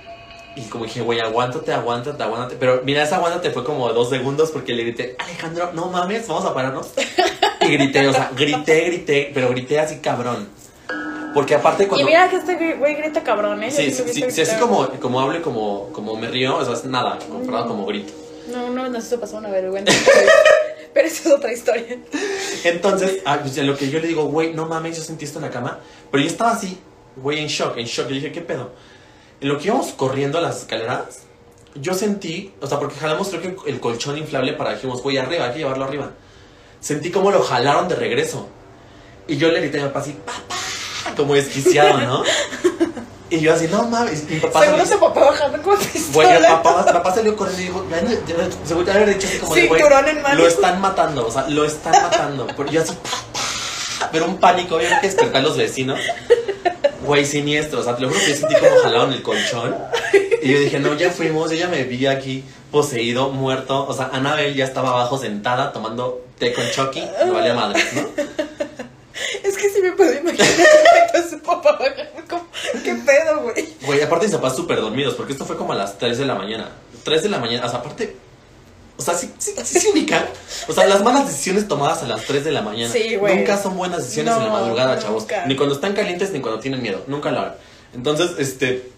y 0.56 0.62
como 0.64 0.86
dije, 0.86 1.02
güey, 1.02 1.20
aguántate, 1.20 1.72
aguántate, 1.72 2.22
aguántate. 2.22 2.56
Pero 2.60 2.82
mira, 2.84 3.04
esa 3.04 3.16
aguántate 3.16 3.52
fue 3.52 3.64
como 3.64 3.92
dos 3.94 4.10
segundos 4.10 4.52
porque 4.52 4.74
le 4.74 4.84
grité, 4.84 5.16
Alejandro, 5.18 5.72
no 5.74 5.88
mames, 5.88 6.28
vamos 6.28 6.46
a 6.46 6.54
pararnos. 6.54 6.92
Y 7.62 7.74
grité, 7.74 8.08
o 8.08 8.14
sea, 8.14 8.32
grité, 8.36 8.86
grité, 8.86 9.32
pero 9.34 9.50
grité 9.50 9.80
así 9.80 9.98
cabrón. 9.98 10.48
Porque 11.34 11.56
aparte 11.56 11.88
cuando... 11.88 12.04
Y 12.04 12.06
mira 12.06 12.30
que 12.30 12.38
este 12.38 12.76
güey 12.76 12.96
grita 12.96 13.24
cabrón, 13.24 13.64
¿eh? 13.64 13.72
Sí, 13.72 13.92
sí, 13.92 14.04
sí, 14.08 14.24
sí, 14.30 14.42
así 14.42 14.56
como, 14.58 14.88
como 15.00 15.20
hablo 15.20 15.42
como, 15.42 15.90
como 15.92 16.16
me 16.16 16.28
río, 16.28 16.58
o 16.58 16.66
sea, 16.66 16.74
es 16.74 16.86
nada, 16.86 17.20
comparado 17.30 17.68
como 17.68 17.86
grito. 17.86 18.14
No, 18.52 18.70
no, 18.70 18.90
nos 18.90 19.06
hizo 19.06 19.20
pasar 19.20 19.40
una 19.40 19.50
vergüenza. 19.50 19.94
Pero 20.94 21.08
eso 21.08 21.30
es 21.30 21.36
otra 21.36 21.54
historia. 21.54 22.00
Entonces, 22.64 23.22
ah, 23.26 23.40
pues, 23.42 23.58
lo 23.58 23.78
que 23.78 23.90
yo 23.90 24.00
le 24.00 24.08
digo, 24.08 24.26
güey, 24.26 24.54
no 24.54 24.66
mames, 24.66 24.98
yo 24.98 25.04
sentí 25.04 25.26
esto 25.26 25.38
en 25.40 25.46
la 25.46 25.52
cama. 25.52 25.80
Pero 26.12 26.24
yo 26.24 26.30
estaba 26.30 26.52
así, 26.52 26.80
güey, 27.16 27.40
en 27.40 27.48
shock, 27.48 27.78
en 27.78 27.86
shock. 27.86 28.10
Le 28.10 28.16
dije, 28.16 28.32
¿qué 28.32 28.42
pedo? 28.42 28.72
En 29.40 29.50
lo 29.50 29.60
que 29.60 29.68
íbamos 29.68 29.92
corriendo 29.92 30.40
a 30.40 30.42
las 30.42 30.62
escaleras, 30.62 31.24
yo 31.76 31.94
sentí, 31.94 32.54
o 32.60 32.68
sea, 32.68 32.80
porque 32.80 32.96
jalamos 32.96 33.30
creo 33.30 33.42
que 33.42 33.70
el 33.70 33.80
colchón 33.80 34.18
inflable 34.18 34.54
para 34.54 34.74
dijimos, 34.74 35.04
güey, 35.04 35.18
arriba, 35.18 35.46
hay 35.46 35.54
que 35.54 35.60
llevarlo 35.60 35.86
arriba. 35.86 36.12
Sentí 36.80 37.12
como 37.12 37.32
lo 37.32 37.42
jalaron 37.42 37.88
de 37.88 37.96
regreso. 37.96 38.48
Y 39.28 39.38
yo 39.38 39.52
le 39.52 39.62
grité 39.62 39.80
a 39.80 39.84
mi 39.84 39.88
papá 39.90 40.00
así, 40.00 40.14
papá, 40.14 40.56
como 41.16 41.34
desquiciado, 41.36 41.98
¿no? 42.00 42.24
Y 43.32 43.40
yo 43.42 43.54
así, 43.54 43.68
no 43.68 43.84
mames. 43.84 44.24
Mi 44.28 44.40
papá 44.40 44.62
Seguro 44.62 44.80
salió- 44.86 44.94
se 44.96 44.98
papá 45.00 45.20
bajando 45.26 45.62
con 45.62 45.76
Güey, 45.76 45.86
el 45.86 45.92
pistola. 45.92 46.48
papá, 46.64 46.86
papá 46.86 47.14
salió 47.14 47.36
corriendo 47.36 47.62
y 47.62 47.66
dijo, 47.66 47.86
"Ya, 47.92 48.02
ya, 48.02 48.10
ya", 48.10 48.50
se 48.66 48.74
volvió 48.74 48.92
a 48.92 48.96
haber 48.96 49.10
dicho 49.14 49.28
así 49.28 49.38
como 49.38 49.54
de, 49.54 49.68
güey, 49.68 49.82
en 50.10 50.22
mano. 50.24 50.36
lo 50.36 50.48
están 50.48 50.82
matando, 50.82 51.28
o 51.28 51.32
sea, 51.32 51.48
lo 51.48 51.64
están 51.64 51.92
matando. 52.02 52.48
Pero 52.58 52.72
yo 52.72 52.82
así, 52.82 52.94
"Pa, 54.00 54.10
pero 54.12 54.26
un 54.26 54.38
pánico, 54.38 54.76
obviamente 54.78 55.02
que 55.02 55.08
despertar 55.08 55.42
a 55.42 55.44
los 55.44 55.58
vecinos. 55.58 56.00
Güey, 57.06 57.24
siniestro, 57.26 57.82
o 57.82 57.84
sea, 57.84 57.96
te 57.96 58.02
lo 58.02 58.08
juro 58.10 58.20
que 58.20 58.30
yo 58.32 58.36
sentí 58.36 58.56
como 58.56 58.72
jalaron 58.84 59.14
el 59.14 59.22
colchón. 59.22 59.76
Y 60.42 60.52
yo 60.52 60.60
dije, 60.60 60.80
no, 60.80 60.94
ya 60.96 61.12
fuimos, 61.12 61.52
yo 61.52 61.58
ya 61.58 61.68
me 61.68 61.84
vi 61.84 62.08
aquí 62.08 62.44
poseído, 62.72 63.30
muerto. 63.30 63.86
O 63.88 63.94
sea, 63.94 64.10
Anabel 64.12 64.56
ya 64.56 64.66
estaba 64.66 64.90
abajo 64.90 65.18
sentada 65.20 65.72
tomando 65.72 66.22
té 66.40 66.54
con 66.54 66.64
Chucky, 66.72 67.04
me 67.26 67.32
valía 67.32 67.54
madre, 67.54 67.84
¿no? 67.94 68.49
Es 70.40 70.52
que 70.52 71.30
sí 71.30 71.36
me 71.36 71.42
puedo 71.42 71.62
imaginar 71.62 72.10
perfecto 72.12 72.36
a 72.36 72.40
su 72.40 72.40
papá 72.40 72.84
¿Qué 72.84 72.96
pedo, 72.96 73.42
güey? 73.42 73.76
Güey, 73.82 74.02
aparte 74.02 74.28
mis 74.28 74.36
papás 74.36 74.56
súper 74.56 74.82
dormidos, 74.82 75.16
porque 75.16 75.34
esto 75.34 75.46
fue 75.46 75.58
como 75.58 75.74
a 75.74 75.76
las 75.76 75.98
3 75.98 76.18
de 76.18 76.26
la 76.26 76.36
mañana. 76.36 76.70
3 77.04 77.24
de 77.24 77.30
la 77.30 77.40
mañana, 77.40 77.66
o 77.66 77.70
sea, 77.70 77.80
aparte. 77.80 78.16
O 78.98 79.02
sea, 79.02 79.14
sí, 79.14 79.32
sí, 79.38 79.54
sí 79.64 79.80
se 79.80 79.90
ubican. 79.92 80.26
O 80.68 80.74
sea, 80.74 80.86
las 80.86 81.02
malas 81.04 81.28
decisiones 81.28 81.68
tomadas 81.68 82.04
a 82.04 82.08
las 82.08 82.26
3 82.26 82.44
de 82.44 82.52
la 82.52 82.62
mañana. 82.62 82.92
Sí, 82.92 83.16
güey. 83.16 83.38
Nunca 83.38 83.58
son 83.58 83.78
buenas 83.78 84.00
decisiones 84.00 84.36
en 84.36 84.44
la 84.44 84.50
madrugada, 84.50 85.00
chavos. 85.00 85.26
Ni 85.48 85.56
cuando 85.56 85.76
están 85.76 85.94
calientes 85.94 86.32
ni 86.32 86.42
cuando 86.42 86.60
tienen 86.60 86.82
miedo. 86.82 87.04
Nunca 87.08 87.32
lo 87.32 87.40
hagan. 87.40 87.56
Entonces, 87.94 88.32
este. 88.38 88.92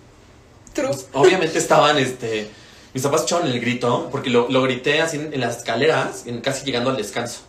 True. 0.73 0.87
pues, 0.87 1.07
obviamente 1.13 1.57
estaban, 1.57 1.97
este. 1.97 2.49
Mis 2.93 3.03
papás 3.03 3.23
echaron 3.23 3.47
el 3.47 3.59
grito, 3.61 4.09
porque 4.11 4.29
lo, 4.29 4.49
lo 4.49 4.61
grité 4.63 5.01
así 5.01 5.17
en, 5.17 5.33
en 5.33 5.39
las 5.39 5.57
escaleras, 5.57 6.23
en, 6.25 6.41
casi 6.41 6.65
llegando 6.65 6.89
al 6.89 6.97
descanso. 6.97 7.41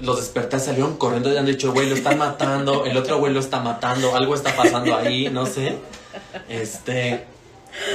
Los 0.00 0.18
desperté, 0.18 0.58
salieron 0.58 0.96
corriendo 0.96 1.32
y 1.32 1.36
han 1.36 1.46
dicho, 1.46 1.72
güey, 1.72 1.88
lo 1.88 1.94
están 1.94 2.18
matando, 2.18 2.86
el 2.86 2.96
otro 2.96 3.18
güey 3.18 3.32
lo 3.32 3.40
está 3.40 3.60
matando, 3.60 4.14
algo 4.14 4.34
está 4.34 4.54
pasando 4.56 4.96
ahí, 4.96 5.28
no 5.28 5.46
sé. 5.46 5.76
Este. 6.48 7.24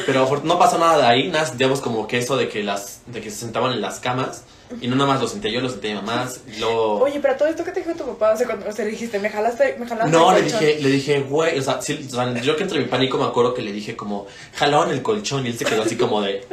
Pero 0.05 0.41
no 0.43 0.57
pasó 0.57 0.77
nada 0.77 0.97
de 0.97 1.05
ahí, 1.05 1.27
nada, 1.27 1.45
sentíamos 1.45 1.81
como 1.81 2.07
que 2.07 2.17
eso 2.17 2.37
de 2.37 2.47
que 2.47 2.63
las 2.63 3.01
de 3.07 3.21
que 3.21 3.29
se 3.29 3.37
sentaban 3.37 3.73
en 3.73 3.81
las 3.81 3.99
camas. 3.99 4.43
Y 4.81 4.87
no 4.87 4.95
nada 4.95 5.07
más 5.07 5.21
lo 5.21 5.27
senté 5.27 5.51
yo, 5.51 5.61
lo 5.61 5.69
senté 5.69 5.89
mi 5.89 5.95
mamá. 5.95 6.27
luego... 6.57 6.99
Oye, 6.99 7.19
pero 7.21 7.35
todo 7.35 7.47
esto 7.47 7.63
que 7.63 7.71
te 7.71 7.81
dijo 7.81 7.93
tu 7.93 8.03
papá, 8.03 8.33
o 8.33 8.37
sea, 8.37 8.47
cuando, 8.47 8.67
o 8.67 8.71
sea, 8.71 8.83
le 8.83 8.91
dijiste, 8.91 9.19
me 9.19 9.29
jalaste, 9.29 9.75
me 9.77 9.85
jalaste. 9.85 10.11
No, 10.11 10.35
el 10.35 10.43
le 10.43 10.51
dije, 10.51 10.81
le 10.81 10.89
dije, 10.89 11.21
güey, 11.21 11.59
o 11.59 11.61
sea, 11.61 11.81
sí, 11.83 12.07
o 12.11 12.15
sea, 12.15 12.33
yo 12.41 12.55
que 12.55 12.63
entre 12.63 12.79
mi 12.79 12.85
pánico 12.85 13.19
me 13.19 13.25
acuerdo 13.25 13.53
que 13.53 13.61
le 13.61 13.71
dije 13.71 13.95
como, 13.95 14.25
jalaron 14.55 14.89
el 14.89 15.03
colchón 15.03 15.45
y 15.45 15.49
él 15.49 15.57
se 15.57 15.65
quedó 15.65 15.83
así 15.83 15.95
como 15.97 16.21
de, 16.21 16.47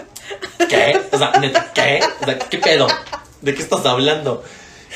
¿qué? 0.68 1.00
O 1.10 1.16
sea, 1.16 1.32
neta, 1.40 1.72
¿qué? 1.72 2.00
O 2.20 2.24
sea, 2.26 2.38
¿qué 2.38 2.58
pedo? 2.58 2.86
¿De 3.40 3.54
qué 3.54 3.62
estás 3.62 3.86
hablando? 3.86 4.44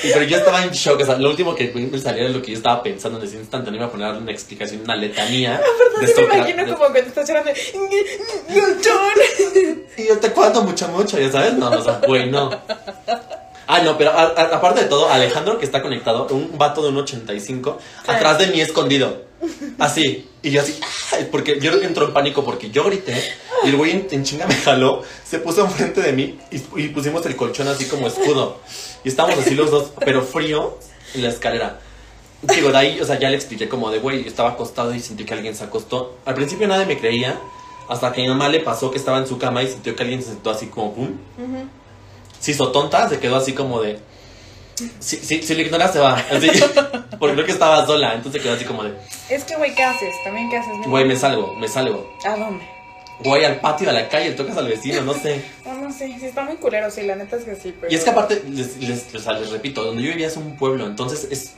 Y, 0.04 0.10
pero 0.12 0.24
yo 0.24 0.36
estaba 0.36 0.62
en 0.62 0.70
shock, 0.70 1.00
o 1.00 1.04
sea, 1.06 1.16
lo 1.16 1.30
último 1.30 1.54
que 1.54 1.72
me 1.74 1.98
salió 1.98 2.24
era 2.24 2.32
lo 2.32 2.42
que 2.42 2.50
yo 2.52 2.56
estaba 2.58 2.82
pensando 2.82 3.18
en 3.18 3.24
ese 3.26 3.36
instante, 3.36 3.70
no 3.70 3.76
iba 3.76 3.86
a 3.86 3.90
poner 3.90 4.12
una 4.14 4.30
explicación, 4.32 4.82
una 4.82 4.94
letanía 4.96 5.60
de 6.00 6.06
Sí 6.06 6.12
me 6.16 6.22
Sócrates. 6.22 6.36
imagino 6.54 6.64
como 6.76 6.78
cuando 6.90 6.98
estás 7.00 7.28
llorando. 7.28 7.50
Y 9.98 10.06
yo 10.08 10.18
te 10.18 10.30
cuento 10.30 10.62
mucho, 10.62 10.88
mucho, 10.88 11.18
ya 11.18 11.30
sabes, 11.30 11.54
no, 11.54 11.70
o 11.70 11.82
sea, 11.82 12.00
güey, 12.06 12.30
no. 12.30 12.50
Ah, 13.66 13.80
no, 13.82 13.96
pero 13.98 14.10
a- 14.10 14.22
a- 14.36 14.56
aparte 14.56 14.82
de 14.82 14.86
todo, 14.88 15.10
Alejandro 15.10 15.58
que 15.58 15.64
está 15.64 15.82
conectado, 15.82 16.26
un 16.30 16.56
vato 16.56 16.82
de 16.82 16.90
un 16.90 16.98
85, 16.98 17.78
atrás 18.06 18.38
de 18.38 18.46
mí 18.48 18.60
escondido. 18.60 19.25
Así. 19.78 20.28
Y 20.42 20.50
yo 20.50 20.62
así, 20.62 20.78
¡ay! 21.12 21.28
porque 21.30 21.54
yo 21.60 21.70
creo 21.70 21.80
que 21.80 21.86
entró 21.86 22.06
en 22.06 22.12
pánico 22.12 22.44
porque 22.44 22.70
yo 22.70 22.84
grité 22.84 23.22
y 23.64 23.68
el 23.68 23.76
güey 23.76 23.90
en, 23.92 24.06
en 24.10 24.24
chinga 24.24 24.46
me 24.46 24.54
jaló, 24.54 25.02
se 25.24 25.38
puso 25.38 25.62
enfrente 25.64 26.00
de 26.00 26.12
mí 26.12 26.38
y, 26.50 26.56
y 26.82 26.88
pusimos 26.88 27.24
el 27.26 27.36
colchón 27.36 27.68
así 27.68 27.86
como 27.86 28.06
escudo. 28.06 28.60
Y 29.04 29.08
estábamos 29.08 29.38
así 29.38 29.54
los 29.54 29.70
dos, 29.70 29.92
pero 30.04 30.22
frío 30.22 30.78
en 31.14 31.22
la 31.22 31.28
escalera. 31.28 31.80
Digo, 32.42 32.70
de 32.70 32.78
ahí, 32.78 33.00
o 33.00 33.04
sea, 33.04 33.18
ya 33.18 33.30
le 33.30 33.36
expliqué 33.36 33.68
como 33.68 33.90
de, 33.90 33.98
güey, 33.98 34.22
yo 34.22 34.28
estaba 34.28 34.50
acostado 34.50 34.94
y 34.94 35.00
sentí 35.00 35.24
que 35.24 35.34
alguien 35.34 35.54
se 35.56 35.64
acostó. 35.64 36.16
Al 36.24 36.34
principio 36.34 36.68
nadie 36.68 36.86
me 36.86 36.98
creía, 36.98 37.38
hasta 37.88 38.12
que 38.12 38.20
a 38.20 38.24
mi 38.24 38.28
mamá 38.28 38.48
le 38.48 38.60
pasó 38.60 38.90
que 38.90 38.98
estaba 38.98 39.18
en 39.18 39.26
su 39.26 39.38
cama 39.38 39.62
y 39.62 39.68
sintió 39.68 39.96
que 39.96 40.02
alguien 40.02 40.22
se 40.22 40.28
sentó 40.28 40.50
así 40.50 40.66
como, 40.66 40.94
pum. 40.94 41.08
Ujú. 41.38 41.68
Se 42.38 42.50
hizo 42.50 42.70
tonta, 42.70 43.08
se 43.08 43.18
quedó 43.18 43.36
así 43.36 43.52
como 43.52 43.80
de, 43.80 43.98
Si, 45.00 45.16
si, 45.16 45.42
si 45.42 45.54
lo 45.54 45.62
ignoras, 45.62 45.92
se 45.92 45.98
va. 45.98 46.14
Así. 46.14 46.48
Porque 47.18 47.34
creo 47.34 47.46
que 47.46 47.52
estaba 47.52 47.86
sola, 47.86 48.14
entonces 48.14 48.42
quedó 48.42 48.54
así 48.54 48.64
como 48.64 48.84
de. 48.84 48.94
Es 49.28 49.44
que, 49.44 49.56
güey, 49.56 49.74
¿qué 49.74 49.82
haces? 49.82 50.14
¿También 50.24 50.50
qué 50.50 50.58
haces? 50.58 50.72
Güey, 50.86 51.04
me 51.04 51.16
salgo, 51.16 51.54
me 51.54 51.68
salgo. 51.68 52.14
¿A 52.24 52.36
dónde? 52.36 52.64
Voy 53.20 53.44
al 53.44 53.60
patio, 53.60 53.88
a 53.88 53.92
la 53.92 54.08
calle, 54.08 54.32
tocas 54.32 54.58
al 54.58 54.68
vecino, 54.68 55.02
no 55.02 55.14
sé. 55.14 55.42
No, 55.64 55.74
no 55.74 55.92
sé, 55.92 56.14
sí 56.18 56.26
está 56.26 56.42
muy 56.42 56.56
culero, 56.56 56.90
sí, 56.90 57.02
la 57.02 57.16
neta 57.16 57.36
es 57.36 57.44
que 57.44 57.56
sí, 57.56 57.74
pero... 57.80 57.90
Y 57.90 57.96
es 57.96 58.04
que 58.04 58.10
aparte, 58.10 58.42
les, 58.48 58.76
les, 58.76 59.12
les, 59.12 59.26
les 59.26 59.50
repito, 59.50 59.82
donde 59.82 60.02
yo 60.02 60.10
vivía 60.10 60.26
es 60.26 60.36
un 60.36 60.56
pueblo, 60.56 60.86
entonces 60.86 61.26
es 61.30 61.54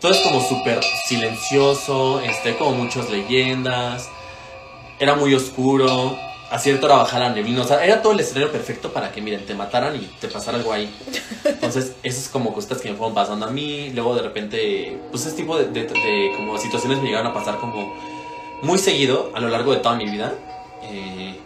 todo 0.00 0.12
es 0.12 0.18
como 0.20 0.40
súper 0.46 0.80
silencioso, 1.06 2.20
este, 2.20 2.54
como 2.56 2.72
muchas 2.72 3.08
leyendas, 3.08 4.08
era 4.98 5.14
muy 5.14 5.34
oscuro, 5.34 6.18
a 6.50 6.58
cierta 6.58 6.86
hora 6.86 6.96
bajaba 6.96 7.28
la 7.28 7.60
o 7.60 7.64
sea, 7.64 7.84
era 7.84 8.02
todo 8.02 8.12
el 8.12 8.20
escenario 8.20 8.52
perfecto 8.52 8.92
para 8.92 9.10
que, 9.10 9.20
miren, 9.20 9.44
te 9.44 9.54
mataran 9.54 9.96
y 9.96 10.06
te 10.20 10.28
pasara 10.28 10.58
algo 10.58 10.72
ahí. 10.72 10.94
Entonces, 11.44 11.94
esas 12.02 12.28
como 12.28 12.52
cosas 12.52 12.80
que 12.80 12.90
me 12.90 12.96
fueron 12.96 13.14
pasando 13.14 13.46
a 13.46 13.50
mí, 13.50 13.90
luego 13.94 14.14
de 14.14 14.22
repente, 14.22 14.98
pues 15.10 15.26
ese 15.26 15.36
tipo 15.36 15.58
de 15.58 16.34
como 16.36 16.58
situaciones 16.58 16.98
me 16.98 17.08
llegaron 17.08 17.28
a 17.28 17.34
pasar 17.34 17.58
como 17.58 17.94
muy 18.62 18.78
seguido 18.78 19.30
a 19.34 19.40
lo 19.40 19.48
largo 19.48 19.72
de 19.72 19.78
toda 19.78 19.96
mi 19.96 20.06
vida. 20.06 20.34
Eh, 20.82 21.40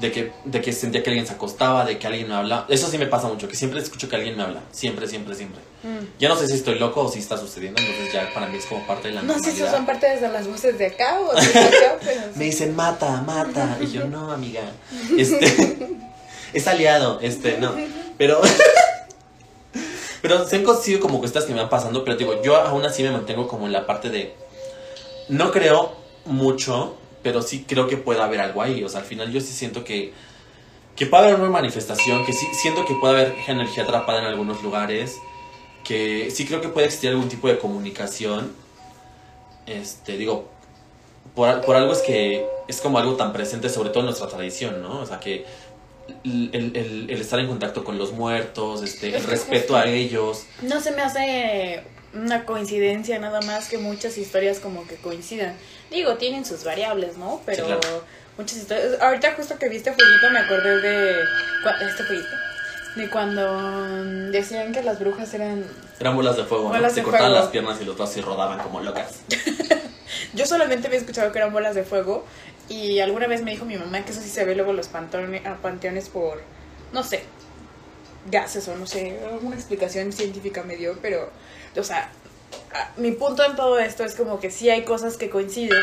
de 0.00 0.12
que, 0.12 0.32
de 0.44 0.60
que 0.60 0.72
sentía 0.72 1.02
que 1.02 1.10
alguien 1.10 1.26
se 1.26 1.34
acostaba, 1.34 1.84
de 1.84 1.98
que 1.98 2.06
alguien 2.06 2.28
me 2.28 2.34
hablaba. 2.34 2.66
Eso 2.68 2.88
sí 2.88 2.98
me 2.98 3.06
pasa 3.06 3.28
mucho, 3.28 3.48
que 3.48 3.56
siempre 3.56 3.80
escucho 3.80 4.08
que 4.08 4.16
alguien 4.16 4.36
me 4.36 4.42
habla. 4.42 4.60
Siempre, 4.70 5.08
siempre, 5.08 5.34
siempre. 5.34 5.60
Mm. 5.82 6.18
Ya 6.18 6.28
no 6.28 6.36
sé 6.36 6.46
si 6.48 6.54
estoy 6.54 6.78
loco 6.78 7.02
o 7.02 7.10
si 7.10 7.18
está 7.18 7.36
sucediendo, 7.36 7.80
entonces 7.80 8.12
ya 8.12 8.32
para 8.34 8.46
mí 8.46 8.58
es 8.58 8.66
como 8.66 8.86
parte 8.86 9.08
de 9.08 9.14
la 9.14 9.22
No 9.22 9.38
sé 9.38 9.52
si 9.52 9.60
son 9.60 9.86
parte 9.86 10.08
de 10.08 10.28
las 10.28 10.46
voces 10.46 10.78
de 10.78 10.86
acá 10.86 11.20
o 11.20 11.34
de 11.34 11.40
acá, 11.58 11.98
pero... 12.00 12.20
Me 12.34 12.44
dicen, 12.44 12.76
mata, 12.76 13.22
mata. 13.22 13.78
Y 13.86 13.92
yo, 13.92 14.06
no, 14.06 14.32
amiga. 14.32 14.62
Este, 15.16 15.98
es 16.52 16.66
aliado, 16.66 17.20
este, 17.20 17.58
no. 17.58 17.74
Pero, 18.18 18.40
pero 20.22 20.46
se 20.46 20.56
han 20.56 20.64
conseguido 20.64 21.00
como 21.00 21.20
cosas 21.20 21.44
que 21.44 21.52
me 21.52 21.60
van 21.60 21.68
pasando, 21.68 22.04
pero 22.04 22.16
digo, 22.16 22.42
yo 22.42 22.56
aún 22.56 22.84
así 22.84 23.02
me 23.02 23.10
mantengo 23.10 23.46
como 23.46 23.66
en 23.66 23.72
la 23.72 23.86
parte 23.86 24.10
de, 24.10 24.34
no 25.28 25.52
creo 25.52 25.96
mucho, 26.24 26.96
pero 27.26 27.42
sí 27.42 27.64
creo 27.66 27.88
que 27.88 27.96
puede 27.96 28.22
haber 28.22 28.38
algo 28.40 28.62
ahí. 28.62 28.84
O 28.84 28.88
sea, 28.88 29.00
al 29.00 29.06
final 29.06 29.32
yo 29.32 29.40
sí 29.40 29.52
siento 29.52 29.82
que, 29.82 30.12
que 30.94 31.06
puede 31.06 31.24
haber 31.24 31.40
una 31.40 31.50
manifestación, 31.50 32.24
que 32.24 32.32
sí 32.32 32.46
siento 32.62 32.84
que 32.86 32.94
puede 32.94 33.14
haber 33.20 33.34
energía 33.48 33.82
atrapada 33.82 34.20
en 34.20 34.26
algunos 34.26 34.62
lugares, 34.62 35.16
que 35.82 36.30
sí 36.30 36.46
creo 36.46 36.60
que 36.60 36.68
puede 36.68 36.86
existir 36.86 37.10
algún 37.10 37.28
tipo 37.28 37.48
de 37.48 37.58
comunicación. 37.58 38.52
Este, 39.66 40.16
digo, 40.16 40.48
por, 41.34 41.62
por 41.62 41.74
algo 41.74 41.92
es 41.92 41.98
que 42.02 42.46
es 42.68 42.80
como 42.80 42.98
algo 42.98 43.14
tan 43.16 43.32
presente, 43.32 43.68
sobre 43.70 43.88
todo 43.90 44.00
en 44.00 44.06
nuestra 44.06 44.28
tradición, 44.28 44.80
¿no? 44.82 45.00
O 45.00 45.06
sea, 45.06 45.18
que 45.18 45.44
el, 46.22 46.50
el- 46.54 47.06
el 47.10 47.20
estar 47.20 47.40
en 47.40 47.48
contacto 47.48 47.82
con 47.82 47.98
los 47.98 48.12
muertos, 48.12 48.82
este, 48.82 49.16
el 49.16 49.24
respeto 49.24 49.74
a 49.76 49.86
ellos. 49.86 50.44
No 50.62 50.80
se 50.80 50.92
me 50.92 51.02
hace 51.02 51.82
una 52.16 52.44
coincidencia 52.44 53.18
nada 53.18 53.40
más 53.42 53.68
que 53.68 53.78
muchas 53.78 54.18
historias 54.18 54.58
como 54.58 54.86
que 54.86 54.96
coincidan. 54.96 55.54
Digo, 55.90 56.16
tienen 56.16 56.44
sus 56.44 56.64
variables, 56.64 57.16
¿no? 57.16 57.40
Pero 57.46 57.66
claro. 57.66 57.80
muchas 58.38 58.58
historias... 58.58 59.00
Ahorita 59.00 59.34
justo 59.34 59.58
que 59.58 59.68
viste 59.68 59.92
Fueguito 59.92 60.30
me 60.30 60.40
acordé 60.40 60.80
de... 60.80 61.20
Este 61.88 62.04
Fueguito. 62.04 62.28
De 62.96 63.10
cuando 63.10 64.30
decían 64.30 64.72
que 64.72 64.82
las 64.82 64.98
brujas 64.98 65.32
eran... 65.34 65.64
Eran 66.00 66.16
bolas 66.16 66.36
de 66.36 66.44
fuego, 66.44 66.72
¿no? 66.72 66.90
Se 66.90 67.02
cortaban 67.02 67.28
fuego. 67.28 67.44
las 67.44 67.50
piernas 67.50 67.78
y 67.80 67.84
los 67.84 67.96
brazos 67.96 68.16
y 68.16 68.20
rodaban 68.22 68.58
como 68.58 68.80
locas. 68.80 69.20
Yo 70.34 70.46
solamente 70.46 70.86
había 70.86 70.98
escuchado 70.98 71.32
que 71.32 71.38
eran 71.38 71.52
bolas 71.52 71.74
de 71.74 71.84
fuego 71.84 72.24
y 72.68 73.00
alguna 73.00 73.26
vez 73.26 73.42
me 73.42 73.52
dijo 73.52 73.64
mi 73.64 73.76
mamá 73.76 74.04
que 74.04 74.12
eso 74.12 74.20
sí 74.20 74.28
se 74.28 74.44
ve 74.44 74.54
luego 74.54 74.72
los 74.72 74.88
panteones, 74.88 75.44
a 75.46 75.56
panteones 75.56 76.08
por, 76.08 76.42
no 76.92 77.02
sé, 77.02 77.22
gases 78.30 78.66
o 78.68 78.76
no 78.76 78.86
sé, 78.86 79.18
alguna 79.30 79.56
explicación 79.56 80.12
científica 80.12 80.62
me 80.62 80.76
dio, 80.76 80.98
pero, 81.00 81.30
o 81.80 81.84
sea, 81.84 82.10
mi 82.96 83.12
punto 83.12 83.44
en 83.44 83.56
todo 83.56 83.78
esto 83.78 84.04
es 84.04 84.14
como 84.14 84.40
que 84.40 84.50
sí 84.50 84.70
hay 84.70 84.84
cosas 84.84 85.16
que 85.16 85.30
coinciden 85.30 85.82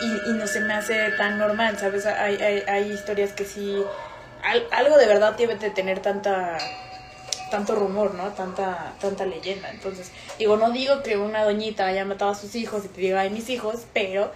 y, 0.00 0.32
no 0.32 0.46
se 0.46 0.60
me 0.60 0.74
hace 0.74 1.10
tan 1.12 1.38
normal, 1.38 1.76
¿sabes? 1.78 2.06
Hay, 2.06 2.36
hay, 2.36 2.92
historias 2.92 3.32
que 3.32 3.44
sí, 3.44 3.82
al- 4.42 4.66
algo 4.70 4.96
de 4.96 5.06
verdad 5.06 5.36
debe 5.36 5.56
de 5.56 5.70
tener 5.70 6.00
tanta 6.00 6.58
tanto 7.50 7.74
rumor, 7.74 8.14
¿no? 8.14 8.28
Tanta, 8.32 8.92
tanta 9.00 9.24
leyenda. 9.24 9.70
Entonces, 9.70 10.12
digo, 10.38 10.58
no 10.58 10.70
digo 10.70 11.02
que 11.02 11.16
una 11.16 11.44
doñita 11.44 11.86
haya 11.86 12.04
matado 12.04 12.32
a 12.32 12.34
sus 12.34 12.54
hijos 12.54 12.84
y 12.84 12.88
te 12.88 13.00
diga, 13.00 13.20
ay, 13.20 13.30
mis 13.30 13.48
hijos, 13.48 13.86
pero 13.94 14.30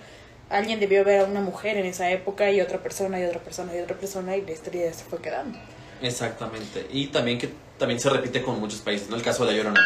alguien 0.48 0.80
debió 0.80 1.04
ver 1.04 1.20
a 1.20 1.24
una 1.24 1.40
mujer 1.40 1.76
en 1.76 1.86
esa 1.86 2.10
época 2.10 2.50
y 2.50 2.60
otra 2.60 2.78
persona 2.78 3.20
y 3.20 3.24
otra 3.24 3.40
persona 3.40 3.76
y 3.76 3.80
otra 3.80 3.96
persona 3.96 4.36
y 4.36 4.42
la 4.42 4.52
historia 4.52 4.92
se 4.92 5.04
fue 5.04 5.20
quedando. 5.20 5.58
Exactamente. 6.00 6.86
Y 6.90 7.08
también 7.08 7.38
que 7.38 7.50
también 7.78 8.00
se 8.00 8.10
repite 8.10 8.42
con 8.42 8.58
muchos 8.60 8.80
países, 8.80 9.08
¿no? 9.08 9.16
El 9.16 9.22
caso 9.22 9.44
de 9.44 9.52
La 9.52 9.58
Llorona. 9.58 9.80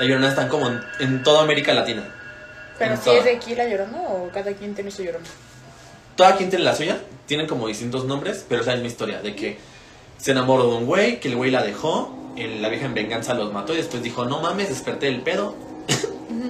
La 0.00 0.06
Llorona 0.06 0.28
está 0.28 0.48
como 0.48 0.66
en, 0.66 0.80
en 0.98 1.22
toda 1.22 1.42
América 1.42 1.72
Latina. 1.74 2.02
Pero 2.78 2.96
si 2.96 3.04
toda. 3.04 3.18
es 3.18 3.24
de 3.24 3.36
aquí 3.36 3.54
la 3.54 3.68
llorona 3.68 3.98
o 4.08 4.30
cada 4.32 4.52
quien 4.54 4.74
tiene 4.74 4.90
su 4.90 5.02
llorona. 5.04 5.26
Toda 6.16 6.36
quien 6.36 6.48
tiene 6.48 6.64
la 6.64 6.74
suya, 6.74 6.98
tienen 7.26 7.46
como 7.46 7.68
distintos 7.68 8.06
nombres, 8.06 8.44
pero 8.48 8.62
es 8.62 8.66
la 8.66 8.72
misma 8.74 8.88
historia, 8.88 9.20
de 9.20 9.36
que 9.36 9.58
se 10.16 10.30
enamoró 10.32 10.70
de 10.70 10.76
un 10.78 10.86
güey, 10.86 11.20
que 11.20 11.28
el 11.28 11.36
güey 11.36 11.50
la 11.50 11.62
dejó, 11.62 12.14
el- 12.36 12.62
la 12.62 12.68
vieja 12.70 12.86
en 12.86 12.94
venganza 12.94 13.34
los 13.34 13.52
mató 13.52 13.74
y 13.74 13.76
después 13.76 14.02
dijo, 14.02 14.24
no 14.24 14.40
mames, 14.40 14.70
desperté 14.70 15.08
el 15.08 15.20
pedo. 15.20 15.54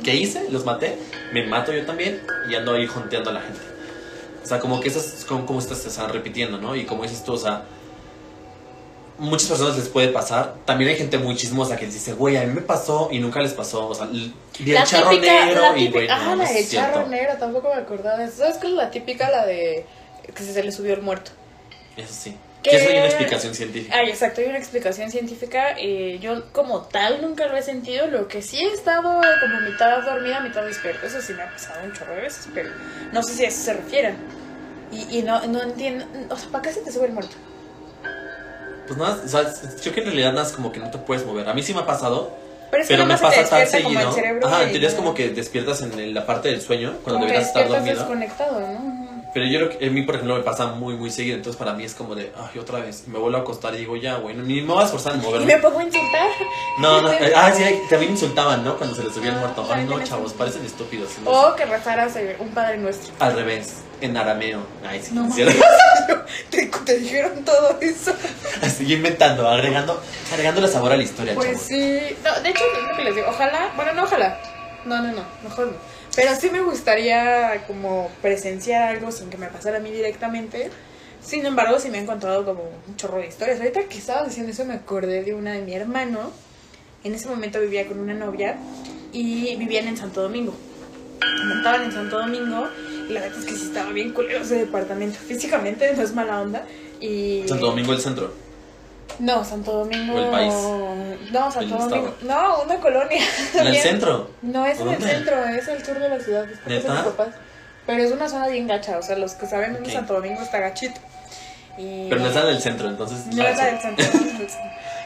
¿Qué 0.04 0.14
hice? 0.14 0.48
Los 0.50 0.64
maté, 0.64 0.96
me 1.32 1.44
mato 1.46 1.72
yo 1.72 1.84
también 1.84 2.22
y 2.48 2.54
ando 2.54 2.74
ahí 2.74 2.86
jonteando 2.86 3.30
a 3.30 3.32
la 3.32 3.40
gente. 3.40 3.60
O 4.42 4.46
sea, 4.46 4.60
como 4.60 4.80
que 4.80 4.88
esas, 4.88 5.24
como, 5.28 5.44
como 5.46 5.58
estas 5.58 5.78
se 5.78 5.88
están 5.88 6.10
repitiendo, 6.12 6.58
¿no? 6.58 6.76
Y 6.76 6.84
como 6.84 7.02
dices 7.02 7.24
tú, 7.24 7.32
o 7.32 7.38
sea, 7.38 7.64
muchas 9.20 9.48
personas 9.48 9.76
les 9.76 9.88
puede 9.88 10.08
pasar. 10.08 10.54
También 10.64 10.90
hay 10.90 10.96
gente 10.96 11.18
muy 11.18 11.36
chismosa 11.36 11.76
que 11.76 11.86
dice, 11.86 12.14
güey, 12.14 12.36
a 12.36 12.42
mí 12.42 12.52
me 12.52 12.62
pasó 12.62 13.08
y 13.12 13.18
nunca 13.18 13.40
les 13.40 13.52
pasó. 13.52 13.86
O 13.88 13.94
sea, 13.94 14.06
vi 14.06 14.32
el 14.58 14.82
charro 14.84 15.12
negro 15.12 15.76
y 15.76 15.90
güey, 15.90 16.08
ah, 16.08 16.24
no 16.24 16.36
la 16.36 16.50
del 16.50 16.68
charro 16.68 17.06
negro, 17.06 17.34
tampoco 17.38 17.68
me 17.68 17.80
acordaba 17.80 18.18
de 18.18 18.24
eso. 18.24 18.38
¿Sabes 18.38 18.56
cuál 18.56 18.72
es 18.72 18.78
la 18.78 18.90
típica? 18.90 19.30
La 19.30 19.46
de 19.46 19.86
que 20.34 20.42
se 20.42 20.62
le 20.62 20.72
subió 20.72 20.94
el 20.94 21.02
muerto. 21.02 21.30
Eso 21.96 22.12
sí. 22.12 22.36
¿Qué? 22.62 22.70
Que 22.70 22.76
eso 22.76 22.90
hay 22.90 22.96
una 22.96 23.06
explicación 23.06 23.54
científica. 23.54 23.94
Ay, 23.96 24.10
exacto, 24.10 24.40
hay 24.42 24.48
una 24.48 24.58
explicación 24.58 25.10
científica. 25.10 25.76
eh, 25.78 26.18
yo 26.20 26.52
como 26.52 26.82
tal 26.82 27.22
nunca 27.22 27.46
lo 27.46 27.56
he 27.56 27.62
sentido. 27.62 28.06
Lo 28.06 28.28
que 28.28 28.42
sí 28.42 28.58
he 28.62 28.72
estado 28.72 29.02
como 29.02 29.60
mitad 29.62 30.02
dormida, 30.02 30.40
mitad 30.40 30.64
despierta. 30.64 31.06
Eso 31.06 31.20
sí 31.22 31.32
me 31.34 31.42
ha 31.42 31.50
pasado 31.50 31.80
un 31.84 31.92
chorro 31.92 32.14
de 32.14 32.22
veces, 32.22 32.48
pero 32.54 32.70
no 33.12 33.22
sé 33.22 33.34
si 33.34 33.44
a 33.44 33.48
eso 33.48 33.62
se 33.62 33.72
refieren. 33.74 34.16
Y, 34.92 35.18
y 35.18 35.22
no, 35.22 35.46
no 35.46 35.62
entiendo. 35.62 36.04
O 36.28 36.36
sea, 36.36 36.50
¿para 36.50 36.62
qué 36.62 36.72
se 36.72 36.80
te 36.80 36.92
sube 36.92 37.06
el 37.06 37.12
muerto? 37.12 37.36
Pues 38.90 38.98
nada, 38.98 39.22
o 39.24 39.28
sea, 39.28 39.44
yo 39.84 39.94
que 39.94 40.00
en 40.00 40.06
realidad 40.06 40.32
nada 40.32 40.44
es 40.48 40.52
como 40.52 40.72
que 40.72 40.80
no 40.80 40.90
te 40.90 40.98
puedes 40.98 41.24
mover. 41.24 41.48
A 41.48 41.54
mí 41.54 41.62
sí 41.62 41.72
me 41.72 41.78
ha 41.78 41.86
pasado, 41.86 42.36
Pero 42.72 42.82
es 42.82 42.88
que 42.88 42.94
pero 42.94 43.06
me 43.06 43.16
pasa 43.16 43.48
tan 43.48 43.68
seguido. 43.68 44.10
Ajá, 44.42 44.64
en 44.64 44.70
teoría 44.72 44.88
es 44.88 44.94
como 44.94 45.14
que 45.14 45.28
despiertas 45.28 45.82
en 45.82 46.12
la 46.12 46.26
parte 46.26 46.48
del 46.48 46.60
sueño 46.60 46.94
cuando 47.04 47.20
deberías 47.20 47.46
estar 47.46 47.68
dormido. 47.68 47.94
desconectado, 47.94 48.58
¿no? 48.58 49.09
Pero 49.32 49.46
yo 49.46 49.58
creo 49.60 49.78
que 49.78 49.86
a 49.86 49.90
mí, 49.90 50.02
por 50.02 50.16
ejemplo, 50.16 50.36
me 50.36 50.42
pasa 50.42 50.66
muy, 50.66 50.94
muy 50.94 51.10
seguido. 51.10 51.36
Entonces 51.36 51.58
para 51.58 51.72
mí 51.74 51.84
es 51.84 51.94
como 51.94 52.14
de, 52.14 52.32
ay, 52.36 52.58
otra 52.58 52.80
vez. 52.80 53.06
Me 53.06 53.18
vuelvo 53.18 53.38
a 53.38 53.40
acostar 53.42 53.74
y 53.74 53.78
digo, 53.78 53.96
ya, 53.96 54.16
güey, 54.16 54.34
ni 54.34 54.60
me 54.62 54.72
voy 54.72 54.82
a 54.82 54.86
esforzar 54.86 55.14
en 55.14 55.20
moverme. 55.22 55.46
me 55.46 55.58
pongo 55.60 55.78
a 55.78 55.84
insultar. 55.84 56.28
No, 56.78 57.00
no, 57.02 57.12
eh, 57.12 57.32
ah, 57.36 57.52
sí, 57.54 57.62
también 57.88 58.12
insultaban, 58.12 58.64
¿no? 58.64 58.76
Cuando 58.76 58.96
se 58.96 59.04
les 59.04 59.14
subía 59.14 59.30
el 59.30 59.36
muerto. 59.36 59.66
Ay, 59.70 59.84
no, 59.84 60.02
chavos, 60.02 60.32
parecen 60.32 60.64
estúpidos. 60.64 61.10
¿no? 61.24 61.30
O 61.30 61.54
que 61.54 61.64
rezaras 61.64 62.14
un 62.38 62.48
padre 62.50 62.78
nuestro. 62.78 63.12
Al 63.20 63.34
revés, 63.34 63.82
en 64.00 64.16
arameo. 64.16 64.60
Ay, 64.86 65.00
sí, 65.02 65.14
No 65.14 65.28
te, 66.50 66.66
te 66.66 66.98
dijeron 66.98 67.44
todo 67.44 67.78
eso. 67.80 68.12
Estoy 68.62 68.92
inventando, 68.94 69.48
agregando, 69.48 70.00
agregando 70.32 70.66
sabor 70.68 70.92
a 70.92 70.96
la 70.96 71.02
historia, 71.02 71.34
Pues 71.34 71.48
chavos. 71.48 71.62
sí, 71.62 72.16
no, 72.24 72.40
de 72.40 72.48
hecho 72.50 72.62
es 72.64 72.88
lo 72.90 72.96
que 72.96 73.04
les 73.04 73.14
digo, 73.14 73.26
ojalá, 73.28 73.72
bueno, 73.76 73.92
no 73.94 74.04
ojalá, 74.04 74.38
no, 74.84 75.02
no, 75.02 75.12
no, 75.12 75.22
mejor 75.42 75.66
no. 75.68 75.89
Pero 76.16 76.34
sí 76.34 76.50
me 76.50 76.60
gustaría 76.60 77.64
como 77.66 78.10
presenciar 78.20 78.82
algo 78.82 79.12
sin 79.12 79.30
que 79.30 79.36
me 79.36 79.46
pasara 79.46 79.78
a 79.78 79.80
mí 79.80 79.90
directamente. 79.90 80.70
Sin 81.22 81.44
embargo, 81.46 81.78
sí 81.78 81.90
me 81.90 81.98
he 81.98 82.02
encontrado 82.02 82.44
como 82.44 82.62
un 82.88 82.96
chorro 82.96 83.18
de 83.18 83.28
historias. 83.28 83.58
Ahorita 83.60 83.84
que 83.84 83.98
estaba 83.98 84.24
diciendo 84.24 84.52
eso 84.52 84.64
me 84.64 84.74
acordé 84.74 85.22
de 85.22 85.34
una 85.34 85.52
de 85.52 85.62
mi 85.62 85.74
hermano. 85.74 86.32
En 87.04 87.14
ese 87.14 87.28
momento 87.28 87.60
vivía 87.60 87.86
con 87.86 87.98
una 87.98 88.14
novia 88.14 88.58
y 89.12 89.54
vivían 89.56 89.88
en 89.88 89.96
Santo 89.96 90.22
Domingo. 90.22 90.54
Montaban 91.46 91.84
en 91.84 91.92
Santo 91.92 92.18
Domingo 92.18 92.68
y 93.08 93.12
la 93.12 93.20
verdad 93.20 93.38
es 93.38 93.44
que 93.44 93.56
sí 93.56 93.66
estaba 93.66 93.90
bien 93.92 94.12
culero 94.12 94.42
ese 94.42 94.56
departamento. 94.56 95.18
Físicamente 95.18 95.92
no 95.94 96.02
es 96.02 96.14
mala 96.14 96.40
onda. 96.40 96.64
Y... 97.00 97.44
Santo 97.46 97.66
Domingo 97.66 97.92
el 97.92 98.00
centro. 98.00 98.49
No, 99.18 99.44
Santo 99.44 99.72
Domingo. 99.72 100.14
¿O 100.14 100.24
el 100.24 100.30
país? 100.30 100.54
No, 101.32 101.50
Santo 101.50 101.60
El 101.60 101.70
Domingo. 101.70 102.08
estado. 102.08 102.16
No, 102.22 102.62
una 102.62 102.76
colonia. 102.76 103.22
En 103.54 103.66
el 103.66 103.76
centro. 103.76 104.30
No, 104.42 104.64
es 104.64 104.80
en 104.80 104.88
el 104.88 105.02
centro, 105.02 105.44
es 105.44 105.68
el 105.68 105.84
sur 105.84 105.98
de 105.98 106.08
la 106.08 106.20
ciudad. 106.20 106.46
es 106.66 106.84
papás. 106.84 107.34
Pero 107.86 108.02
es 108.02 108.12
una 108.12 108.28
zona 108.28 108.48
bien 108.48 108.66
gacha, 108.66 108.98
o 108.98 109.02
sea, 109.02 109.16
los 109.16 109.32
que 109.32 109.46
saben 109.46 109.72
dónde 109.72 109.88
Ok. 109.88 109.94
Santo 109.94 110.14
Domingo 110.14 110.40
está 110.40 110.60
gachito. 110.60 111.00
Y... 111.76 112.08
Pero 112.08 112.20
no 112.20 112.28
está 112.28 112.42
en 112.42 112.48
el 112.48 112.60
centro, 112.60 112.88
entonces. 112.88 113.26
No 113.26 113.42
es 113.42 113.56
la 113.56 113.66
del 113.66 113.80
centro. 113.80 114.06
del. 114.06 114.48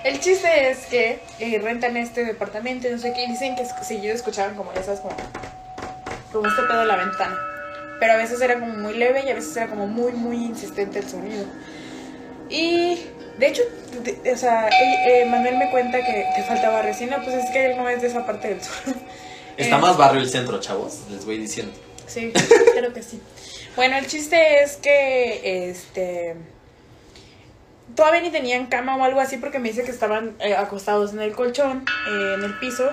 El 0.05 0.21
chiste 0.21 0.71
es 0.71 0.85
que 0.87 1.23
eh, 1.39 1.59
rentan 1.61 1.97
este 1.97 2.27
departamento 2.27 2.87
y 2.87 2.91
no 2.91 2.99
sé 2.99 3.15
qué, 3.15 3.25
y 3.25 3.31
dicen 3.31 3.57
que 3.57 3.65
seguido 3.65 4.15
escuchaban 4.15 4.55
como 4.55 4.71
esas, 4.73 5.01
como, 5.01 5.17
como 6.31 6.47
este 6.47 6.63
pedo 6.63 6.81
de 6.81 6.87
la 6.87 6.97
ventana. 6.97 7.39
Pero 7.99 8.13
a 8.13 8.17
veces 8.17 8.39
era 8.43 8.61
como 8.61 8.75
muy 8.75 8.93
leve 8.99 9.25
y 9.25 9.31
a 9.31 9.35
veces 9.35 9.57
era 9.57 9.69
como 9.69 9.87
muy, 9.87 10.13
muy 10.13 10.37
insistente 10.37 10.99
el 10.99 11.09
sonido. 11.09 11.47
Y 12.51 12.99
De 13.39 13.47
hecho, 13.49 13.63
de- 14.03 14.33
o 14.33 14.37
sea, 14.37 14.69
eh, 14.69 15.23
eh, 15.23 15.27
Manuel 15.27 15.57
me 15.59 15.71
cuenta 15.71 15.99
que 15.99 16.27
te 16.37 16.43
faltaba 16.45 16.83
resina, 16.83 17.21
pues 17.23 17.35
es 17.37 17.51
que 17.51 17.73
él 17.73 17.77
no 17.77 17.89
es 17.89 18.01
de 18.03 18.09
esa 18.09 18.25
parte 18.25 18.49
del 18.49 18.63
sur. 18.63 18.75
Está 19.57 19.77
Eh, 19.77 19.81
más 19.81 19.97
barrio 19.97 20.21
el 20.21 20.29
centro, 20.29 20.59
chavos, 20.61 21.01
les 21.11 21.25
voy 21.25 21.39
diciendo. 21.39 21.73
Sí, 22.07 22.33
creo 22.75 22.93
que 22.93 23.03
sí. 23.03 23.21
Bueno, 23.77 23.97
el 23.97 24.07
chiste 24.07 24.63
es 24.63 24.77
que 24.77 25.69
este 25.71 26.37
todavía 27.95 28.21
ni 28.21 28.31
tenían 28.31 28.67
cama 28.67 28.97
o 28.97 29.05
algo 29.05 29.21
así 29.21 29.37
porque 29.37 29.59
me 29.59 29.69
dice 29.69 29.85
que 29.85 29.91
estaban 29.91 30.35
eh, 30.41 30.55
acostados 30.57 31.13
en 31.13 31.21
el 31.21 31.33
colchón, 31.33 31.85
eh, 32.09 32.35
en 32.37 32.45
el 32.45 32.59
piso 32.59 32.91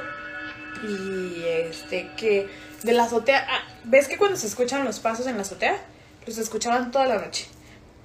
y 0.87 1.43
este 1.45 2.09
que 2.17 2.47
de 2.83 2.93
la 2.93 3.03
azotea, 3.03 3.45
ah, 3.49 3.59
¿ves 3.83 4.07
que 4.07 4.17
cuando 4.17 4.37
se 4.37 4.47
escuchan 4.47 4.83
los 4.85 4.99
pasos 4.99 5.27
en 5.27 5.35
la 5.35 5.41
azotea? 5.43 5.77
Los 6.25 6.37
escuchaban 6.37 6.91
toda 6.91 7.05
la 7.05 7.17
noche. 7.19 7.47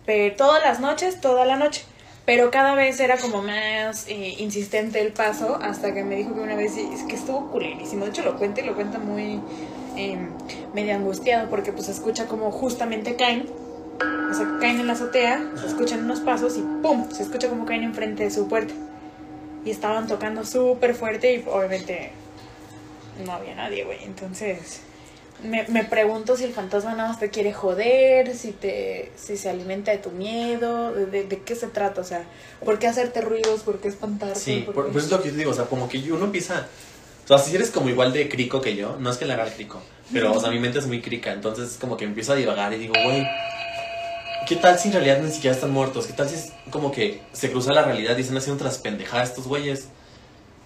Pero 0.05 0.37
todas 0.37 0.63
las 0.63 0.81
noches, 0.81 1.21
toda 1.21 1.45
la 1.45 1.57
noche. 1.57 1.83
Pero 2.27 2.51
cada 2.51 2.75
vez 2.75 2.99
era 2.99 3.17
como 3.19 3.41
más 3.41 4.09
eh, 4.09 4.35
insistente 4.39 5.01
el 5.01 5.13
paso 5.13 5.59
hasta 5.63 5.95
que 5.95 6.03
me 6.03 6.17
dijo 6.17 6.35
que 6.35 6.41
una 6.41 6.57
vez 6.57 6.77
es 6.77 7.05
que 7.05 7.15
estuvo 7.15 7.53
culerísimo. 7.53 8.05
De 8.05 8.11
hecho 8.11 8.25
lo 8.25 8.37
cuenta 8.37 8.61
y 8.61 8.65
lo 8.65 8.75
cuenta 8.75 8.99
muy 8.99 9.41
eh, 9.97 10.19
medio 10.75 10.97
angustiado 10.97 11.49
porque 11.49 11.71
pues 11.73 11.87
se 11.87 11.93
escucha 11.93 12.27
como 12.27 12.51
justamente 12.51 13.15
caen. 13.15 13.49
O 14.29 14.35
sea, 14.35 14.59
caen 14.61 14.81
en 14.81 14.89
la 14.89 14.95
azotea, 14.95 15.53
se 15.55 15.69
escuchan 15.69 16.05
unos 16.05 16.19
pasos 16.19 16.59
y 16.59 16.63
¡pum! 16.83 17.09
Se 17.13 17.23
escucha 17.23 17.49
como 17.49 17.65
caen 17.65 17.85
enfrente 17.85 18.25
de 18.25 18.31
su 18.33 18.49
puerta. 18.49 18.75
Y 19.65 19.71
estaban 19.71 20.09
tocando 20.09 20.45
súper 20.45 20.97
fuerte 20.97 21.33
y 21.33 21.45
obviamente 21.49 22.11
no 23.25 23.33
había 23.33 23.55
nadie, 23.55 23.85
güey. 23.85 24.03
Entonces 24.03 24.81
me, 25.47 25.65
me 25.69 25.85
pregunto 25.85 26.37
si 26.37 26.45
el 26.45 26.53
fantasma 26.53 26.93
nada 26.95 27.09
más 27.11 27.19
te 27.19 27.31
quiere 27.31 27.53
joder, 27.53 28.35
si 28.37 28.53
te 28.53 29.11
si 29.17 29.37
se 29.37 29.49
alimenta 29.49 29.91
de 29.93 29.99
tu 29.99 30.11
miedo, 30.11 30.93
de, 30.93 31.07
de- 31.07 31.25
de 31.25 31.39
qué 31.43 31.55
se 31.55 31.67
trata, 31.69 32.01
o 32.01 32.05
sea, 32.05 32.25
¿por 32.65 32.79
qué 32.79 32.87
hacerte 32.89 33.21
ruidos? 33.21 33.61
¿Por 33.63 33.79
qué 33.79 33.89
espantarte? 33.89 34.39
Sí, 34.39 34.63
¿Por 34.67 34.91
pues 34.93 35.05
es 35.05 35.11
lo 35.11 35.19
que 35.23 35.29
yo 35.29 35.33
te 35.33 35.39
digo, 35.39 35.51
o 35.51 35.55
sea, 35.55 35.65
como 35.65 35.89
que 35.89 35.99
uno 36.13 36.25
empieza... 36.27 36.67
O 37.25 37.29
sea, 37.29 37.39
si 37.39 37.55
eres 37.57 37.71
como 37.71 37.89
igual 37.89 38.13
de 38.13 38.29
crico 38.29 38.61
que 38.61 38.77
yo, 38.77 38.97
no 39.01 39.11
es 39.11 39.17
que 39.17 39.25
le 39.25 39.33
haga 39.33 39.45
el 39.47 39.53
crico, 39.53 39.83
pero, 40.13 40.33
o 40.33 40.41
sea, 40.41 40.51
mi 40.51 40.61
mente 40.61 40.79
es 40.79 40.87
muy 40.87 41.03
crica, 41.03 41.33
entonces 41.33 41.77
como 41.81 41.97
que 41.97 42.05
empiezo 42.05 42.33
a 42.33 42.37
divagar 42.37 42.73
y 42.73 42.79
digo, 42.79 42.95
güey, 43.05 43.27
¿qué 44.47 44.57
tal 44.57 44.79
si 44.79 44.89
en 44.89 44.95
realidad 44.95 45.19
ni 45.21 45.33
siquiera 45.33 45.55
están 45.55 45.73
muertos? 45.73 46.07
¿Qué 46.07 46.13
tal 46.13 46.29
si 46.29 46.37
es 46.37 46.53
como 46.71 46.93
que 46.93 47.21
se 47.33 47.51
cruza 47.51 47.73
la 47.73 47.83
realidad 47.83 48.17
y 48.17 48.21
están 48.21 48.37
haciendo 48.37 48.63
otras 48.63 48.79
pendejadas 48.79 49.31
estos 49.31 49.49
güeyes? 49.49 49.89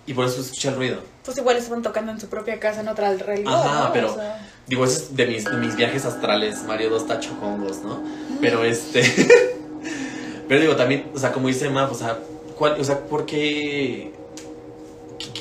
Y 0.06 0.14
por 0.14 0.26
eso 0.26 0.40
escucha 0.40 0.70
el 0.70 0.76
ruido. 0.76 0.98
Pues 1.24 1.38
igual 1.38 1.56
estaban 1.56 1.82
tocando 1.82 2.10
en 2.12 2.20
su 2.20 2.28
propia 2.28 2.58
casa 2.58 2.80
en 2.80 2.88
otra 2.88 3.12
realidad. 3.14 3.54
Ajá, 3.54 3.84
¿no? 3.88 3.92
pero- 3.92 4.12
O 4.12 4.14
sea, 4.16 4.49
Digo, 4.70 4.84
eso 4.84 4.98
es 4.98 5.16
de 5.16 5.26
mis, 5.26 5.44
de 5.44 5.56
mis 5.56 5.74
viajes 5.74 6.04
astrales, 6.04 6.62
Mario 6.62 6.90
dos 6.90 7.04
tachocongos, 7.08 7.78
¿no? 7.78 8.00
Pero 8.40 8.62
este... 8.62 9.02
pero 10.48 10.60
digo, 10.60 10.76
también, 10.76 11.10
o 11.12 11.18
sea, 11.18 11.32
como 11.32 11.48
dice 11.48 11.68
Maf, 11.68 11.90
o 11.90 11.94
sea, 11.96 12.20
¿cuál, 12.56 12.80
o 12.80 12.84
sea, 12.84 13.00
¿por 13.00 13.26
qué... 13.26 14.12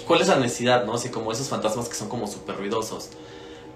¿Cuál 0.07 0.21
es 0.21 0.30
la 0.30 0.38
necesidad, 0.38 0.84
no? 0.84 0.95
Así 0.95 1.09
como 1.09 1.32
esos 1.32 1.47
fantasmas 1.47 1.88
que 1.88 1.93
son 1.93 2.09
como 2.09 2.25
súper 2.25 2.57
ruidosos. 2.57 3.09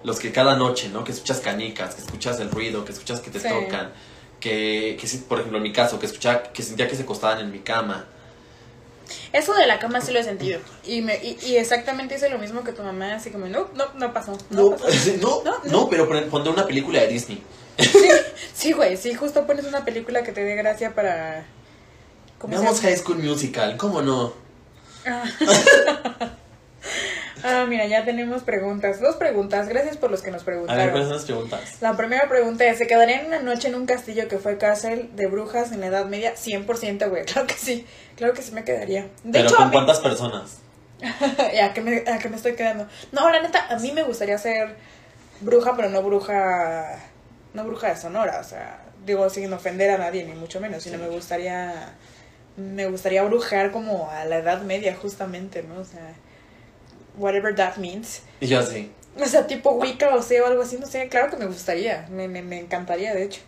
Los 0.03 0.19
que 0.19 0.31
cada 0.31 0.55
noche, 0.55 0.89
¿no? 0.89 1.03
Que 1.03 1.11
escuchas 1.11 1.39
canicas, 1.39 1.93
que 1.93 2.01
escuchas 2.01 2.39
el 2.39 2.49
ruido, 2.49 2.83
que 2.83 2.91
escuchas 2.91 3.19
que 3.19 3.29
te 3.29 3.39
Sí. 3.39 3.47
tocan. 3.47 3.91
Que, 4.39 4.97
que 4.99 5.07
por 5.29 5.37
ejemplo, 5.37 5.57
en 5.59 5.63
mi 5.63 5.71
caso, 5.71 5.99
que 5.99 6.07
escuchaba, 6.07 6.41
que 6.51 6.63
sentía 6.63 6.87
que 6.89 6.95
se 6.95 7.03
acostaban 7.03 7.39
en 7.41 7.51
mi 7.51 7.59
cama. 7.59 8.07
Eso 9.31 9.53
de 9.53 9.67
la 9.67 9.79
cama 9.79 10.01
sí 10.01 10.11
lo 10.11 10.19
he 10.19 10.23
sentido. 10.23 10.59
Y, 10.85 11.01
me, 11.01 11.15
y, 11.23 11.37
y 11.45 11.57
exactamente 11.57 12.15
hice 12.15 12.29
lo 12.29 12.37
mismo 12.39 12.63
que 12.63 12.71
tu 12.71 12.83
mamá, 12.83 13.15
así 13.15 13.29
como, 13.31 13.47
no, 13.47 13.67
no, 13.75 13.85
no 13.95 14.13
pasó. 14.13 14.37
No, 14.49 14.71
No, 14.71 14.77
pasó. 14.77 15.11
no, 15.21 15.43
No, 15.43 15.55
no, 15.65 15.89
pero 15.89 16.07
pon- 16.07 16.29
pondré 16.29 16.51
una 16.53 16.65
película 16.67 17.01
de 17.01 17.07
Disney. 17.07 17.43
Sí, 18.53 18.71
güey, 18.73 18.97
sí, 18.97 19.13
justo 19.15 19.45
pones 19.47 19.65
una 19.65 19.83
película 19.85 20.23
que 20.23 20.31
te 20.31 20.43
dé 20.43 20.55
gracia 20.55 20.93
para... 20.93 21.45
¿Cómo 22.37 22.53
se 22.55 22.59
Veamos? 22.61 22.81
High 22.81 22.97
School 22.97 23.19
Musical, 23.19 23.77
¿cómo 23.77 24.01
no? 24.01 24.33
Ah. 25.05 25.23
Ah, 27.43 27.65
mira, 27.67 27.85
ya 27.87 28.05
tenemos 28.05 28.41
preguntas. 28.43 28.99
Dos 29.01 29.15
preguntas. 29.17 29.67
Gracias 29.67 29.97
por 29.97 30.09
los 30.11 30.21
que 30.21 30.31
nos 30.31 30.41
A 30.43 30.45
ver, 30.45 30.53
preguntaron. 30.55 30.89
¿cuáles 30.91 31.07
son 31.07 31.17
las 31.17 31.25
preguntas? 31.25 31.81
La 31.81 31.97
primera 31.97 32.27
pregunta 32.29 32.65
es, 32.65 32.77
¿se 32.77 32.87
quedarían 32.87 33.25
una 33.27 33.39
noche 33.41 33.67
en 33.67 33.75
un 33.75 33.85
castillo 33.85 34.27
que 34.27 34.37
fue 34.37 34.57
cárcel 34.57 35.09
de 35.15 35.27
brujas 35.27 35.71
en 35.71 35.81
la 35.81 35.87
Edad 35.87 36.05
Media? 36.05 36.33
100%, 36.35 37.09
güey. 37.09 37.25
Claro 37.25 37.47
que 37.47 37.55
sí. 37.55 37.85
Claro 38.15 38.33
que 38.33 38.41
sí 38.41 38.51
me 38.53 38.63
quedaría. 38.63 39.03
De 39.23 39.31
Pero 39.33 39.45
hecho, 39.47 39.55
¿con 39.57 39.65
mí- 39.67 39.71
cuántas 39.73 39.99
personas? 39.99 40.57
¿A 41.61 41.73
qué, 41.73 41.81
me, 41.81 42.03
¿A 42.09 42.17
qué 42.19 42.29
me 42.29 42.37
estoy 42.37 42.55
quedando? 42.55 42.87
No, 43.11 43.29
la 43.29 43.41
neta, 43.41 43.67
a 43.69 43.77
mí 43.79 43.91
me 43.91 44.03
gustaría 44.03 44.37
ser 44.37 44.75
bruja, 45.41 45.75
pero 45.75 45.89
no 45.89 46.01
bruja... 46.01 46.99
No 47.53 47.63
bruja 47.65 47.89
de 47.89 47.97
Sonora, 47.97 48.39
o 48.39 48.43
sea... 48.43 48.79
Digo, 49.05 49.29
sin 49.29 49.51
ofender 49.51 49.91
a 49.91 49.97
nadie, 49.97 50.23
ni 50.23 50.31
mucho 50.31 50.61
menos, 50.61 50.81
sino 50.81 50.95
Sí. 50.97 51.03
me 51.03 51.09
gustaría... 51.09 51.93
Me 52.55 52.85
gustaría 52.87 53.21
brujar 53.23 53.71
como 53.71 54.09
a 54.11 54.23
la 54.25 54.37
Edad 54.37 54.61
Media, 54.61 54.95
justamente, 54.95 55.61
¿no? 55.63 55.81
O 55.81 55.83
sea... 55.83 56.13
Whatever 57.17 57.55
that 57.55 57.77
means. 57.77 58.21
Y 58.39 58.47
yo 58.47 58.59
así. 58.59 58.91
O 59.19 59.25
sea, 59.25 59.45
tipo 59.45 59.71
Wicca 59.71 60.15
o 60.15 60.21
sea, 60.21 60.43
o 60.43 60.47
algo 60.47 60.63
así, 60.63 60.77
no 60.79 60.87
sé, 60.87 61.07
claro 61.07 61.29
que 61.29 61.37
me 61.37 61.45
gustaría, 61.45 62.07
me, 62.09 62.27
me, 62.27 62.41
me 62.41 62.59
encantaría, 62.59 63.13
de 63.13 63.23
hecho. 63.23 63.41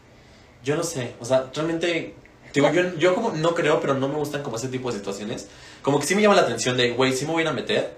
Yo 0.64 0.76
no 0.76 0.84
sé, 0.84 1.14
o 1.20 1.26
sea, 1.26 1.50
realmente... 1.54 2.14
Digo, 2.54 2.72
yo, 2.72 2.96
yo 2.98 3.16
como 3.16 3.32
no 3.32 3.54
creo, 3.54 3.82
pero 3.82 3.96
no 3.96 4.08
me 4.08 4.16
gustan 4.16 4.42
como 4.42 4.56
ese 4.56 4.70
tipo 4.70 4.90
de 4.90 4.98
situaciones. 4.98 5.48
Como 5.82 6.00
que 6.00 6.06
sí 6.06 6.16
me 6.16 6.22
llama 6.22 6.36
la 6.36 6.44
atención 6.44 6.78
de, 6.78 6.92
güey, 6.92 7.12
sí 7.12 7.26
me 7.26 7.34
voy 7.34 7.42
a 7.42 7.44
ir 7.44 7.48
a 7.50 7.54
meter, 7.54 7.94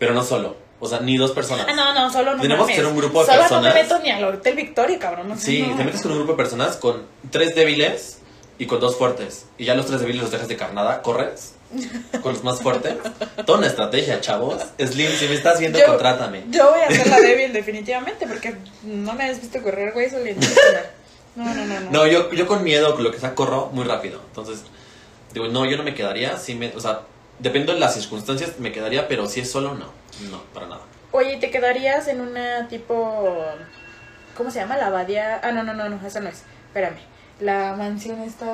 pero 0.00 0.14
no 0.14 0.24
solo. 0.24 0.56
O 0.80 0.88
sea, 0.88 0.98
ni 1.00 1.16
dos 1.16 1.30
personas. 1.30 1.66
Ah, 1.68 1.74
no, 1.74 1.94
no, 1.94 2.10
solo 2.10 2.34
no 2.34 2.42
Tenemos 2.42 2.66
que 2.66 2.74
ser 2.74 2.86
un 2.86 2.96
grupo 2.96 3.20
de 3.20 3.26
Solo 3.26 3.36
no 3.36 3.42
personas. 3.42 3.74
me 3.74 3.82
meto 3.82 3.98
ni 4.00 4.10
al 4.10 4.24
Hotel 4.24 4.56
Victoria, 4.56 4.98
cabrón, 4.98 5.28
no 5.28 5.36
sé. 5.36 5.42
Sí, 5.44 5.62
no. 5.62 5.76
te 5.76 5.84
metes 5.84 6.02
con 6.02 6.10
un 6.10 6.18
grupo 6.18 6.32
de 6.32 6.38
personas 6.38 6.76
con 6.76 7.04
tres 7.30 7.54
débiles 7.54 8.18
y 8.58 8.66
con 8.66 8.80
dos 8.80 8.96
fuertes. 8.96 9.46
Y 9.58 9.66
ya 9.66 9.74
los 9.76 9.86
tres 9.86 10.00
débiles 10.00 10.22
los 10.22 10.30
dejas 10.32 10.48
de 10.48 10.56
carnada, 10.56 11.02
corres 11.02 11.52
con 12.22 12.32
los 12.32 12.42
más 12.44 12.60
fuertes. 12.60 12.96
Toda 13.46 13.58
una 13.58 13.66
estrategia, 13.68 14.20
chavos. 14.20 14.62
Slim, 14.78 15.10
si 15.12 15.28
me 15.28 15.34
estás 15.34 15.58
viendo, 15.60 15.78
Yo- 15.78 15.86
contrátame. 15.86 16.44
Yo 16.50 16.70
voy 16.70 16.80
a 16.80 16.90
ser 16.90 17.06
la 17.08 17.20
débil 17.20 17.52
definitivamente, 17.52 18.26
porque 18.26 18.56
no 18.82 19.12
me 19.14 19.24
has 19.30 19.40
visto 19.40 19.62
correr, 19.62 19.92
güey. 19.92 20.08
No, 21.36 21.44
no, 21.44 21.64
no, 21.64 21.80
no. 21.80 21.90
No, 21.90 22.06
yo, 22.06 22.30
yo 22.32 22.46
con 22.46 22.64
miedo, 22.64 22.94
con 22.94 23.04
lo 23.04 23.12
que 23.12 23.18
sea, 23.20 23.34
corro 23.34 23.70
muy 23.72 23.84
rápido. 23.84 24.20
Entonces, 24.28 24.64
digo, 25.32 25.46
no, 25.48 25.64
yo 25.64 25.76
no 25.76 25.84
me 25.84 25.94
quedaría. 25.94 26.34
Me, 26.58 26.74
o 26.74 26.80
sea, 26.80 27.02
depende 27.38 27.72
de 27.72 27.78
las 27.78 27.94
circunstancias, 27.94 28.58
me 28.58 28.72
quedaría, 28.72 29.06
pero 29.06 29.26
si 29.28 29.40
es 29.40 29.50
solo, 29.50 29.74
no. 29.74 29.86
No, 30.30 30.42
para 30.52 30.66
nada. 30.66 30.80
Oye, 31.12 31.36
¿te 31.38 31.50
quedarías 31.50 32.08
en 32.08 32.20
una 32.20 32.68
tipo... 32.68 33.36
¿Cómo 34.36 34.50
se 34.50 34.58
llama? 34.60 34.76
La 34.76 34.88
abadía... 34.88 35.40
Ah, 35.42 35.52
no, 35.52 35.62
no, 35.62 35.72
no, 35.74 35.88
no, 35.88 36.06
esa 36.06 36.20
no 36.20 36.28
es. 36.28 36.42
Espérame. 36.68 36.98
La 37.40 37.74
mansión 37.76 38.20
está... 38.22 38.52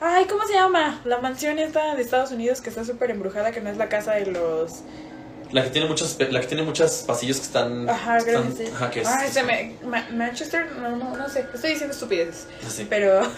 Ay, 0.00 0.26
¿cómo 0.26 0.46
se 0.46 0.54
llama? 0.54 1.00
La 1.04 1.18
mansión 1.18 1.58
esta 1.58 1.94
de 1.96 2.02
Estados 2.02 2.30
Unidos 2.30 2.60
que 2.60 2.68
está 2.70 2.84
súper 2.84 3.10
embrujada, 3.10 3.50
que 3.50 3.60
no 3.60 3.68
es 3.70 3.76
la 3.76 3.88
casa 3.88 4.12
de 4.14 4.26
los... 4.26 4.80
La 5.50 5.64
que 5.64 5.70
tiene 5.70 5.88
muchos, 5.88 6.16
la 6.30 6.40
que 6.42 6.46
tiene 6.46 6.62
muchos 6.62 7.04
pasillos 7.06 7.38
que 7.38 7.44
están. 7.44 7.88
Ajá, 7.88 8.18
que 8.18 8.24
creo 8.24 8.42
que 8.42 8.48
están- 8.48 8.66
sí. 8.66 8.72
Ajá, 8.74 8.90
que 8.90 9.00
es. 9.00 9.08
Ay, 9.08 9.30
se 9.30 9.42
me... 9.42 9.76
Ma- 9.82 10.06
Manchester, 10.12 10.70
no, 10.72 10.90
no, 10.96 11.16
no 11.16 11.28
sé. 11.30 11.46
Estoy 11.54 11.70
diciendo 11.70 11.94
estupideces. 11.94 12.46
así. 12.66 12.86
Pero... 12.88 13.22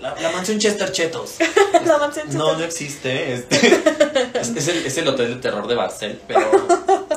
La, 0.00 0.14
la 0.20 0.30
mansión 0.30 0.60
Chester 0.60 0.92
Chetos. 0.92 1.36
la 1.84 1.98
mansión 1.98 2.28
No, 2.32 2.56
no 2.56 2.62
existe. 2.64 3.34
Este, 3.34 3.56
es, 4.40 4.48
es 4.56 4.68
el, 4.68 4.86
es 4.86 4.96
el 4.98 5.08
hotel 5.08 5.34
de 5.34 5.40
terror 5.40 5.66
de 5.66 5.74
Barcel, 5.74 6.20
pero 6.28 6.40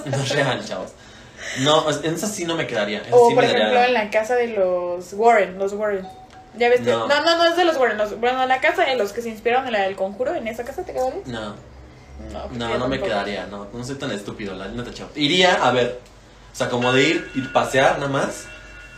no 0.05 0.17
es 0.17 0.29
real, 0.29 0.65
chavos. 0.65 0.89
No, 1.59 1.87
en 2.03 2.15
esa 2.15 2.25
sí 2.27 2.43
no 2.45 2.55
me 2.55 2.65
quedaría. 2.65 3.03
Esa 3.03 3.15
O 3.15 3.29
sí 3.29 3.35
por 3.35 3.43
me 3.43 3.49
ejemplo 3.51 3.67
daría- 3.75 3.87
en 3.87 3.93
la 3.93 4.09
casa 4.09 4.33
de 4.35 4.47
los 4.47 5.13
Warren, 5.13 5.59
los 5.59 5.73
Warren. 5.73 6.07
Ya 6.57 6.69
ves 6.69 6.81
que... 6.81 6.91
No. 6.91 7.07
No, 7.07 7.21
no, 7.23 7.37
no 7.37 7.45
es 7.45 7.55
de 7.55 7.65
los 7.65 7.77
Warren. 7.77 7.97
Los... 7.97 8.19
Bueno, 8.19 8.41
en 8.43 8.49
la 8.49 8.59
casa 8.61 8.83
de 8.85 8.95
los 8.95 9.13
que 9.13 9.21
se 9.21 9.29
inspiraron 9.29 9.65
en 9.67 9.73
la 9.73 9.81
del 9.81 9.95
conjuro, 9.95 10.33
¿en 10.35 10.47
esa 10.47 10.63
casa 10.65 10.83
te 10.83 10.93
quedarías? 10.93 11.25
No, 11.27 11.55
No, 12.31 12.47
pues 12.47 12.57
no, 12.57 12.77
no 12.77 12.87
me 12.87 12.99
quedaría. 12.99 13.45
No, 13.47 13.67
no 13.73 13.83
soy 13.83 13.95
tan 13.95 14.11
estúpido, 14.11 14.53
la 14.55 14.67
neta, 14.67 14.93
chavos. 14.93 15.15
Iría 15.15 15.53
a 15.65 15.71
ver. 15.71 15.99
O 16.51 16.55
sea, 16.55 16.69
como 16.69 16.91
de 16.91 17.03
ir 17.03 17.31
y 17.35 17.41
pasear 17.41 17.97
nada 17.99 18.11
más. 18.11 18.45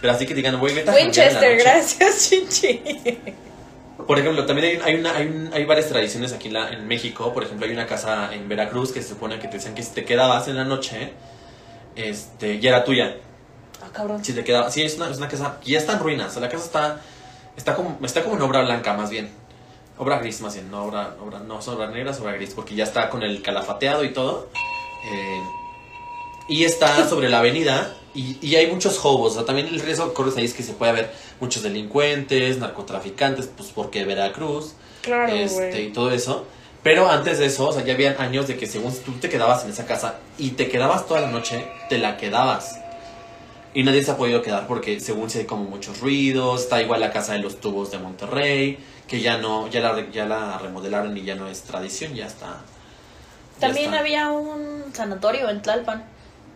Pero 0.01 0.13
así 0.13 0.25
que 0.25 0.33
digan, 0.33 0.59
güey, 0.59 0.73
vete 0.75 0.89
a 0.89 0.93
Winchester, 0.95 1.57
gracias, 1.57 2.29
Chinchi. 2.29 2.81
Por 4.05 4.19
ejemplo, 4.19 4.45
también 4.45 4.81
hay, 4.83 4.93
hay, 4.95 4.99
una, 4.99 5.15
hay, 5.15 5.27
un- 5.27 5.51
hay 5.53 5.63
varias 5.65 5.87
tradiciones 5.87 6.33
aquí 6.33 6.47
en, 6.49 6.55
la- 6.55 6.69
en 6.71 6.87
México. 6.87 7.31
Por 7.33 7.43
ejemplo, 7.43 7.65
hay 7.67 7.71
una 7.71 7.85
casa 7.85 8.33
en 8.33 8.49
Veracruz 8.49 8.91
que 8.91 9.01
se 9.01 9.09
supone 9.09 9.39
que 9.39 9.47
te 9.47 9.57
decían 9.57 9.75
que 9.75 9.83
si 9.83 9.91
te 9.93 10.03
quedabas 10.03 10.47
en 10.49 10.57
la 10.57 10.65
noche, 10.65 11.13
este, 11.95 12.59
ya 12.59 12.69
era 12.71 12.83
tuya. 12.83 13.15
Ah, 13.81 13.89
cabrón. 13.93 14.23
Si 14.25 14.33
te 14.33 14.43
quedabas, 14.43 14.73
sí, 14.73 14.81
es 14.81 14.95
una, 14.95 15.09
es 15.09 15.17
una 15.17 15.27
casa, 15.27 15.57
ya 15.63 15.77
está 15.77 15.93
en 15.93 15.99
ruinas. 15.99 16.27
O 16.29 16.31
sea, 16.31 16.41
la 16.41 16.49
casa 16.49 16.65
está, 16.65 17.01
está 17.55 17.75
como, 17.75 17.97
está 18.03 18.23
como 18.23 18.35
en 18.35 18.41
obra 18.41 18.61
blanca, 18.61 18.93
más 18.93 19.09
bien. 19.09 19.29
Obra 19.97 20.19
gris, 20.19 20.41
más 20.41 20.55
bien, 20.55 20.71
no 20.71 20.85
obra, 20.85 21.15
obra, 21.23 21.39
no 21.39 21.59
es 21.59 21.67
obra 21.67 21.87
negra, 21.87 22.11
es 22.11 22.19
obra 22.19 22.33
gris, 22.33 22.53
porque 22.55 22.75
ya 22.75 22.83
está 22.83 23.09
con 23.09 23.23
el 23.23 23.41
calafateado 23.41 24.03
y 24.03 24.11
todo. 24.11 24.49
Eh, 25.11 25.41
y 26.47 26.63
está 26.63 27.07
sobre 27.09 27.29
la 27.29 27.39
avenida 27.39 27.95
y, 28.13 28.37
y 28.41 28.55
hay 28.55 28.67
muchos 28.67 29.03
hobos. 29.05 29.33
O 29.33 29.35
sea, 29.35 29.45
también 29.45 29.67
el 29.67 29.79
riesgo 29.79 30.07
que 30.09 30.13
corres 30.13 30.35
ahí 30.37 30.45
es 30.45 30.53
que 30.53 30.63
se 30.63 30.73
puede 30.73 30.91
haber 30.91 31.13
muchos 31.39 31.63
delincuentes, 31.63 32.57
narcotraficantes, 32.57 33.47
pues 33.47 33.69
porque 33.69 34.03
Veracruz, 34.05 34.73
Claro, 35.01 35.33
este, 35.33 35.81
y 35.81 35.89
todo 35.91 36.11
eso. 36.11 36.45
Pero 36.81 37.09
antes 37.09 37.39
de 37.39 37.45
eso, 37.45 37.69
o 37.69 37.71
sea, 37.71 37.83
ya 37.83 37.93
habían 37.93 38.19
años 38.19 38.47
de 38.47 38.57
que 38.57 38.67
según 38.67 38.93
tú 39.03 39.13
te 39.13 39.29
quedabas 39.29 39.63
en 39.63 39.71
esa 39.71 39.85
casa 39.85 40.15
y 40.37 40.51
te 40.51 40.69
quedabas 40.69 41.07
toda 41.07 41.21
la 41.21 41.29
noche, 41.29 41.65
te 41.89 41.97
la 41.97 42.17
quedabas. 42.17 42.77
Y 43.73 43.83
nadie 43.83 44.03
se 44.03 44.11
ha 44.11 44.17
podido 44.17 44.41
quedar 44.41 44.67
porque 44.67 44.99
según 44.99 45.29
se 45.29 45.39
hay 45.39 45.45
como 45.45 45.63
muchos 45.63 45.99
ruidos, 45.99 46.61
está 46.61 46.81
igual 46.81 46.99
la 47.01 47.11
casa 47.11 47.33
de 47.33 47.39
los 47.39 47.59
tubos 47.59 47.89
de 47.91 47.97
Monterrey, 47.99 48.77
que 49.07 49.19
ya 49.21 49.37
no, 49.37 49.67
ya 49.67 49.79
la, 49.81 50.09
ya 50.11 50.25
la 50.25 50.57
remodelaron 50.59 51.17
y 51.17 51.23
ya 51.23 51.35
no 51.35 51.47
es 51.47 51.63
tradición, 51.63 52.13
ya 52.13 52.27
está. 52.27 52.61
ya 53.59 53.67
También 53.67 53.85
está. 53.87 53.99
había 53.99 54.29
un 54.31 54.93
sanatorio 54.93 55.49
en 55.49 55.61
Tlalpan 55.61 56.03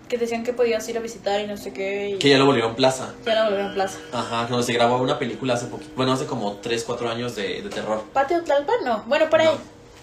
que 0.07 0.17
decían 0.17 0.43
que 0.43 0.53
podías 0.53 0.87
ir 0.87 0.97
a 0.97 1.01
visitar 1.01 1.41
y 1.41 1.47
no 1.47 1.57
sé 1.57 1.73
qué. 1.73 2.11
Y 2.11 2.17
Que 2.19 2.29
ya 2.29 2.37
lo 2.37 2.45
volvieron 2.45 2.75
plaza. 2.75 3.13
ya 3.25 3.33
la 3.35 3.43
volvieron 3.45 3.73
plaza. 3.73 3.97
Ajá, 4.13 4.45
donde 4.47 4.63
se 4.65 4.73
grabó 4.73 4.97
una 4.99 5.17
película 5.19 5.55
hace 5.55 5.65
poquito, 5.65 5.91
bueno, 5.95 6.13
hace 6.13 6.25
como 6.27 6.53
3, 6.57 6.83
4 6.83 7.09
años 7.09 7.35
de, 7.35 7.61
de 7.63 7.69
terror. 7.69 8.03
¿Patio 8.13 8.43
Tlalpan? 8.43 8.75
No. 8.85 9.03
Bueno, 9.07 9.29
por 9.29 9.41
ahí. 9.41 9.47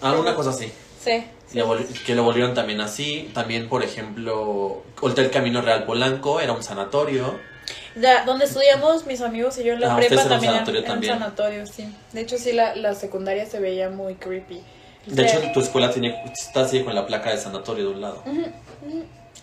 No. 0.03 0.09
Alguna 0.09 0.35
cosa 0.35 0.51
así. 0.51 0.71
Sí. 1.05 1.25
sí. 1.47 1.61
Que 2.07 2.15
lo 2.15 2.23
volvieron 2.25 2.55
también 2.55 2.81
así. 2.81 3.31
También, 3.35 3.69
por 3.69 3.83
ejemplo, 3.85 4.83
Hotel 5.01 5.31
Camino 5.31 5.61
Real 5.61 5.85
Polanco 5.85 6.41
era 6.41 6.53
un 6.53 6.63
sanatorio. 6.63 7.39
Ya, 7.97 8.25
donde 8.25 8.47
estudiamos 8.47 9.07
mis 9.07 9.21
amigos 9.21 9.57
y 9.59 9.65
yo 9.65 9.75
en 9.75 9.81
la 9.81 9.93
Ah, 9.95 9.97
prepa 9.97 10.15
eran 10.15 10.29
también 10.29 10.53
sanatorio 10.53 10.81
era 10.81 10.89
un 10.89 10.95
también. 10.95 11.13
sanatorio, 11.15 11.67
sí. 11.67 11.95
De 12.13 12.21
hecho, 12.23 12.39
sí, 12.39 12.53
la, 12.53 12.75
la 12.75 12.95
secundaria 12.95 13.47
se 13.47 13.61
veía 13.61 13.89
muy 13.91 14.15
creepy. 14.17 14.61
De 15.07 15.29
sea, 15.29 15.39
hecho, 15.39 15.53
tu 15.53 15.61
escuela 15.61 15.91
tiene, 15.91 16.21
está 16.33 16.63
así 16.63 16.83
con 16.83 16.95
la 16.95 17.07
placa 17.07 17.31
de 17.31 17.37
sanatorio 17.39 17.85
de 17.85 17.91
un 17.95 18.01
lado. 18.01 18.23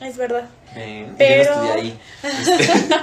es 0.02 0.18
verdad. 0.18 0.46
Eh, 0.76 1.06
Yo 1.08 1.16
Pero- 1.18 1.56
no 1.56 1.64
estudié 1.64 1.82
ahí. 1.82 2.00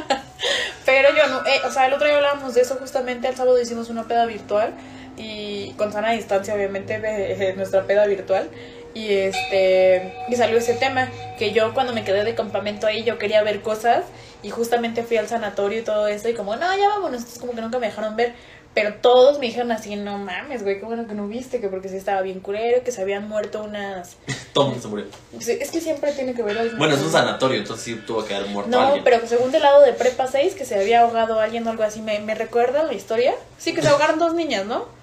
Pero 0.85 1.09
yo 1.15 1.27
no, 1.29 1.41
eh, 1.47 1.61
o 1.67 1.71
sea, 1.71 1.87
el 1.87 1.93
otro 1.93 2.07
día 2.07 2.17
hablábamos 2.17 2.55
de 2.55 2.63
eso 2.63 2.77
justamente, 2.77 3.29
el 3.29 3.37
sábado 3.37 3.61
hicimos 3.61 3.91
una 3.91 4.05
peda 4.05 4.25
virtual 4.27 4.73
y 5.19 5.75
con 5.77 5.93
sana 5.93 6.13
distancia 6.13 6.55
obviamente 6.55 6.99
de, 6.99 7.53
nuestra 7.57 7.85
peda 7.85 8.07
virtual 8.07 8.49
y 8.95 9.13
este 9.13 10.15
y 10.29 10.37
salió 10.37 10.59
ese 10.59 10.75
tema 10.75 11.09
que 11.39 11.53
yo 11.53 11.75
cuando 11.75 11.93
me 11.93 12.05
quedé 12.05 12.25
de 12.25 12.35
campamento 12.35 12.87
ahí 12.87 13.05
yo 13.05 13.19
quería 13.19 13.43
ver 13.43 13.61
cosas 13.61 14.05
y 14.43 14.51
justamente 14.51 15.03
fui 15.03 15.17
al 15.17 15.29
sanatorio 15.29 15.81
y 15.81 15.83
todo 15.83 16.07
eso 16.09 16.29
y 16.29 16.35
como 16.35 16.57
no 16.57 16.77
ya 16.77 16.89
vámonos 16.89 17.19
entonces 17.19 17.39
como 17.39 17.53
que 17.53 17.61
nunca 17.61 17.79
me 17.79 17.87
dejaron 17.87 18.17
ver 18.17 18.35
pero 18.75 18.95
todos 18.95 19.39
me 19.39 19.47
dijeron 19.47 19.73
así 19.73 19.97
no 19.97 20.19
mames 20.19 20.63
güey 20.63 20.79
qué 20.79 20.87
bueno 20.87 21.07
que 21.07 21.15
no 21.15 21.27
viste 21.27 21.61
que 21.61 21.69
porque 21.69 21.89
sí 21.89 21.97
estaba 21.97 22.23
bien 22.23 22.41
culero 22.41 22.83
que 22.83 22.93
se 22.93 23.03
habían 23.03 23.29
muerto 23.29 23.63
unas 23.63 24.17
todo 24.53 24.75
se 24.81 24.89
murió. 24.89 25.07
Es 25.39 25.71
que 25.71 25.81
siempre 25.81 26.13
tiene 26.13 26.35
que 26.35 26.43
ver 26.43 26.59
algo 26.59 26.77
Bueno, 26.79 26.95
es 26.95 27.01
un 27.01 27.11
sanatorio, 27.11 27.59
entonces 27.59 27.85
sí 27.85 27.95
tuvo 28.07 28.25
que 28.25 28.35
haber 28.35 28.49
muerto 28.49 28.71
no, 28.71 28.81
alguien. 28.81 29.05
pero 29.05 29.27
según 29.27 29.53
del 29.53 29.63
lado 29.63 29.83
de 29.83 29.93
Prepa 29.93 30.27
6, 30.27 30.55
que 30.55 30.65
se 30.65 30.75
había 30.75 31.03
ahogado 31.03 31.39
alguien 31.41 31.67
o 31.67 31.71
algo 31.71 31.83
así, 31.83 32.01
¿me, 32.01 32.19
me 32.21 32.35
recuerda 32.35 32.83
la 32.83 32.95
historia? 32.95 33.35
Sí, 33.59 33.75
que 33.75 33.83
se 33.83 33.89
ahogaron 33.89 34.19
dos 34.19 34.35
niñas, 34.35 34.67
¿no? 34.67 34.98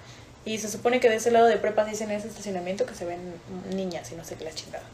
Y 0.46 0.58
se 0.58 0.70
supone 0.70 1.00
que 1.00 1.10
de 1.10 1.16
ese 1.16 1.32
lado 1.32 1.46
de 1.46 1.56
Prepa 1.56 1.84
6 1.84 2.00
en 2.02 2.12
ese 2.12 2.28
estacionamiento 2.28 2.86
que 2.86 2.94
se 2.94 3.04
ven 3.04 3.18
niñas 3.74 4.10
y 4.12 4.14
no 4.14 4.24
sé 4.24 4.36
qué 4.36 4.44
la 4.44 4.54
chingada. 4.54 4.84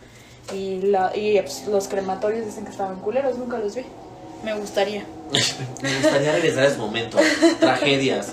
Y, 0.53 0.80
la, 0.80 1.14
y 1.14 1.38
pues, 1.40 1.66
los 1.68 1.88
crematorios 1.88 2.46
dicen 2.46 2.64
que 2.64 2.70
estaban 2.70 2.98
culeros, 3.00 3.36
nunca 3.36 3.59
los 3.59 3.74
vi. 3.74 3.84
Me 4.42 4.55
gustaría. 4.55 5.05
Me 5.82 5.94
gustaría 5.98 6.32
regresar 6.32 6.64
a 6.64 6.66
ese 6.68 6.78
momento. 6.78 7.18
Tragedias. 7.61 8.32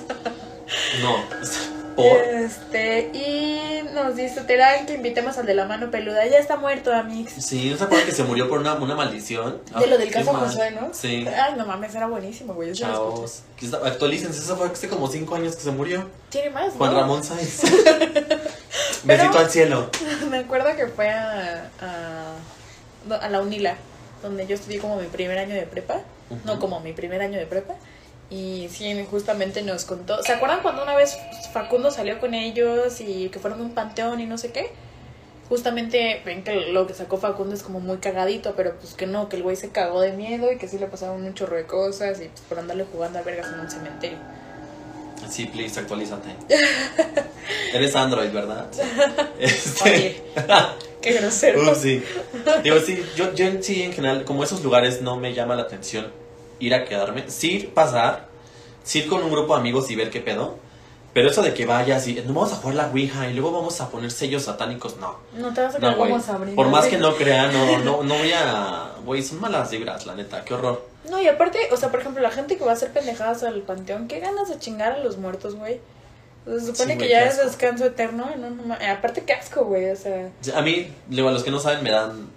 No. 1.02 1.18
Por. 1.98 2.22
Este, 2.24 3.12
y 3.14 3.69
nos 3.94 4.16
dice 4.16 4.42
Terán 4.42 4.86
que 4.86 4.94
invitemos 4.96 5.38
al 5.38 5.46
de 5.46 5.54
la 5.54 5.66
mano 5.66 5.92
peluda. 5.92 6.26
Ya 6.28 6.38
está 6.38 6.56
muerto, 6.58 6.94
Amix. 6.94 7.34
Sí, 7.44 7.70
¿no 7.70 7.78
se 7.78 7.84
acuerdan 7.84 8.06
que 8.08 8.12
se 8.14 8.24
murió 8.24 8.48
por 8.50 8.60
una, 8.60 8.74
una 8.76 8.96
maldición? 8.96 9.62
De 9.80 9.88
lo 9.88 9.98
del 9.98 10.08
qué 10.10 10.16
caso. 10.16 10.34
Josué, 10.34 10.72
¿no? 10.72 10.90
Sí. 10.94 11.26
Ay, 11.28 11.54
no 11.58 11.66
mames, 11.66 11.94
era 11.96 12.08
buenísimo, 12.08 12.54
güey. 12.54 12.72
está- 12.72 12.88
Actualícense, 13.86 14.40
eso 14.40 14.56
fue 14.58 14.68
hace 14.68 14.88
como 14.88 15.08
5 15.08 15.36
años 15.36 15.56
que 15.56 15.62
se 15.64 15.72
murió. 15.72 16.10
Tiene 16.30 16.50
más, 16.52 16.74
Juan 16.74 16.94
¿no? 16.94 17.00
Ramón 17.02 17.24
Sáenz. 17.24 17.62
Besito 19.04 19.40
al 19.40 19.50
cielo. 19.50 19.90
Me 20.30 20.40
acuerdo 20.40 20.76
que 20.76 20.88
fue 20.88 21.10
a, 21.10 21.70
a, 21.82 23.16
a 23.22 23.30
la 23.30 23.42
UNILA, 23.42 23.76
donde 24.22 24.46
yo 24.48 24.56
estudié 24.56 24.80
como 24.80 24.98
mi 24.98 25.08
primer 25.08 25.38
año 25.38 25.56
de 25.56 25.64
prepa. 25.64 26.02
No, 26.46 26.60
como 26.60 26.80
mi 26.80 26.94
primer 26.94 27.22
año 27.22 27.40
de 27.40 27.46
prepa. 27.48 27.74
Y 28.30 28.68
sí, 28.70 28.94
justamente 29.10 29.64
nos 29.64 29.86
contó. 29.86 30.22
¿Se 30.22 30.34
acuerdan 30.34 30.62
cuando 30.62 30.84
una 30.84 30.96
vez 30.96 31.18
Facundo 31.52 31.90
salió 31.90 32.20
con 32.20 32.36
ellos 32.36 33.02
y 33.02 33.30
que 33.30 33.40
fueron 33.40 33.60
a 33.60 33.64
un 33.64 33.72
panteón 33.72 34.20
y 34.20 34.28
no 34.28 34.38
sé 34.38 34.52
qué? 34.52 34.72
Justamente 35.48 36.22
ven 36.24 36.44
que 36.44 36.54
lo 36.68 36.86
que 36.86 36.94
sacó 36.94 37.18
Facundo 37.18 37.56
es 37.56 37.64
como 37.64 37.80
muy 37.80 37.98
cagadito, 37.98 38.54
pero 38.56 38.76
pues 38.76 38.94
que 38.94 39.08
no, 39.08 39.30
que 39.30 39.38
el 39.38 39.44
güey 39.44 39.56
se 39.56 39.70
cagó 39.70 40.02
de 40.02 40.12
miedo 40.12 40.52
y 40.52 40.60
que 40.60 40.68
sí 40.68 40.78
le 40.78 40.86
pasaron 40.86 41.24
un 41.24 41.34
chorro 41.34 41.56
de 41.56 41.66
cosas 41.66 42.22
y 42.22 42.26
pues 42.26 42.42
por 42.42 42.60
andarle 42.60 42.86
jugando 42.92 43.18
a 43.18 43.24
vergas 43.24 43.48
en 43.52 43.62
un 43.62 43.72
cementerio. 43.72 44.20
Sí, 45.28 45.48
please, 45.48 45.80
actualízate. 45.80 46.30
Eres 47.74 47.96
Android, 47.96 48.32
¿verdad? 48.32 48.68
Este. 49.40 49.90
Oye, 49.90 50.22
qué 51.02 51.14
grosero. 51.14 51.72
Uh, 51.72 51.76
sí. 51.76 52.04
Digo, 52.64 52.80
sí, 52.80 53.04
yo, 53.16 53.34
yo 53.34 53.48
sí, 53.62 53.82
en 53.82 53.94
general, 53.94 54.26
como 54.26 54.44
esos 54.44 54.64
lugares 54.64 55.02
no 55.02 55.18
me 55.18 55.34
llama 55.34 55.56
la 55.56 55.64
atención 55.64 56.29
ir 56.60 56.74
a 56.74 56.86
quedarme. 56.86 57.30
Sí, 57.30 57.70
pasar, 57.74 58.28
sí 58.84 59.00
ir 59.00 59.08
con 59.10 59.24
un 59.24 59.32
grupo 59.32 59.54
de 59.56 59.60
amigos 59.62 59.90
y 59.92 59.96
ver 59.96 60.10
qué 60.10 60.20
pedo. 60.22 60.58
Pero 61.12 61.30
eso 61.32 61.42
de 61.42 61.56
que 61.56 61.66
vayas 61.66 62.08
y 62.08 62.14
no 62.26 62.34
vamos 62.34 62.54
a 62.54 62.58
jugar 62.58 62.76
la 62.76 62.88
Ouija 62.88 63.28
y 63.28 63.34
luego 63.34 63.52
vamos 63.52 63.82
a 63.82 63.90
poner 63.90 64.12
sellos 64.12 64.44
satánicos, 64.44 64.98
no. 64.98 65.16
No 65.34 65.52
te 65.54 65.62
vas 65.62 65.74
a 65.74 65.80
No, 65.80 65.88
quedar 65.88 65.98
güey. 65.98 66.12
como 66.12 66.22
Sabrina. 66.24 66.56
Por 66.56 66.68
más 66.70 66.86
que 66.86 66.98
no 67.00 67.16
crea, 67.16 67.48
no, 67.48 67.80
no, 67.84 68.04
no 68.04 68.14
voy 68.16 68.32
a. 68.32 68.92
Güey, 69.04 69.24
son 69.24 69.40
malas 69.42 69.72
vibras, 69.72 70.06
la 70.06 70.14
neta, 70.14 70.44
qué 70.46 70.54
horror. 70.54 70.88
No, 71.10 71.20
y 71.20 71.28
aparte, 71.28 71.58
o 71.72 71.78
sea, 71.78 71.90
por 71.90 72.02
ejemplo, 72.02 72.22
la 72.22 72.30
gente 72.30 72.58
que 72.58 72.64
va 72.64 72.72
a 72.72 72.74
hacer 72.76 72.92
pendejadas 72.94 73.42
al 73.42 73.62
panteón, 73.64 74.08
qué 74.08 74.20
ganas 74.20 74.50
de 74.50 74.60
chingar 74.60 74.92
a 74.94 74.98
los 75.00 75.18
muertos, 75.18 75.56
güey. 75.56 75.80
Se 76.46 76.60
supone 76.60 76.94
Sí, 76.94 77.00
que 77.00 77.06
güey, 77.06 77.10
ya 77.10 77.24
es 77.26 77.38
descanso 77.38 77.86
eterno. 77.86 78.30
No, 78.38 78.50
no, 78.52 78.76
aparte, 78.76 79.24
qué 79.24 79.34
asco, 79.34 79.66
güey. 79.66 79.90
O 79.90 79.96
sea, 79.96 80.30
A 80.56 80.62
mí, 80.62 80.94
luego, 81.10 81.30
a 81.30 81.32
los 81.32 81.44
que 81.44 81.50
no 81.52 81.60
saben, 81.60 81.84
me 81.84 81.90
dan. 81.90 82.30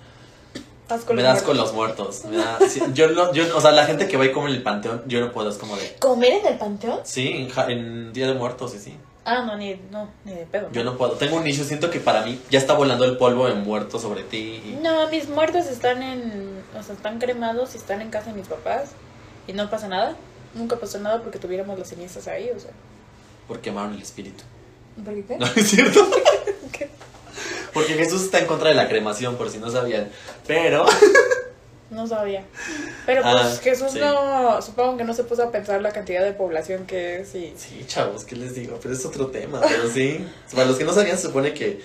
Asco 0.92 1.14
me 1.14 1.22
das 1.22 1.42
con 1.42 1.56
muertos. 1.56 1.66
los 1.66 1.74
muertos. 1.74 2.24
Me 2.26 2.36
da, 2.36 2.58
sí, 2.68 2.80
yo, 2.94 3.08
no- 3.10 3.32
yo, 3.32 3.56
o 3.56 3.60
sea, 3.60 3.72
la 3.72 3.84
gente 3.86 4.06
que 4.08 4.16
va 4.16 4.24
y 4.26 4.32
come 4.32 4.50
en 4.50 4.56
el 4.56 4.62
panteón, 4.62 5.02
yo 5.06 5.20
no 5.20 5.32
puedo, 5.32 5.50
es 5.50 5.56
como 5.58 5.76
de. 5.76 5.94
¿Comer 5.98 6.32
en 6.34 6.46
el 6.46 6.58
panteón? 6.58 7.00
Sí, 7.04 7.28
en, 7.28 7.48
ja- 7.48 7.66
en 7.70 8.12
Día 8.12 8.26
de 8.28 8.34
Muertos, 8.34 8.72
sí, 8.72 8.78
sí. 8.78 8.96
Ah, 9.24 9.42
no, 9.46 9.56
ni, 9.56 9.80
no, 9.92 10.08
ni 10.24 10.32
de 10.34 10.46
pedo. 10.46 10.68
Yo 10.72 10.82
no 10.82 10.96
puedo. 10.98 11.12
Tengo 11.12 11.36
un 11.36 11.44
nicho, 11.44 11.62
siento 11.64 11.90
que 11.90 12.00
para 12.00 12.22
mí 12.22 12.40
ya 12.50 12.58
está 12.58 12.72
volando 12.74 13.04
el 13.04 13.16
polvo 13.16 13.46
de 13.46 13.54
muerto 13.54 13.98
sobre 14.00 14.22
ti. 14.24 14.60
y- 14.66 14.78
No, 14.82 15.08
mis 15.10 15.28
muertos 15.28 15.66
están 15.66 16.02
en. 16.02 16.62
O 16.78 16.82
sea, 16.82 16.94
están 16.94 17.18
cremados 17.20 17.74
y 17.74 17.78
están 17.78 18.00
en 18.02 18.10
casa 18.10 18.30
de 18.30 18.36
mis 18.38 18.48
papás. 18.48 18.90
Y 19.46 19.52
no 19.52 19.70
pasa 19.70 19.86
nada. 19.88 20.16
Nunca 20.54 20.76
pasó 20.76 20.98
nada 20.98 21.22
porque 21.22 21.38
tuviéramos 21.38 21.78
las 21.78 21.88
cenizas 21.88 22.26
ahí, 22.26 22.50
o 22.50 22.58
sea. 22.58 22.72
Por 23.46 23.60
quemaron 23.60 23.94
el 23.94 24.02
espíritu. 24.02 24.42
¿Por 25.04 25.14
qué? 25.24 25.36
No, 25.38 25.46
es 25.46 25.68
cierto. 25.70 26.00
¿Qué? 26.72 26.90
Porque 27.72 27.94
Jesús 27.94 28.22
está 28.22 28.38
en 28.38 28.46
contra 28.46 28.68
de 28.68 28.74
la 28.74 28.88
cremación, 28.88 29.36
por 29.36 29.50
si 29.50 29.58
no 29.58 29.70
sabían. 29.70 30.10
Pero. 30.46 30.84
No 31.90 32.06
sabía. 32.06 32.42
Pero 33.04 33.20
pues 33.20 33.34
Ah, 33.36 33.58
Jesús 33.62 33.92
sí. 33.92 33.98
no. 34.00 34.62
Supongo 34.62 34.96
que 34.96 35.04
no 35.04 35.12
se 35.12 35.24
puso 35.24 35.42
a 35.42 35.50
pensar 35.50 35.82
la 35.82 35.92
cantidad 35.92 36.24
de 36.24 36.32
población 36.32 36.86
que 36.86 37.20
es 37.20 37.34
y. 37.34 37.52
Sí, 37.54 37.84
chavos, 37.86 38.24
¿qué 38.24 38.34
les 38.34 38.54
digo? 38.54 38.78
Pero 38.80 38.94
es 38.94 39.04
otro 39.04 39.26
tema. 39.26 39.60
Pero 39.60 39.90
sí. 39.90 40.26
Para 40.54 40.64
los 40.68 40.78
que 40.78 40.84
no 40.84 40.94
sabían, 40.94 41.18
se 41.18 41.26
supone 41.26 41.52
que. 41.52 41.82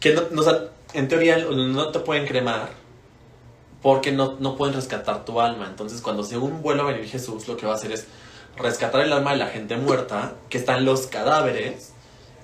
que 0.00 0.12
no, 0.12 0.22
no, 0.32 0.42
sea, 0.42 0.64
en 0.92 1.06
teoría 1.06 1.38
no 1.38 1.92
te 1.92 2.00
pueden 2.00 2.26
cremar. 2.26 2.70
Porque 3.80 4.10
no, 4.10 4.36
no 4.40 4.56
pueden 4.56 4.74
rescatar 4.74 5.24
tu 5.24 5.40
alma. 5.40 5.66
Entonces, 5.68 6.00
cuando 6.00 6.24
según 6.24 6.60
vuelva 6.60 6.82
a 6.82 6.86
venir 6.92 7.08
Jesús, 7.08 7.46
lo 7.46 7.56
que 7.56 7.64
va 7.64 7.74
a 7.74 7.76
hacer 7.76 7.92
es 7.92 8.06
rescatar 8.56 9.02
el 9.02 9.12
alma 9.12 9.30
de 9.30 9.36
la 9.36 9.46
gente 9.46 9.76
muerta, 9.76 10.32
que 10.48 10.58
está 10.58 10.76
en 10.78 10.84
los 10.84 11.06
cadáveres, 11.06 11.92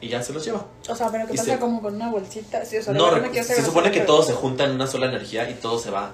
y 0.04 0.08
ya 0.08 0.22
se 0.22 0.32
los 0.32 0.44
lleva. 0.44 0.66
O 0.88 0.94
sea, 0.94 1.10
pero 1.10 1.26
que 1.26 1.34
Y 1.34 1.36
pasa 1.36 1.52
se- 1.54 1.58
como 1.58 1.80
con 1.82 1.94
una 1.96 2.10
bolsita. 2.10 2.64
Sí, 2.64 2.76
o 2.78 2.82
sea, 2.82 2.92
No, 2.92 3.10
se 3.32 3.62
supone 3.64 3.90
que 3.90 4.00
todo 4.00 4.22
se 4.22 4.32
junta 4.32 4.64
en 4.64 4.72
una 4.72 4.86
sola 4.86 5.06
energía 5.06 5.48
y 5.50 5.54
todo 5.54 5.78
se 5.78 5.90
va 5.90 6.12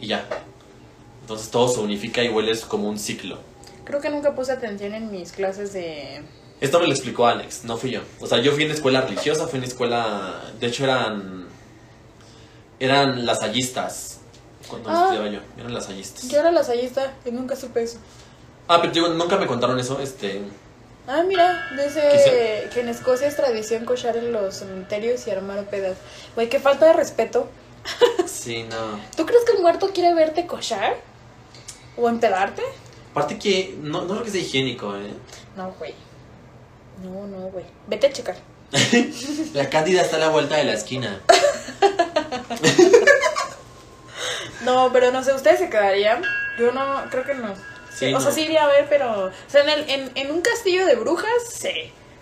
y 0.00 0.06
ya. 0.08 0.26
Entonces 1.20 1.50
todo 1.50 1.68
se 1.68 1.80
unifica 1.80 2.22
y 2.22 2.28
hueles 2.28 2.64
como 2.64 2.88
un 2.88 2.98
ciclo. 2.98 3.38
Creo 3.84 4.00
que 4.00 4.10
nunca 4.10 4.34
puse 4.34 4.52
atención 4.52 4.94
en 4.94 5.10
mis 5.10 5.32
clases 5.32 5.72
de. 5.72 6.22
Esto 6.60 6.78
me 6.78 6.86
lo 6.86 6.92
explicó 6.92 7.26
Alex, 7.26 7.64
no 7.64 7.76
fui 7.76 7.90
yo. 7.90 8.00
O 8.20 8.26
sea, 8.26 8.38
yo 8.38 8.52
fui 8.52 8.62
en 8.64 8.70
escuela 8.70 9.00
religiosa, 9.00 9.48
fui 9.48 9.58
en 9.58 9.64
escuela... 9.64 10.40
De 10.60 10.68
hecho 10.68 10.84
eran... 10.84 11.46
Eran 12.78 13.26
lasallistas. 13.26 14.20
Cuando 14.68 14.88
Ah. 14.90 15.02
estudiaba 15.10 15.28
yo, 15.28 15.40
eran 15.58 15.74
lasallistas. 15.74 16.28
Yo 16.28 16.38
era 16.38 16.52
lasallista 16.52 17.14
y 17.24 17.32
nunca 17.32 17.56
supe 17.56 17.82
eso. 17.82 17.98
Ah, 18.68 18.78
pero 18.80 18.92
digo, 18.92 19.08
nunca 19.08 19.36
me 19.36 19.46
contaron 19.48 19.78
eso, 19.80 20.00
este... 20.00 20.42
Ah, 21.06 21.22
mira, 21.26 21.68
dice 21.72 22.68
que 22.72 22.80
en 22.80 22.88
Escocia 22.88 23.26
es 23.26 23.36
tradición 23.36 23.84
cochar 23.84 24.16
en 24.16 24.32
los 24.32 24.56
cementerios 24.56 25.26
y 25.26 25.30
armar 25.30 25.64
pedas. 25.64 25.96
Güey, 26.34 26.48
qué 26.48 26.60
falta 26.60 26.86
de 26.86 26.92
respeto. 26.92 27.48
Sí, 28.26 28.64
no. 28.64 28.98
¿Tú 29.16 29.24
crees 29.24 29.44
que 29.44 29.52
el 29.52 29.60
muerto 29.60 29.90
quiere 29.92 30.14
verte 30.14 30.46
cochar? 30.46 30.96
¿O 31.96 32.08
empedarte? 32.08 32.62
Aparte 33.12 33.38
que 33.38 33.76
no, 33.80 34.02
no 34.02 34.14
creo 34.14 34.22
que 34.24 34.30
sea 34.30 34.40
higiénico, 34.40 34.96
¿eh? 34.96 35.12
No, 35.56 35.72
güey. 35.78 35.94
No, 37.04 37.26
no, 37.28 37.48
güey. 37.50 37.64
Vete 37.86 38.08
a 38.08 38.12
checar. 38.12 38.36
La 39.54 39.68
cándida 39.70 40.02
está 40.02 40.16
a 40.16 40.20
la 40.20 40.28
vuelta 40.28 40.56
de 40.56 40.64
la 40.64 40.72
esquina. 40.72 41.20
No, 44.64 44.92
pero 44.92 45.10
no 45.10 45.24
sé, 45.24 45.34
¿ustedes 45.34 45.58
se 45.58 45.68
quedarían? 45.68 46.22
Yo 46.56 46.70
no, 46.72 47.02
creo 47.10 47.24
que 47.24 47.34
no. 47.34 47.52
Sí, 48.08 48.14
o 48.14 48.20
sea, 48.20 48.32
sí 48.32 48.42
iría 48.42 48.64
a 48.64 48.68
ver, 48.68 48.86
pero... 48.88 49.26
O 49.26 49.30
sea, 49.48 49.62
en, 49.62 49.68
el, 49.70 49.90
en, 49.90 50.10
en 50.14 50.30
un 50.32 50.40
castillo 50.40 50.86
de 50.86 50.94
brujas, 50.96 51.30
sí. 51.48 51.70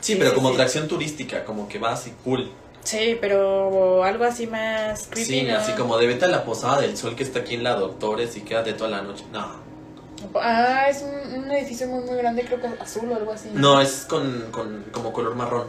Sí, 0.01 0.17
pero 0.17 0.35
como 0.35 0.49
atracción 0.51 0.89
turística, 0.89 1.45
como 1.45 1.69
que 1.69 1.79
vas 1.79 2.07
y 2.07 2.11
cool. 2.25 2.51
Sí, 2.83 3.19
pero 3.21 4.03
algo 4.03 4.25
así 4.25 4.47
más 4.47 5.07
creepy, 5.11 5.25
Sí, 5.31 5.43
¿no? 5.43 5.59
así 5.59 5.73
como 5.73 5.99
de 5.99 6.07
vete 6.07 6.25
a 6.25 6.29
la 6.29 6.45
posada 6.45 6.81
del 6.81 6.97
sol 6.97 7.15
que 7.15 7.23
está 7.23 7.41
aquí 7.41 7.55
en 7.55 7.63
la 7.65 7.75
Doctores 7.75 8.35
y 8.37 8.41
quédate 8.41 8.73
toda 8.73 8.89
la 8.91 9.03
noche. 9.03 9.25
No, 9.33 9.69
Ah, 10.35 10.87
es 10.89 11.03
un, 11.03 11.45
un 11.45 11.51
edificio 11.51 11.87
muy, 11.89 12.05
muy 12.05 12.17
grande, 12.17 12.45
creo 12.45 12.61
que 12.61 12.69
azul 12.83 13.11
o 13.11 13.17
algo 13.17 13.33
así. 13.33 13.49
No, 13.53 13.81
es 13.81 14.05
con, 14.09 14.51
con 14.51 14.85
como 14.93 15.13
color 15.13 15.35
marrón. 15.35 15.67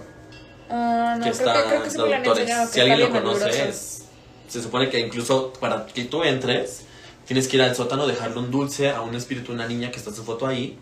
Ah, 0.70 1.16
no, 1.18 1.24
que 1.26 1.32
creo, 1.32 1.50
está 1.50 1.64
que, 1.64 1.70
creo 1.70 1.84
que 1.84 1.90
sí 1.90 1.98
me 1.98 2.04
lo 2.10 2.16
han 2.16 2.24
doctores. 2.24 2.42
enseñado. 2.44 2.68
que 2.68 2.74
Si 2.74 2.80
alguien 2.82 3.00
lo 3.00 3.10
conoce, 3.12 3.70
es- 3.70 4.04
se 4.50 4.62
supone 4.62 4.90
que 4.90 5.00
incluso 5.00 5.54
para 5.54 5.86
que 5.86 6.04
tú 6.06 6.24
entres, 6.24 6.84
tienes 7.26 7.48
que 7.48 7.58
ir 7.58 7.64
al 7.64 7.76
sótano, 7.76 8.08
dejarle 8.08 8.40
un 8.40 8.52
dulce 8.52 8.90
a 8.90 9.02
un 9.02 9.16
espíritu, 9.16 9.52
una 9.52 9.68
niña 9.68 9.92
que 9.92 9.98
está 9.98 10.10
en 10.10 10.16
su 10.16 10.24
foto 10.24 10.48
ahí, 10.48 10.78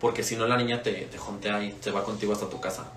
porque 0.00 0.22
si 0.22 0.36
no 0.36 0.46
la 0.46 0.56
niña 0.56 0.82
te, 0.82 0.92
te 0.92 1.18
jontea 1.18 1.62
y 1.62 1.74
se 1.80 1.90
va 1.90 2.04
contigo 2.04 2.32
hasta 2.32 2.48
tu 2.48 2.60
casa. 2.60 2.92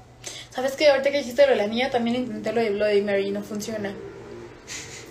¿Sabes 0.50 0.74
qué? 0.74 0.90
Ahorita 0.90 1.12
que 1.12 1.18
dijiste 1.18 1.44
lo 1.46 1.52
de 1.52 1.58
la 1.58 1.68
niña, 1.68 1.90
también 1.90 2.16
intenté 2.18 2.54
lo 2.54 2.62
de 2.62 2.70
Bloody 2.70 3.02
Mary 3.02 3.28
y 3.28 3.32
no 3.32 3.42
funciona. 3.44 3.94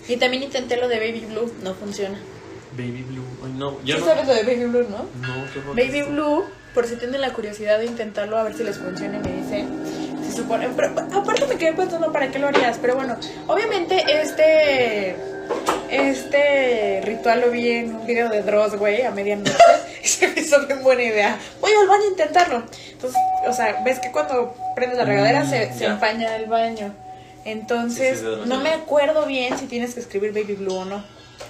Y 0.07 0.17
también 0.17 0.43
intenté 0.43 0.77
lo 0.77 0.87
de 0.87 0.97
Baby 0.99 1.25
Blue, 1.29 1.51
no 1.63 1.73
funciona. 1.75 2.19
Baby 2.75 3.03
Blue, 3.07 3.23
ay 3.45 3.51
no, 3.55 3.79
yo 3.83 3.95
¿Sí 3.95 4.01
no. 4.01 4.07
sabes 4.07 4.27
lo 4.27 4.33
de 4.33 4.43
Baby 4.43 4.65
Blue, 4.65 4.87
no? 4.89 5.05
No, 5.27 5.45
qué 5.53 5.59
Baby 5.85 5.99
esto. 5.99 6.11
Blue, 6.11 6.43
por 6.73 6.87
si 6.87 6.95
tienen 6.95 7.21
la 7.21 7.31
curiosidad 7.33 7.77
de 7.79 7.85
intentarlo 7.85 8.37
a 8.37 8.43
ver 8.43 8.55
si 8.55 8.63
les 8.63 8.77
funciona, 8.79 9.19
me 9.19 9.31
dice. 9.31 9.65
Se 10.27 10.37
supone. 10.37 10.69
Pero 10.75 10.87
aparte 10.89 11.45
me 11.47 11.55
quedé 11.57 11.73
pensando 11.73 12.11
para 12.11 12.31
qué 12.31 12.39
lo 12.39 12.47
harías. 12.47 12.79
Pero 12.79 12.95
bueno, 12.95 13.15
obviamente 13.47 14.03
este. 14.09 15.15
Este 15.89 17.01
ritual 17.03 17.41
lo 17.41 17.51
vi 17.51 17.69
en 17.69 17.95
un 17.95 18.05
video 18.07 18.29
de 18.29 18.41
Dross, 18.41 18.75
güey, 18.77 19.03
a 19.03 19.11
medianoche. 19.11 19.53
Y 20.03 20.07
se 20.07 20.27
me 20.27 20.41
hizo 20.41 20.65
bien 20.67 20.83
buena 20.83 21.01
idea. 21.03 21.39
Voy 21.61 21.71
al 21.71 21.87
baño 21.87 22.03
a 22.03 22.07
intentarlo. 22.09 22.63
Entonces, 22.91 23.21
o 23.47 23.53
sea, 23.53 23.81
ves 23.85 23.99
que 23.99 24.11
cuando 24.11 24.53
prendes 24.75 24.97
la 24.97 25.05
regadera 25.05 25.45
Mm, 25.45 25.49
se, 25.49 25.73
se 25.73 25.85
empaña 25.85 26.35
el 26.35 26.47
baño. 26.47 26.93
Entonces, 27.45 28.19
Sí, 28.19 28.25
sí, 28.25 28.41
no 28.45 28.59
me 28.59 28.71
acuerdo 28.71 29.25
bien 29.25 29.57
si 29.57 29.65
tienes 29.67 29.93
que 29.93 30.01
escribir 30.01 30.33
Baby 30.33 30.55
Blue 30.55 30.75
o 30.75 30.85
no. 30.85 31.03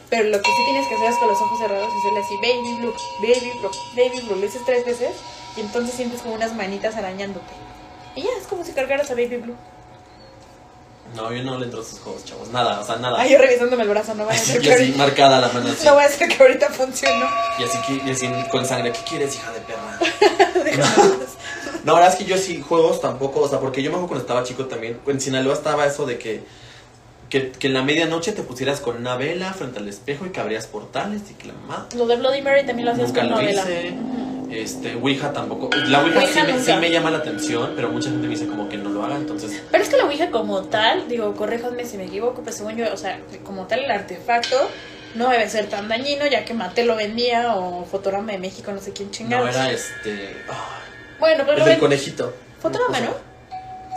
Pero 0.09 0.29
lo 0.29 0.37
que 0.39 0.51
sí 0.51 0.61
tienes 0.65 0.87
que 0.87 0.95
hacer 0.95 1.09
es 1.09 1.17
con 1.17 1.27
los 1.29 1.41
ojos 1.41 1.59
cerrados 1.59 1.91
y 1.91 1.97
hacerle 1.97 2.19
así, 2.19 2.35
baby 2.37 2.75
blue, 2.79 2.93
baby 3.21 3.51
blue, 3.59 3.71
baby 3.95 4.21
blue. 4.27 4.35
Lo 4.35 4.41
dices 4.41 4.61
tres 4.65 4.85
veces 4.85 5.09
y 5.57 5.61
entonces 5.61 5.95
sientes 5.95 6.21
como 6.21 6.35
unas 6.35 6.53
manitas 6.53 6.95
arañándote. 6.95 7.51
Y 8.15 8.21
ya, 8.21 8.29
es 8.39 8.45
como 8.45 8.63
si 8.63 8.73
cargaras 8.73 9.09
a 9.09 9.15
baby 9.15 9.37
blue. 9.37 9.55
No, 11.15 11.31
yo 11.31 11.43
no 11.43 11.59
le 11.59 11.65
entro 11.65 11.79
a 11.79 11.83
esos 11.83 11.99
juegos, 11.99 12.25
chavos. 12.25 12.49
Nada, 12.49 12.79
o 12.79 12.83
sea, 12.85 12.95
nada. 12.95 13.19
Ay, 13.21 13.31
yo 13.33 13.37
revisándome 13.37 13.83
el 13.83 13.89
brazo, 13.89 14.15
no 14.15 14.23
voy 14.25 14.33
a 14.33 14.35
Así, 14.35 14.51
hacer 14.57 14.61
y 14.63 14.65
que 14.67 14.73
así 14.73 14.93
marcada 14.97 15.39
la 15.39 15.47
mano 15.49 15.69
así. 15.71 15.85
no 15.85 15.93
voy 15.93 16.03
a 16.03 16.07
hacer 16.07 16.27
que 16.27 16.41
ahorita 16.43 16.69
funcionó. 16.69 17.25
Y 17.59 17.63
así, 17.63 17.77
que- 17.85 18.07
y 18.07 18.11
así 18.11 18.27
con 18.49 18.65
sangre. 18.65 18.91
¿Qué 18.91 18.99
quieres, 19.07 19.35
hija 19.35 19.51
de 19.51 19.59
perra? 19.61 19.99
No, 21.83 21.91
la 21.93 21.99
verdad 21.99 22.13
es 22.13 22.15
que 22.15 22.25
yo 22.25 22.37
sí, 22.37 22.61
juegos 22.61 23.01
tampoco, 23.01 23.41
o 23.41 23.49
sea, 23.49 23.59
porque 23.59 23.83
yo 23.83 23.89
me 23.89 23.95
acuerdo 23.97 24.07
cuando 24.07 24.21
estaba 24.23 24.43
chico 24.43 24.65
también, 24.67 24.99
en 25.05 25.19
Sinaloa 25.19 25.53
estaba 25.53 25.85
eso 25.85 26.05
de 26.05 26.17
que, 26.17 26.41
que, 27.29 27.51
que 27.51 27.67
en 27.67 27.73
la 27.73 27.81
medianoche 27.83 28.31
te 28.31 28.41
pusieras 28.41 28.79
con 28.79 28.95
una 28.95 29.17
vela 29.17 29.51
frente 29.53 29.79
al 29.79 29.89
espejo 29.89 30.25
y 30.25 30.29
que 30.29 30.39
abrías 30.39 30.65
portales 30.65 31.23
y 31.29 31.33
que 31.33 31.47
la 31.47 31.53
mamá. 31.55 31.87
Lo 31.97 32.07
de 32.07 32.15
Bloody 32.15 32.41
Mary 32.41 32.65
también 32.65 32.85
lo 32.85 32.93
hacías 32.93 33.09
Nunca 33.09 33.21
con 33.21 33.29
lo 33.31 33.35
novela. 33.35 33.61
hice. 33.63 33.93
Este, 34.53 34.95
Ouija 34.95 35.33
tampoco. 35.33 35.69
La 35.87 36.01
Ouija, 36.01 36.19
Ouija 36.19 36.45
sí, 36.45 36.51
me, 36.51 36.59
sí 36.59 36.73
me 36.73 36.91
llama 36.91 37.09
la 37.11 37.19
atención, 37.19 37.73
pero 37.75 37.89
mucha 37.89 38.09
gente 38.09 38.27
me 38.27 38.33
dice 38.33 38.47
como 38.47 38.69
que 38.69 38.77
no 38.77 38.89
lo 38.89 39.03
haga, 39.03 39.15
entonces. 39.15 39.61
Pero 39.71 39.83
es 39.83 39.89
que 39.89 39.97
la 39.97 40.05
Ouija 40.05 40.29
como 40.31 40.63
tal, 40.63 41.07
digo, 41.07 41.33
corréjanme 41.35 41.85
si 41.85 41.97
me 41.97 42.05
equivoco, 42.05 42.41
pero 42.43 42.55
según 42.55 42.75
yo, 42.75 42.93
o 42.93 42.97
sea, 42.97 43.19
como 43.43 43.65
tal 43.67 43.79
el 43.83 43.91
artefacto 43.91 44.69
no 45.15 45.29
debe 45.29 45.47
ser 45.49 45.67
tan 45.67 45.87
dañino, 45.87 46.25
ya 46.27 46.45
que 46.45 46.53
Mate 46.53 46.83
lo 46.85 46.95
vendía 46.95 47.55
o 47.55 47.85
Fotorama 47.85 48.31
de 48.31 48.37
México, 48.37 48.71
no 48.71 48.79
sé 48.79 48.93
quién 48.93 49.09
No, 49.09 49.13
chingados. 49.13 49.49
era 49.55 49.71
este. 49.71 50.35
Bueno, 51.19 51.43
pero 51.45 51.59
el 51.59 51.65
del 51.65 51.79
conejito. 51.79 52.33
Fotorama, 52.59 52.99
¿no? 52.99 53.13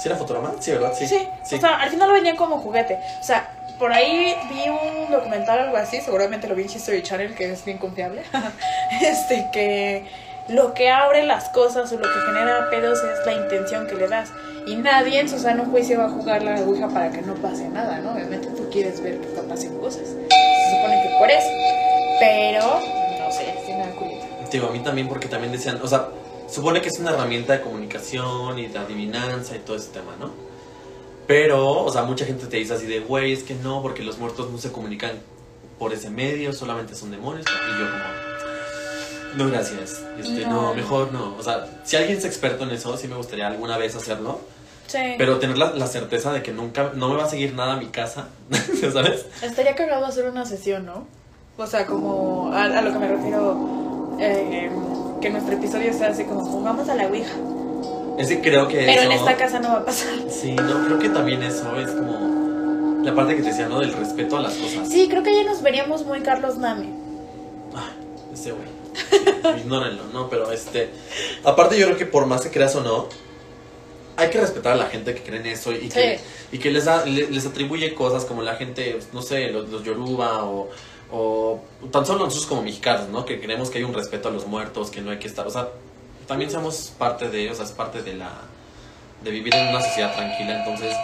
¿Sí 0.00 0.08
era 0.08 0.16
Fotorama? 0.16 0.54
Sí, 0.60 0.72
¿verdad? 0.72 0.92
Sí. 0.98 1.06
Sí, 1.06 1.26
o 1.54 1.60
sea, 1.60 1.76
al 1.80 1.90
final 1.90 2.08
lo 2.08 2.14
vendían 2.14 2.36
como 2.36 2.58
juguete. 2.58 2.98
O 3.20 3.24
sea, 3.24 3.50
por 3.78 3.92
ahí 3.92 4.36
vi 4.50 4.68
un 4.68 5.10
documental 5.10 5.58
o 5.58 5.62
algo 5.64 5.76
así, 5.76 6.00
seguramente 6.00 6.48
lo 6.48 6.54
vi 6.54 6.62
en 6.64 6.70
History 6.70 7.02
Channel, 7.02 7.34
que 7.34 7.52
es 7.52 7.64
bien 7.64 7.78
confiable. 7.78 8.22
este, 9.00 9.48
que 9.52 10.04
lo 10.48 10.74
que 10.74 10.90
abre 10.90 11.24
las 11.24 11.48
cosas 11.48 11.90
o 11.92 11.96
lo 11.96 12.02
que 12.02 12.20
genera 12.26 12.70
pedos 12.70 13.00
es 13.02 13.26
la 13.26 13.32
intención 13.32 13.86
que 13.86 13.94
le 13.94 14.08
das. 14.08 14.30
Y 14.66 14.76
nadie 14.76 15.20
en 15.20 15.28
su 15.28 15.38
sano 15.38 15.64
juicio 15.64 15.98
va 15.98 16.06
a 16.06 16.10
jugar 16.10 16.42
la 16.42 16.60
Ouija 16.60 16.88
para 16.88 17.10
que 17.10 17.22
no 17.22 17.34
pase 17.34 17.68
nada, 17.68 18.00
¿no? 18.00 18.12
Obviamente 18.12 18.48
tú 18.48 18.68
quieres 18.70 19.00
ver 19.00 19.20
que 19.20 19.26
pasen 19.26 19.78
cosas. 19.78 20.08
Se 20.08 20.76
supone 20.76 21.02
que 21.02 21.16
por 21.18 21.30
eso. 21.30 21.48
Pero, 22.18 22.80
no 23.20 23.32
sé, 23.32 23.54
sí 23.64 23.72
me 23.72 23.78
da 23.78 23.90
culito. 23.96 24.26
Digo, 24.50 24.68
a 24.68 24.70
mí 24.70 24.80
también, 24.80 25.08
porque 25.08 25.28
también 25.28 25.52
decían, 25.52 25.78
o 25.82 25.86
sea, 25.86 26.08
supone 26.48 26.80
que 26.80 26.88
es 26.88 26.98
una 26.98 27.10
herramienta 27.10 27.52
de 27.52 27.60
comunicación 27.60 28.58
y 28.58 28.66
de 28.66 28.78
adivinanza 28.78 29.54
y 29.56 29.60
todo 29.60 29.76
ese 29.76 29.90
tema, 29.90 30.14
¿no? 30.18 30.30
Pero, 31.26 31.82
o 31.82 31.92
sea, 31.92 32.02
mucha 32.02 32.24
gente 32.24 32.46
te 32.46 32.56
dice 32.56 32.74
así 32.74 32.86
de, 32.86 33.00
güey, 33.00 33.32
es 33.32 33.42
que 33.42 33.54
no, 33.54 33.82
porque 33.82 34.02
los 34.02 34.18
muertos 34.18 34.50
no 34.50 34.58
se 34.58 34.70
comunican 34.70 35.12
por 35.78 35.92
ese 35.92 36.08
medio, 36.08 36.52
solamente 36.52 36.94
son 36.94 37.10
demonios. 37.10 37.44
Y 37.46 37.80
yo 37.80 37.90
como, 37.90 38.35
no, 39.36 39.48
gracias. 39.50 40.02
Este, 40.18 40.46
no. 40.46 40.62
No. 40.62 40.74
mejor 40.74 41.12
no. 41.12 41.36
O 41.38 41.42
sea, 41.42 41.66
si 41.84 41.96
alguien 41.96 42.18
es 42.18 42.24
experto 42.24 42.64
en 42.64 42.70
eso, 42.70 42.96
sí 42.96 43.08
me 43.08 43.16
gustaría 43.16 43.46
alguna 43.46 43.78
vez 43.78 43.94
hacerlo. 43.94 44.40
Sí. 44.86 44.98
Pero 45.18 45.38
tener 45.38 45.58
la, 45.58 45.72
la 45.72 45.86
certeza 45.86 46.32
de 46.32 46.42
que 46.42 46.52
nunca, 46.52 46.92
no 46.94 47.08
me 47.08 47.16
va 47.16 47.24
a 47.24 47.28
seguir 47.28 47.54
nada 47.54 47.74
a 47.74 47.76
mi 47.76 47.86
casa, 47.86 48.28
¿sabes? 48.92 49.26
Estaría 49.42 49.74
cagado 49.74 50.06
hacer 50.06 50.28
una 50.28 50.44
sesión, 50.46 50.86
¿no? 50.86 51.06
O 51.58 51.66
sea, 51.66 51.86
como 51.86 52.52
a, 52.52 52.64
a 52.64 52.82
lo 52.82 52.92
que 52.92 52.98
me 52.98 53.08
refiero, 53.08 54.16
eh, 54.20 54.70
que 55.20 55.30
nuestro 55.30 55.54
episodio 55.54 55.92
sea 55.92 56.08
así 56.10 56.24
como 56.24 56.44
jugamos 56.44 56.88
a 56.88 56.94
la 56.94 57.06
Ouija. 57.08 57.34
Es 58.18 58.28
que 58.28 58.40
creo 58.40 58.68
que 58.68 58.76
Pero 58.76 59.02
eso... 59.02 59.02
en 59.02 59.12
esta 59.12 59.36
casa 59.36 59.58
no 59.58 59.68
va 59.68 59.78
a 59.78 59.84
pasar. 59.84 60.14
Sí, 60.30 60.52
no, 60.54 60.84
creo 60.86 60.98
que 60.98 61.08
también 61.08 61.42
eso 61.42 61.76
es 61.76 61.90
como 61.90 63.02
la 63.02 63.14
parte 63.14 63.36
que 63.36 63.42
te 63.42 63.48
decía, 63.48 63.68
¿no? 63.68 63.80
Del 63.80 63.92
respeto 63.92 64.36
a 64.36 64.42
las 64.42 64.54
cosas. 64.54 64.88
Sí, 64.88 65.06
creo 65.08 65.22
que 65.22 65.34
ya 65.34 65.44
nos 65.44 65.62
veríamos 65.62 66.04
muy 66.04 66.20
Carlos 66.20 66.58
Name. 66.58 66.88
Ah, 67.74 67.90
ese 68.32 68.52
güey. 68.52 68.68
Ignórenlo, 69.58 70.04
¿no? 70.12 70.28
Pero 70.28 70.50
este. 70.50 70.90
Aparte, 71.44 71.78
yo 71.78 71.86
creo 71.86 71.98
que 71.98 72.06
por 72.06 72.26
más 72.26 72.42
que 72.42 72.50
creas 72.50 72.74
o 72.76 72.82
no, 72.82 73.08
hay 74.16 74.30
que 74.30 74.40
respetar 74.40 74.72
a 74.72 74.76
la 74.76 74.86
gente 74.86 75.14
que 75.14 75.22
cree 75.22 75.40
en 75.40 75.46
eso 75.46 75.72
y 75.72 75.88
que, 75.88 76.18
y 76.52 76.58
que 76.58 76.70
les, 76.70 76.86
les 77.06 77.46
atribuye 77.46 77.94
cosas 77.94 78.24
como 78.24 78.42
la 78.42 78.56
gente, 78.56 78.98
no 79.12 79.22
sé, 79.22 79.50
los, 79.50 79.68
los 79.68 79.84
yoruba 79.84 80.44
o, 80.44 80.70
o 81.12 81.60
tan 81.92 82.06
solo 82.06 82.24
nosotros 82.24 82.46
como 82.46 82.62
mexicanos, 82.62 83.08
¿no? 83.08 83.24
Que 83.24 83.40
creemos 83.40 83.70
que 83.70 83.78
hay 83.78 83.84
un 83.84 83.94
respeto 83.94 84.28
a 84.28 84.32
los 84.32 84.46
muertos, 84.46 84.90
que 84.90 85.00
no 85.00 85.10
hay 85.10 85.18
que 85.18 85.28
estar. 85.28 85.46
O 85.46 85.50
sea, 85.50 85.68
también 86.26 86.50
somos 86.50 86.92
parte 86.98 87.28
de, 87.28 87.50
o 87.50 87.54
sea, 87.54 87.64
es 87.64 87.72
parte 87.72 88.02
de 88.02 88.14
la. 88.14 88.30
de 89.22 89.30
vivir 89.30 89.54
en 89.54 89.68
una 89.68 89.82
sociedad 89.82 90.14
tranquila, 90.14 90.58
entonces. 90.58 90.94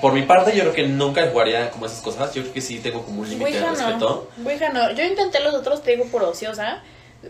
Por 0.00 0.12
mi 0.12 0.22
parte, 0.22 0.54
yo 0.54 0.60
creo 0.60 0.74
que 0.74 0.86
nunca 0.86 1.26
jugaría 1.30 1.70
como 1.70 1.86
esas 1.86 2.02
cosas. 2.02 2.34
Yo 2.34 2.42
creo 2.42 2.52
que 2.52 2.60
sí 2.60 2.80
tengo 2.80 3.02
como 3.02 3.22
un 3.22 3.30
límite 3.30 3.52
de 3.52 3.66
respeto. 3.66 4.28
no. 4.72 4.92
Yo 4.92 5.04
intenté 5.04 5.40
los 5.40 5.54
otros, 5.54 5.82
te 5.82 5.92
digo, 5.92 6.04
por 6.10 6.22
ociosa. 6.22 6.82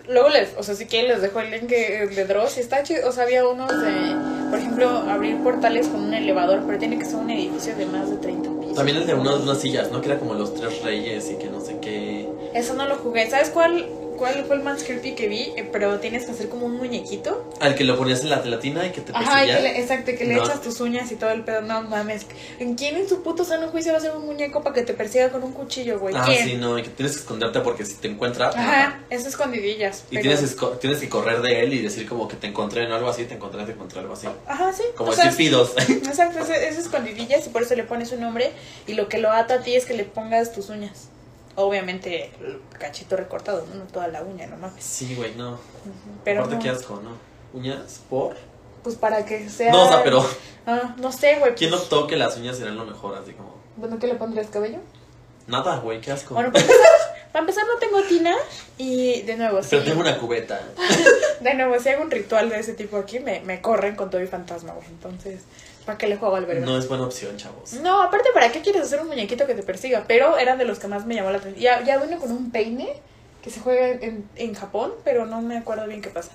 Luego 0.09 0.29
les, 0.29 0.51
o 0.57 0.63
sea, 0.63 0.75
si 0.75 0.87
quieren 0.87 1.11
les 1.11 1.23
dejo 1.23 1.41
el 1.41 1.51
link 1.51 1.69
de 1.69 2.25
Dross 2.27 2.59
y 2.59 2.61
está 2.61 2.83
chido. 2.83 3.09
O 3.09 3.13
sea, 3.13 3.25
había 3.25 3.47
unos 3.47 3.69
de, 3.69 4.17
por 4.51 4.59
ejemplo, 4.59 4.89
abrir 4.89 5.43
portales 5.43 5.89
con 5.89 6.03
un 6.03 6.15
elevador, 6.15 6.63
pero 6.67 6.79
tiene 6.79 6.99
que 6.99 7.05
ser 7.05 7.17
un 7.17 7.31
edificio 7.31 7.75
de 7.77 7.87
más 7.87 8.11
de 8.11 8.17
30 8.17 8.61
pisos. 8.61 8.75
También 8.75 8.99
el 8.99 9.07
de 9.07 9.15
unas, 9.15 9.37
unas 9.37 9.61
sillas, 9.61 9.91
¿no? 9.91 10.01
Que 10.01 10.09
era 10.09 10.19
como 10.19 10.35
los 10.35 10.55
tres 10.55 10.83
reyes 10.83 11.31
y 11.31 11.37
que 11.37 11.47
no 11.47 11.61
sé 11.61 11.79
qué. 11.81 12.29
Eso 12.55 12.75
no 12.75 12.87
lo 12.87 12.97
jugué. 12.97 13.29
¿Sabes 13.31 13.51
cuál, 13.51 13.87
cuál 14.17 14.45
fue 14.47 14.57
el 14.57 14.63
más 14.63 14.83
creepy 14.83 15.13
que 15.15 15.29
vi? 15.29 15.53
Eh, 15.57 15.69
pero 15.71 15.99
tienes 16.01 16.25
que 16.25 16.33
hacer 16.33 16.49
como 16.49 16.67
un 16.67 16.77
muñequito. 16.77 17.51
Al 17.61 17.75
que 17.75 17.85
lo 17.85 17.97
ponías 17.97 18.21
en 18.23 18.31
la 18.31 18.39
gelatina 18.39 18.87
y 18.87 18.91
que 18.91 19.01
te 19.01 19.13
Ajá, 19.15 19.45
y 19.45 19.49
que 19.49 19.61
le, 19.61 19.81
exacto, 19.81 20.13
que 20.19 20.25
le 20.25 20.35
No. 20.35 20.45
echas 20.45 20.61
tus 20.63 20.81
uñas 20.81 21.11
y 21.13 21.17
todo 21.17 21.31
el 21.31 21.45
pedo. 21.45 21.63
No 21.63 21.83
mames. 21.83 22.27
¿En 22.59 22.75
quién 22.75 22.97
en 22.97 23.09
su 23.09 23.23
puto 23.23 23.45
sano 23.45 23.69
juicio 23.69 23.93
va 23.93 23.99
a 23.99 24.01
hacer 24.01 24.17
un 24.17 24.27
muñeco 24.27 24.63
para 24.63 24.75
que 24.75 24.83
te 24.83 24.95
persiga 24.95 25.31
con 25.31 25.43
un 25.43 25.53
cuchillo, 25.53 25.99
güey? 25.99 26.15
Ah, 26.17 26.25
¿Quién? 26.27 26.45
sí, 26.47 26.55
no, 26.57 26.79
y 26.79 26.83
que 26.83 26.89
tienes 26.91 27.15
que 27.15 27.21
esconderte 27.21 27.61
porque 27.61 27.85
si 27.85 27.95
te 27.95 28.09
encuentra. 28.09 28.49
Ajá, 28.49 28.61
mata. 28.91 29.01
es 29.11 29.27
escondidillas. 29.27 30.05
Y 30.11 30.17
pero- 30.19 30.23
tienes, 30.37 30.57
tienes 30.81 30.99
que 31.01 31.09
correr 31.09 31.41
de 31.43 31.63
él 31.63 31.73
y 31.75 31.83
decir 31.83 32.09
como 32.09 32.29
que 32.29 32.37
te 32.37 32.47
encontré 32.47 32.85
en 32.85 32.93
algo 32.93 33.09
así, 33.09 33.25
te 33.25 33.35
encontré, 33.35 33.65
te 33.65 33.73
encontré 33.73 34.01
algo 34.01 34.15
así. 34.15 34.27
Ajá, 34.47 34.73
sí. 34.73 34.83
Como 34.97 35.11
decir. 35.15 35.27
Exacto, 35.89 36.39
es, 36.41 36.51
es 36.51 36.79
escondidillas 36.79 37.47
y 37.47 37.51
por 37.51 37.63
eso 37.63 37.75
le 37.75 37.85
pones 37.85 38.13
un 38.13 38.21
nombre. 38.21 38.51
Y 38.87 38.95
lo 38.95 39.09
que 39.09 39.19
lo 39.19 39.31
ata 39.31 39.55
a 39.55 39.61
ti 39.63 39.75
es 39.75 39.85
que 39.85 39.95
le 39.95 40.05
pongas 40.05 40.53
tus 40.53 40.69
uñas. 40.69 41.09
Obviamente, 41.57 42.31
el 42.41 42.61
cachito 42.79 43.17
recortado, 43.17 43.67
no, 43.67 43.75
No 43.77 43.85
toda 43.85 44.09
la 44.09 44.23
uña, 44.23 44.47
no 44.47 44.57
mames. 44.57 44.85
sí, 44.85 45.15
güey, 45.15 45.35
no. 45.35 45.59
Pero 46.25 46.41
Aparte, 46.41 46.57
no, 46.57 46.63
qué 46.63 46.69
asco, 46.71 47.01
¿no? 47.03 47.17
¿Uñas? 47.59 48.01
¿Por? 48.09 48.37
pues 48.83 48.95
para 48.95 49.25
que 49.27 49.49
sea. 49.51 49.73
No, 49.73 49.87
o 49.87 49.89
sea, 49.89 50.05
pero 50.05 50.25
Ah, 50.65 50.95
no 50.99 51.11
sé, 51.11 51.39
güey. 51.41 51.55
¿quién 51.57 51.71
pues, 51.71 51.83
optó 51.83 52.07
que 52.07 52.17
las 52.17 52.37
uñas 52.37 52.61
eran 52.61 52.77
lo 52.77 52.85
mejor? 52.85 53.17
Así 53.17 53.33
como. 53.33 53.57
Bueno, 53.77 53.99
¿qué 53.99 54.07
le 54.07 54.15
pondrías 54.15 54.47
cabello? 54.47 54.79
Nada, 55.49 55.79
güey, 55.79 56.01
qué 56.01 56.13
asco. 56.13 56.35
Bueno, 56.35 56.53
para 56.53 56.65
empezar, 56.65 56.87
para 57.33 57.41
empezar 57.41 57.65
no 57.67 57.79
tengo 57.79 58.03
tina 58.03 58.35
y 58.79 59.23
de 59.23 59.37
nuevo, 59.37 59.63
sí. 59.63 59.69
pero 59.71 59.85
tengo 59.85 60.01
una 60.01 60.19
cubeta. 60.19 60.61
De 61.41 61.55
nuevo, 61.55 61.79
si 61.81 61.89
hago 61.91 62.03
un 62.03 62.11
ritual 62.11 62.49
de 62.49 62.59
ese 62.59 62.73
tipo 62.75 62.97
aquí, 62.97 63.19
me, 63.21 63.41
me 63.41 63.61
corren 63.61 63.95
con 63.95 64.09
todo 64.11 64.23
y 64.23 64.27
fantasma, 64.27 64.73
güey. 64.73 64.87
Entonces, 64.89 65.43
¿para 65.87 65.97
qué 65.97 66.09
le 66.09 66.17
juego 66.17 66.37
al 66.37 66.45
verga? 66.45 66.67
No 66.67 66.77
es 66.77 66.89
buena 66.89 67.05
opción, 67.05 67.37
chavos. 67.37 67.73
No, 67.75 68.03
aparte, 68.03 68.29
¿para 68.35 68.53
qué 68.53 68.61
quieres 68.61 68.83
hacer 68.83 69.01
un 69.01 69.07
muñequito 69.07 69.47
que 69.47 69.55
te 69.55 69.63
persiga? 69.63 70.05
Pero 70.07 70.37
era 70.37 70.57
de 70.57 70.67
los 70.67 70.79
que 70.79 70.89
más 70.89 71.07
me 71.07 71.15
llamó 71.15 71.31
la 71.31 71.39
atención. 71.39 71.63
Ya, 71.63 71.83
ya 71.85 71.97
vino 71.99 72.19
con 72.19 72.31
un 72.31 72.51
peine 72.51 73.01
que 73.43 73.51
se 73.51 73.61
juega 73.61 73.89
en, 74.05 74.29
en 74.35 74.55
Japón, 74.55 74.93
pero 75.05 75.25
no 75.25 75.41
me 75.41 75.57
acuerdo 75.57 75.87
bien 75.87 76.03
qué 76.03 76.11
pasa. 76.11 76.33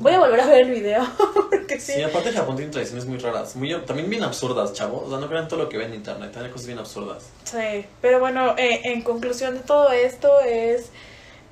Voy 0.00 0.12
a 0.14 0.20
volver 0.20 0.40
a 0.40 0.46
ver 0.46 0.62
el 0.62 0.70
video, 0.70 1.06
porque 1.50 1.78
sí. 1.78 1.92
Sí, 1.92 2.02
aparte 2.02 2.32
Japón 2.32 2.56
tiene 2.56 2.72
tradiciones 2.72 3.04
muy 3.04 3.18
raras, 3.18 3.56
muy, 3.56 3.78
también 3.84 4.08
bien 4.08 4.22
absurdas, 4.22 4.72
chavos. 4.72 5.02
O 5.06 5.10
sea, 5.10 5.18
no 5.18 5.28
crean 5.28 5.48
todo 5.48 5.64
lo 5.64 5.68
que 5.68 5.76
ven 5.76 5.88
en 5.88 5.96
internet, 5.96 6.34
hay 6.34 6.50
cosas 6.50 6.66
bien 6.66 6.78
absurdas. 6.78 7.24
Sí, 7.44 7.84
pero 8.00 8.20
bueno, 8.20 8.54
eh, 8.56 8.80
en 8.84 9.02
conclusión 9.02 9.54
de 9.54 9.60
todo 9.60 9.92
esto 9.92 10.40
es 10.40 10.90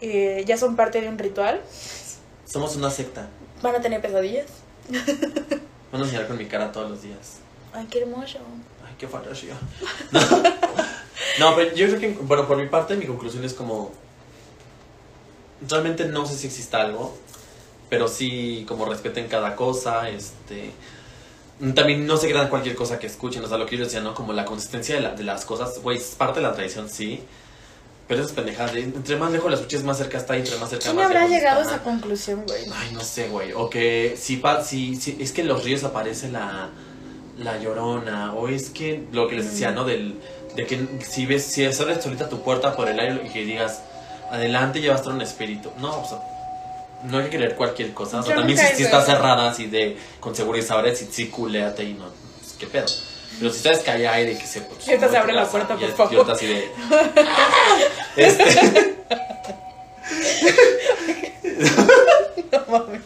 eh, 0.00 0.42
ya 0.46 0.56
son 0.56 0.74
parte 0.74 1.02
de 1.02 1.08
un 1.08 1.18
ritual. 1.18 1.60
Somos 2.46 2.76
una 2.76 2.90
secta. 2.90 3.28
Van 3.60 3.74
a 3.74 3.80
tener 3.82 4.00
pesadillas. 4.00 4.46
Van 5.92 6.02
a 6.02 6.04
enseñar 6.04 6.26
con 6.26 6.36
mi 6.38 6.46
cara 6.46 6.70
todos 6.72 6.90
los 6.90 7.02
días. 7.02 7.38
Ay, 7.72 7.86
qué 7.90 8.00
hermoso. 8.00 8.38
Ay, 8.86 8.94
qué 8.98 9.08
fantasía. 9.08 9.54
No. 10.10 10.20
no, 11.50 11.56
pero 11.56 11.74
yo 11.74 11.86
creo 11.88 12.00
que, 12.00 12.08
bueno, 12.22 12.46
por 12.46 12.56
mi 12.58 12.66
parte, 12.66 12.96
mi 12.96 13.06
conclusión 13.06 13.44
es 13.44 13.54
como. 13.54 13.92
Realmente 15.68 16.04
no 16.06 16.24
sé 16.26 16.36
si 16.36 16.46
exista 16.46 16.80
algo, 16.80 17.16
pero 17.90 18.06
sí, 18.08 18.64
como 18.68 18.84
respeten 18.84 19.26
cada 19.28 19.56
cosa, 19.56 20.08
este. 20.08 20.70
También 21.74 22.06
no 22.06 22.16
se 22.16 22.28
crean 22.30 22.48
cualquier 22.48 22.76
cosa 22.76 23.00
que 23.00 23.08
escuchen, 23.08 23.44
o 23.44 23.48
sea, 23.48 23.58
lo 23.58 23.66
que 23.66 23.76
yo 23.76 23.84
decía, 23.84 24.00
¿no? 24.00 24.14
Como 24.14 24.32
la 24.32 24.44
consistencia 24.44 24.94
de, 24.94 25.00
la- 25.00 25.14
de 25.16 25.24
las 25.24 25.44
cosas, 25.44 25.80
güey, 25.82 25.96
es 25.98 26.14
parte 26.16 26.38
de 26.40 26.46
la 26.46 26.52
tradición, 26.54 26.88
sí. 26.88 27.20
Pero 28.08 28.22
esas 28.22 28.32
pendejadas, 28.32 28.72
de- 28.72 28.80
entre 28.84 29.16
más 29.16 29.30
lejos 29.30 29.50
la 29.50 29.56
escuches, 29.58 29.84
más 29.84 29.98
cerca 29.98 30.16
está, 30.18 30.34
y 30.36 30.40
entre 30.40 30.56
más 30.56 30.70
cerca 30.70 30.84
¿Quién 30.84 30.96
más 30.96 31.04
habrá 31.06 31.20
lejos 31.20 31.36
llegado 31.36 31.60
a 31.60 31.64
esa 31.64 31.82
conclusión, 31.82 32.44
güey? 32.46 32.64
Ay, 32.74 32.90
no 32.94 33.00
sé, 33.02 33.28
güey. 33.28 33.52
O 33.52 33.68
que 33.68 34.16
si, 34.18 34.36
pa- 34.38 34.64
si, 34.64 34.96
si 34.96 35.18
es 35.20 35.32
que 35.32 35.42
en 35.42 35.48
los 35.48 35.62
ríos 35.62 35.84
aparece 35.84 36.30
la, 36.30 36.70
la 37.38 37.58
llorona. 37.58 38.32
O 38.34 38.48
es 38.48 38.70
que 38.70 39.04
lo 39.12 39.28
que 39.28 39.36
les 39.36 39.50
decía, 39.52 39.72
Mm. 39.72 39.74
¿no? 39.74 39.84
Del, 39.84 40.14
de 40.56 40.66
que 40.66 40.86
si 41.06 41.26
ves, 41.26 41.44
si 41.44 41.64
abres 41.66 42.02
solita 42.02 42.28
tu 42.30 42.40
puerta 42.42 42.74
por 42.74 42.88
el 42.88 42.98
aire 42.98 43.20
y 43.26 43.28
que 43.28 43.44
digas, 43.44 43.82
adelante 44.30 44.80
ya 44.80 44.88
va 44.90 44.94
a 44.96 44.98
estar 44.98 45.12
un 45.12 45.20
espíritu. 45.20 45.70
No, 45.78 46.00
o 46.00 46.08
sea, 46.08 46.18
no 47.04 47.18
hay 47.18 47.24
que 47.28 47.36
creer 47.36 47.54
cualquier 47.56 47.92
cosa. 47.92 48.20
O 48.20 48.22
sea, 48.22 48.36
también 48.36 48.58
si, 48.58 48.76
si 48.76 48.82
está 48.84 49.02
cerrada, 49.04 49.50
así 49.50 49.66
de 49.66 49.98
con 50.18 50.34
seguridad 50.34 50.66
sabres, 50.66 50.98
si 50.98 51.06
sí, 51.10 51.28
culéate 51.28 51.84
y 51.84 51.92
no. 51.92 52.06
Pues, 52.40 52.54
¿Qué 52.58 52.66
pedo? 52.66 52.86
Pero 53.38 53.52
si 53.52 53.60
sabes 53.60 53.78
que 53.80 53.90
hay 53.90 54.04
aire 54.06 54.36
que 54.38 54.46
se. 54.46 54.60
Pues, 54.62 54.86
ahorita 54.88 55.08
se 55.08 55.16
abre 55.16 55.32
la 55.32 55.46
puerta, 55.46 55.76
por 55.76 55.90
favor. 55.92 56.26
y 56.28 56.30
así 56.32 56.46
de. 56.46 56.72
este. 58.16 58.94
No 62.50 62.60
mames. 62.68 63.02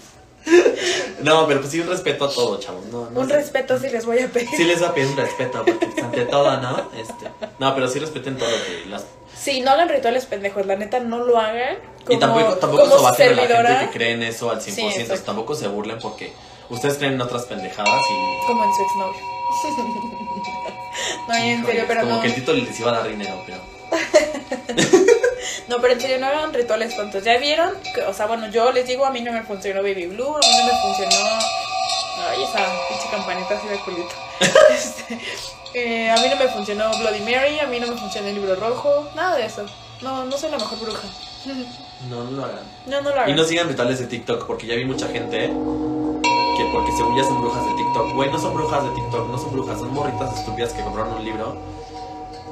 No, 1.22 1.46
pero 1.46 1.60
pues 1.60 1.70
sí, 1.72 1.80
un 1.80 1.88
respeto 1.88 2.24
a 2.24 2.30
todo, 2.32 2.58
chavos. 2.58 2.84
No, 2.86 3.08
no 3.10 3.20
Un 3.20 3.28
sé. 3.28 3.34
respeto 3.34 3.78
si 3.78 3.88
les 3.88 4.04
voy 4.04 4.18
a 4.18 4.28
pedir. 4.28 4.48
Sí 4.56 4.64
les 4.64 4.82
va 4.82 4.88
a 4.88 4.94
pedir 4.94 5.08
un 5.08 5.16
respeto, 5.16 5.64
porque 5.64 5.86
pues, 5.86 6.04
ante 6.04 6.24
todo, 6.26 6.56
¿no? 6.60 6.90
Este, 7.00 7.26
no, 7.58 7.74
pero 7.74 7.88
sí 7.88 7.98
respeten 8.00 8.36
todo 8.36 8.48
que 8.48 8.88
las... 8.90 9.04
Sí, 9.36 9.60
no 9.60 9.70
hagan 9.70 9.88
rituales 9.88 10.26
pendejos, 10.26 10.66
la 10.66 10.76
neta 10.76 11.00
no 11.00 11.18
lo 11.24 11.38
hagan. 11.38 11.76
Como, 12.04 12.16
y 12.16 12.20
tampoco, 12.20 12.54
tampoco 12.56 12.88
como 12.90 13.14
se 13.14 13.26
en 13.26 13.36
la 13.36 13.42
gente 13.46 13.86
que 13.86 13.90
cree 13.92 14.12
en 14.12 14.22
eso 14.24 14.50
al 14.50 14.60
100%, 14.60 14.64
Sí, 15.16 15.22
tampoco 15.24 15.54
se 15.54 15.68
burlen 15.68 15.98
porque 16.00 16.32
ustedes 16.70 16.98
creen 16.98 17.14
en 17.14 17.20
otras 17.20 17.44
pendejadas 17.46 18.00
y... 18.10 18.46
Como 18.46 18.64
en 18.64 18.74
su 18.74 18.82
exnovio. 18.82 19.41
no, 21.28 21.34
en 21.34 21.59
híjole, 21.61 21.66
serio, 21.66 21.84
pero 21.88 22.00
como 22.03 22.16
no. 22.16 22.20
que 22.22 22.28
el 22.28 22.34
título 22.34 22.59
les 22.59 22.78
iba 22.80 22.90
a 22.90 22.98
dar 22.98 23.09
dinero, 23.09 23.42
pero... 23.46 23.59
No, 25.68 25.80
pero 25.80 25.94
en 25.94 26.00
serio, 26.00 26.18
no 26.18 26.26
hagan 26.26 26.53
rituales 26.53 26.94
tontos. 26.94 27.24
¿Ya 27.24 27.38
vieron? 27.38 27.72
Que- 27.94 28.03
O 28.03 28.12
sea, 28.12 28.26
bueno, 28.26 28.48
yo 28.50 28.72
les 28.72 28.86
digo, 28.86 29.05
a 29.07 29.11
mí 29.11 29.20
no 29.20 29.32
me 29.32 29.42
funcionó 29.42 29.82
Baby 29.82 30.07
Blue, 30.09 30.36
a 30.36 30.38
mí 30.40 30.46
no 30.59 30.66
me 30.66 30.80
funcionó... 30.82 31.16
Ay, 32.18 32.42
esa 32.42 32.59
pinche 32.88 33.09
campanita 33.11 33.57
así 33.57 33.68
de 33.68 33.78
culito. 33.80 34.11
Este, 34.70 35.18
eh, 35.74 36.11
a 36.11 36.16
mí 36.16 36.28
no 36.28 36.36
me 36.36 36.48
funcionó 36.48 36.90
Bloody 36.98 37.20
Mary, 37.20 37.59
a 37.61 37.66
mí 37.66 37.80
no 37.80 37.86
me 37.86 37.96
funcionó 37.96 38.28
el 38.28 38.34
libro 38.34 38.55
rojo, 38.57 39.09
nada 39.14 39.36
de 39.36 39.46
eso. 39.46 39.64
No, 40.03 40.24
no 40.24 40.36
soy 40.36 40.50
la 40.50 40.59
mejor 40.59 40.78
bruja. 40.78 41.09
No, 42.11 42.24
no 42.24 42.30
lo 42.32 42.44
hagan. 42.44 42.61
No, 42.86 43.00
no 43.00 43.11
lo 43.11 43.16
hagan. 43.16 43.30
Y 43.30 43.34
no 43.34 43.44
sigan 43.44 43.68
rituales 43.68 43.98
de 44.00 44.07
TikTok, 44.07 44.46
porque 44.46 44.66
ya 44.66 44.74
vi 44.74 44.84
mucha 44.84 45.09
gente 45.09 45.38
que 45.38 45.46
porque 46.72 46.90
según 46.92 47.16
ya 47.16 47.24
son 47.24 47.40
brujas 47.40 47.64
de 47.66 47.72
TikTok. 47.74 48.14
Güey, 48.14 48.30
no 48.30 48.38
son 48.38 48.54
brujas 48.54 48.84
de 48.84 48.90
TikTok, 48.90 49.28
no 49.28 49.38
son 49.38 49.52
brujas, 49.52 49.78
son 49.78 49.92
morritas 49.94 50.38
estúpidas 50.38 50.72
que 50.72 50.82
compraron 50.82 51.14
un 51.14 51.24
libro 51.24 51.56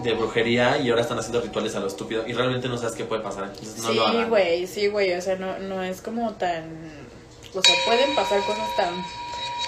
de 0.02 0.14
brujería 0.14 0.78
y 0.78 0.88
ahora 0.90 1.02
están 1.02 1.18
haciendo 1.18 1.40
rituales 1.40 1.74
a 1.76 1.80
lo 1.80 1.86
estúpido 1.86 2.26
y 2.26 2.32
realmente 2.32 2.68
no 2.68 2.78
sabes 2.78 2.94
qué 2.94 3.04
puede 3.04 3.22
pasar. 3.22 3.44
Entonces 3.44 3.78
no 3.82 3.92
lo 3.92 3.92
sí, 3.92 3.98
hagan. 4.16 4.28
güey, 4.30 4.66
sí, 4.66 4.86
güey, 4.88 5.12
o 5.14 5.20
sea, 5.20 5.36
no, 5.36 5.58
no 5.58 5.82
es 5.82 6.00
como 6.00 6.30
tan... 6.32 6.64
O 7.54 7.60
sea, 7.62 7.74
pueden 7.84 8.14
pasar 8.14 8.40
cosas 8.46 8.68
tan 8.76 8.94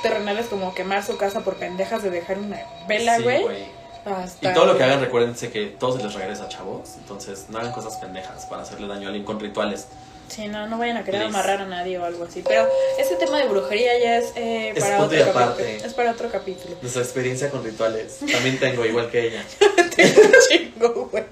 terrenales 0.03 0.46
como 0.46 0.74
quemar 0.74 1.05
su 1.05 1.16
casa 1.16 1.40
por 1.40 1.57
pendejas 1.57 2.03
de 2.03 2.11
dejar 2.11 2.38
una 2.38 2.59
vela, 2.88 3.16
Sí, 3.18 3.22
güey. 3.24 3.42
güey. 3.42 3.64
Hasta- 4.05 4.50
Y 4.50 4.55
todo 4.55 4.66
lo 4.66 4.76
que 4.76 4.82
hagan, 4.84 5.00
recuérdense 5.00 5.50
que 5.50 5.66
todo 5.66 5.96
se 5.96 6.03
les 6.03 6.14
regresa, 6.14 6.48
chavos. 6.48 6.90
Entonces, 6.98 7.46
no 7.50 7.59
hagan 7.59 7.72
cosas 7.72 7.96
pendejas 7.96 8.46
para 8.46 8.62
hacerle 8.62 8.88
daño 8.88 9.05
a 9.05 9.07
alguien 9.09 9.24
con 9.24 9.38
rituales. 9.38 9.86
Sí, 10.35 10.49
no, 10.49 10.66
no 10.66 10.78
vayan 10.78 10.97
a 10.97 11.05
querer 11.05 11.20
Please. 11.20 11.37
amarrar 11.37 11.61
a 11.61 11.66
nadie 11.66 11.99
o 11.99 12.05
algo 12.07 12.24
así. 12.24 12.43
Pero 12.47 12.66
este 12.99 13.16
tema 13.16 13.37
de 13.39 13.49
brujería 13.49 13.99
ya 13.99 14.16
es, 14.16 14.33
eh, 14.35 14.72
para 14.80 15.01
otro 15.03 15.24
aparte. 15.24 15.76
Es 15.76 15.93
para 15.93 16.12
otro 16.12 16.30
capítulo. 16.30 16.74
Nuestra 16.80 17.03
experiencia 17.03 17.51
con 17.51 17.62
rituales. 17.62 18.18
También 18.33 18.59
tengo, 18.59 18.85
igual 18.87 19.11
que 19.11 19.26
ella. 19.28 19.45
un 19.61 20.33
chingo, 20.49 21.09
güey. 21.12 21.24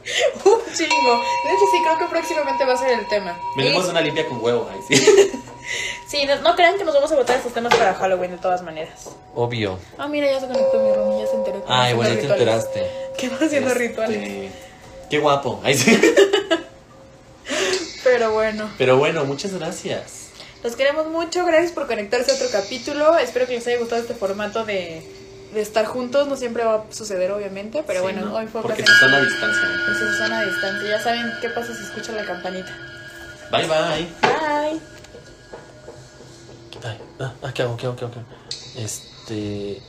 Un 0.45 0.75
chingo. 0.75 1.15
De 1.17 1.51
hecho, 1.51 1.65
sí, 1.73 1.79
creo 1.83 1.99
que 1.99 2.05
próximamente 2.11 2.65
va 2.67 2.75
a 2.75 2.77
ser 2.77 2.91
el 2.99 3.09
tema. 3.09 3.41
Venimos 3.57 3.87
Y- 3.87 3.91
una 3.91 4.01
limpia 4.03 4.27
con 4.27 4.45
huevo. 4.45 4.69
Ahí 4.71 4.81
sí. 4.99 5.31
Sí, 6.09 6.27
no, 6.27 6.35
no 6.41 6.57
crean 6.57 6.77
que 6.77 6.83
nos 6.85 6.93
vamos 6.93 7.13
a 7.13 7.15
botar 7.15 7.37
estos 7.37 7.55
temas 7.55 7.73
para 7.77 7.95
Halloween 7.95 8.33
de 8.33 8.39
todas 8.39 8.61
maneras. 8.63 9.09
Obvio. 9.37 9.79
Ah, 9.97 10.09
mira, 10.09 10.29
ya 10.29 10.41
se 10.41 10.49
conectó 10.49 10.81
mi 10.81 10.93
room, 10.93 11.21
ya 11.21 11.27
se 11.29 11.37
enteró. 11.37 11.65
Ay, 11.69 11.95
bueno, 11.95 12.11
ya 12.13 12.17
te 12.17 12.23
rituales. 12.23 12.67
enteraste. 12.67 12.91
Que 13.17 13.29
va 13.29 13.37
haciendo 13.37 13.69
Este, 13.71 13.79
rituales. 13.79 14.53
Qué 15.09 15.19
guapo. 15.21 15.61
Ahí 15.63 15.75
sí. 15.79 15.97
Pero 18.05 18.33
bueno, 18.33 18.71
Pero 18.79 18.97
bueno, 18.97 19.25
muchas 19.25 19.53
gracias. 19.55 20.29
los 20.63 20.77
queremos 20.77 21.07
mucho. 21.09 21.45
Gracias 21.45 21.73
por 21.73 21.87
conectarse 21.87 22.31
a 22.33 22.35
otro 22.35 22.49
capítulo. 22.51 23.19
Espero 23.19 23.47
que 23.47 23.55
les 23.55 23.67
haya 23.67 23.79
gustado 23.79 24.01
este 24.01 24.15
formato 24.15 24.65
de, 24.65 25.03
de 25.55 25.61
estar 25.61 25.85
juntos. 25.87 26.27
No 26.29 26.37
siempre 26.37 26.65
va 26.65 26.75
a 26.77 26.93
suceder, 26.93 27.31
obviamente. 27.33 27.83
Pero 27.87 28.01
Sí, 28.01 28.03
bueno, 28.05 28.27
¿no? 28.27 28.37
hoy 28.37 28.47
fue 28.47 28.63
Porque 28.63 28.85
se 28.85 28.93
a 28.93 29.21
distancia. 29.21 29.63
en 29.89 29.95
su 29.99 30.13
zona 30.19 30.43
distante. 30.45 30.89
Ya 30.89 31.01
saben 31.03 31.31
qué 31.41 31.49
pasa 31.51 31.75
si 31.75 31.83
escuchan 31.83 32.17
la 32.17 32.25
campanita. 32.25 32.73
Bye, 33.51 33.67
bye. 33.67 34.09
Bye. 34.23 34.81
Ay, 36.83 36.99
ah, 37.19 37.33
ah, 37.43 37.53
¿qué 37.53 37.63
hago? 37.63 37.77
¿Qué 37.77 37.87
hago? 37.87 37.97
¿Qué 37.97 38.05
hago? 38.05 38.15
¿Qué 38.15 38.21
hago? 38.21 38.29
Este. 38.77 39.83